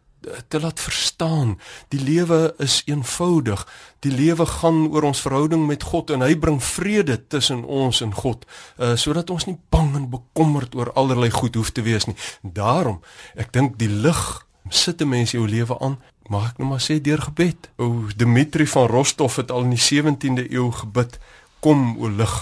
te 0.50 0.58
laat 0.58 0.80
verstaan. 0.82 1.52
Die 1.94 2.00
lewe 2.02 2.56
is 2.58 2.80
eenvoudig. 2.90 3.62
Die 4.02 4.10
lewe 4.10 4.48
gaan 4.50 4.88
oor 4.90 5.06
ons 5.06 5.22
verhouding 5.22 5.68
met 5.70 5.86
God 5.86 6.10
en 6.16 6.26
hy 6.26 6.32
bring 6.42 6.58
vrede 6.66 7.20
tussen 7.30 7.62
ons 7.62 8.02
en 8.02 8.10
God, 8.10 8.42
uh 8.82 8.96
sodat 8.98 9.30
ons 9.30 9.46
nie 9.46 9.60
bang 9.70 9.94
en 10.00 10.10
bekommerd 10.10 10.74
oor 10.76 10.90
allerlei 10.98 11.30
goed 11.30 11.56
hoef 11.62 11.70
te 11.70 11.86
wees 11.86 12.10
nie. 12.10 12.18
Daarom, 12.42 13.04
ek 13.38 13.54
dink 13.54 13.78
die 13.78 13.92
lig 13.92 14.24
sit 14.70 15.02
'n 15.02 15.14
mens 15.14 15.38
jou 15.38 15.46
lewe 15.46 15.78
aan 15.80 16.02
Mag 16.30 16.52
ek 16.52 16.58
nou 16.58 16.70
maar 16.70 16.82
sê 16.82 16.98
deur 17.02 17.22
gebed. 17.22 17.70
O 17.78 18.08
Dimitri 18.18 18.66
van 18.68 18.88
Rostov 18.90 19.36
het 19.38 19.52
al 19.52 19.68
in 19.68 19.76
die 19.76 19.82
17de 19.82 20.50
eeu 20.52 20.72
gebid: 20.72 21.20
Kom 21.60 21.98
o 21.98 22.10
lig 22.10 22.36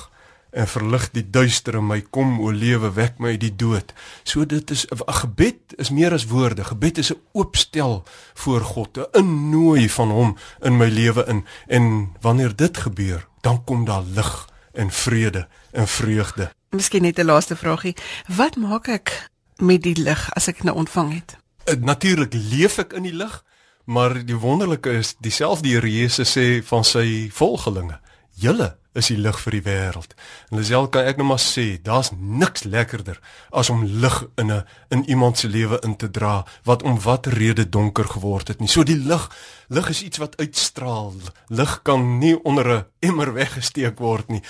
en 0.53 0.67
verlig 0.67 1.07
die 1.11 1.25
duister 1.29 1.79
in 1.79 1.87
my 1.89 1.99
kom 2.13 2.37
o 2.39 2.51
lewe 2.53 2.91
wek 2.93 3.17
my 3.19 3.33
uit 3.33 3.41
die 3.41 3.55
dood. 3.57 3.93
So 4.23 4.45
dit 4.45 4.71
is 4.71 4.85
'n 4.87 5.13
gebed 5.13 5.73
is 5.77 5.89
meer 5.89 6.13
as 6.13 6.25
woorde. 6.25 6.63
Gebed 6.63 6.97
is 6.97 7.11
'n 7.11 7.19
oopstel 7.31 8.03
voor 8.33 8.61
God, 8.61 8.97
'n 8.97 9.07
innooi 9.11 9.89
van 9.89 10.09
hom 10.09 10.37
in 10.61 10.77
my 10.77 10.87
lewe 10.87 11.25
in. 11.25 11.45
En 11.67 12.13
wanneer 12.21 12.55
dit 12.55 12.77
gebeur, 12.77 13.27
dan 13.41 13.63
kom 13.63 13.85
daar 13.85 14.03
lig 14.03 14.49
en 14.73 14.91
vrede 14.91 15.47
en 15.71 15.87
vreugde. 15.87 16.51
Miskien 16.69 17.01
net 17.01 17.17
'n 17.17 17.25
laaste 17.25 17.55
vragie. 17.55 17.95
Wat 18.27 18.55
maak 18.55 18.87
ek 18.87 19.29
met 19.57 19.81
die 19.81 20.01
lig 20.01 20.33
as 20.33 20.47
ek 20.47 20.63
nou 20.63 20.75
ontvang 20.75 21.13
het? 21.13 21.37
Uh, 21.65 21.75
Natuurlik 21.75 22.33
leef 22.33 22.77
ek 22.77 22.93
in 22.93 23.03
die 23.03 23.13
lig, 23.13 23.43
maar 23.85 24.25
die 24.25 24.37
wonderlike 24.37 24.89
is 24.89 25.15
dieselfde 25.19 25.69
Here 25.69 25.89
Jesus 25.91 26.37
sê 26.37 26.63
van 26.63 26.83
sy 26.83 27.29
volgelinge: 27.31 27.99
"Julle 28.33 28.77
is 28.93 29.09
die 29.09 29.17
lig 29.17 29.37
vir 29.41 29.57
die 29.57 29.63
wêreld. 29.65 30.13
En 30.51 30.59
Lisel 30.59 30.87
kan 30.93 31.07
ek 31.09 31.19
nou 31.19 31.27
maar 31.31 31.41
sê, 31.41 31.79
daar's 31.81 32.11
niks 32.13 32.65
lekkerder 32.69 33.19
as 33.51 33.71
om 33.73 33.83
lig 33.85 34.17
in 34.41 34.51
'n 34.51 34.63
in 34.89 35.03
iemand 35.09 35.37
se 35.37 35.47
lewe 35.47 35.79
in 35.83 35.95
te 35.95 36.11
dra 36.11 36.45
wat 36.63 36.83
om 36.83 36.99
watter 36.99 37.33
rede 37.33 37.69
donker 37.69 38.05
geword 38.05 38.47
het 38.47 38.59
nie. 38.59 38.67
So 38.69 38.83
die 38.83 38.97
lig, 38.97 39.29
lig 39.67 39.89
is 39.89 40.03
iets 40.03 40.17
wat 40.17 40.37
uitstraal. 40.37 41.13
Lig 41.47 41.81
kan 41.81 42.17
nie 42.19 42.43
onder 42.43 42.67
'n 42.67 42.85
emmer 42.99 43.33
weggesteek 43.33 43.99
word 43.99 44.27
nie. 44.29 44.41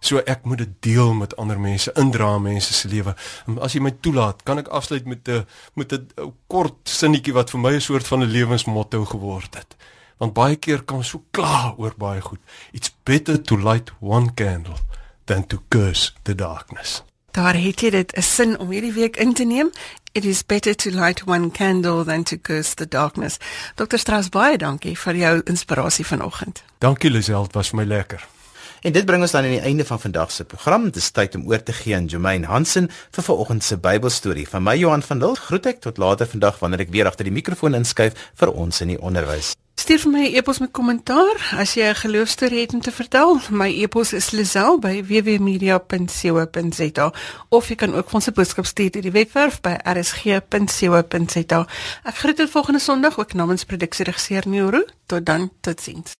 So 0.00 0.18
ek 0.18 0.44
moet 0.44 0.58
dit 0.58 0.72
deel 0.80 1.14
met 1.14 1.36
ander 1.36 1.60
mense, 1.60 1.92
indra 1.94 2.38
mense 2.38 2.74
se 2.74 2.88
lewe. 2.88 3.14
As 3.60 3.72
jy 3.72 3.80
my 3.80 3.90
toelaat, 4.00 4.42
kan 4.44 4.58
ek 4.58 4.68
afsluit 4.68 5.06
met 5.06 5.28
'n 5.28 5.46
met 5.74 5.92
'n 5.92 6.32
kort 6.46 6.76
sinnetjie 6.84 7.32
wat 7.32 7.50
vir 7.50 7.60
my 7.60 7.72
'n 7.74 7.80
soort 7.80 8.06
van 8.06 8.22
'n 8.22 8.30
lewensmotto 8.30 9.04
geword 9.04 9.54
het 9.54 9.76
want 10.18 10.36
baie 10.36 10.56
keer 10.56 10.82
kan 10.84 11.02
ons 11.02 11.12
so 11.14 11.24
kla 11.36 11.74
oor 11.76 11.94
baie 11.98 12.20
goed. 12.20 12.40
It's 12.72 12.92
better 13.04 13.36
to 13.42 13.56
light 13.56 13.92
one 14.00 14.32
candle 14.34 14.78
than 15.26 15.46
to 15.46 15.60
curse 15.68 16.12
the 16.22 16.34
darkness. 16.34 17.02
Daar 17.36 17.54
het 17.54 17.80
jy 17.80 17.90
dit 17.90 18.12
'n 18.16 18.22
sin 18.22 18.58
om 18.58 18.70
hierdie 18.70 18.92
week 18.92 19.16
in 19.16 19.34
te 19.34 19.44
neem. 19.44 19.70
It 20.12 20.24
is 20.24 20.46
better 20.46 20.74
to 20.74 20.90
light 20.90 21.24
one 21.26 21.50
candle 21.50 22.04
than 22.04 22.22
to 22.22 22.36
curse 22.36 22.74
the 22.74 22.88
darkness. 22.88 23.36
Dr. 23.74 23.98
Strauss 23.98 24.28
baie 24.28 24.56
dankie 24.56 24.98
vir 24.98 25.14
jou 25.14 25.40
inspirasie 25.44 26.06
vanoggend. 26.06 26.62
Dankie 26.78 27.10
Lisel, 27.10 27.42
dit 27.42 27.52
was 27.52 27.68
vir 27.68 27.76
my 27.76 27.84
lekker. 27.84 28.35
En 28.80 28.92
dit 28.92 29.04
bring 29.04 29.22
ons 29.22 29.30
dan 29.30 29.44
aan 29.44 29.50
die 29.50 29.60
einde 29.60 29.84
van 29.84 30.00
vandag 30.00 30.32
se 30.32 30.44
program. 30.44 30.84
Dit 30.84 30.96
is 30.96 31.10
tyd 31.10 31.34
om 31.34 31.46
oor 31.46 31.62
te 31.62 31.72
gee 31.72 31.96
aan 31.96 32.06
Jermaine 32.06 32.46
Hansen 32.46 32.90
vir 33.10 33.22
vanoggend 33.22 33.64
se 33.64 33.76
Bybelstorie. 33.76 34.48
Van 34.48 34.62
my 34.62 34.76
Johan 34.76 35.02
van 35.02 35.18
Dil 35.18 35.34
groet 35.34 35.66
ek 35.66 35.80
tot 35.80 35.96
later 35.96 36.26
vandag 36.26 36.58
wanneer 36.58 36.86
ek 36.86 36.90
weer 36.90 37.06
agter 37.06 37.24
die 37.24 37.34
mikrofoon 37.34 37.74
inskuif 37.74 38.30
vir 38.34 38.52
ons 38.52 38.80
in 38.80 38.88
die 38.94 39.00
onderwys. 39.00 39.54
Stuur 39.76 40.00
vir 40.00 40.12
my 40.12 40.24
'n 40.24 40.32
e 40.32 40.36
e-pos 40.38 40.58
met 40.58 40.72
kommentaar 40.72 41.52
as 41.52 41.74
jy 41.74 41.84
'n 41.84 41.94
geloofstorie 41.94 42.60
het 42.60 42.72
om 42.72 42.80
te 42.80 42.92
vertel. 42.92 43.40
My 43.50 43.68
e-pos 43.68 44.12
is 44.12 44.30
lizel@wwmedia.co.za 44.30 47.12
of 47.48 47.68
jy 47.68 47.74
kan 47.74 47.94
ook 47.94 48.08
vir 48.08 48.14
ons 48.14 48.26
'n 48.26 48.32
boodskap 48.32 48.66
stuur 48.66 48.90
deur 48.90 49.02
die 49.02 49.10
webwerf 49.10 49.60
by 49.60 49.76
rsg.co.za. 49.84 51.66
Ek 52.04 52.16
groet 52.16 52.36
tot 52.36 52.50
volgende 52.50 52.80
Sondag 52.80 53.18
ook 53.18 53.32
namens 53.32 53.64
produksieregisseur 53.64 54.48
Neuro. 54.48 54.84
Tot 55.06 55.26
dan, 55.26 55.50
totsiens. 55.60 56.14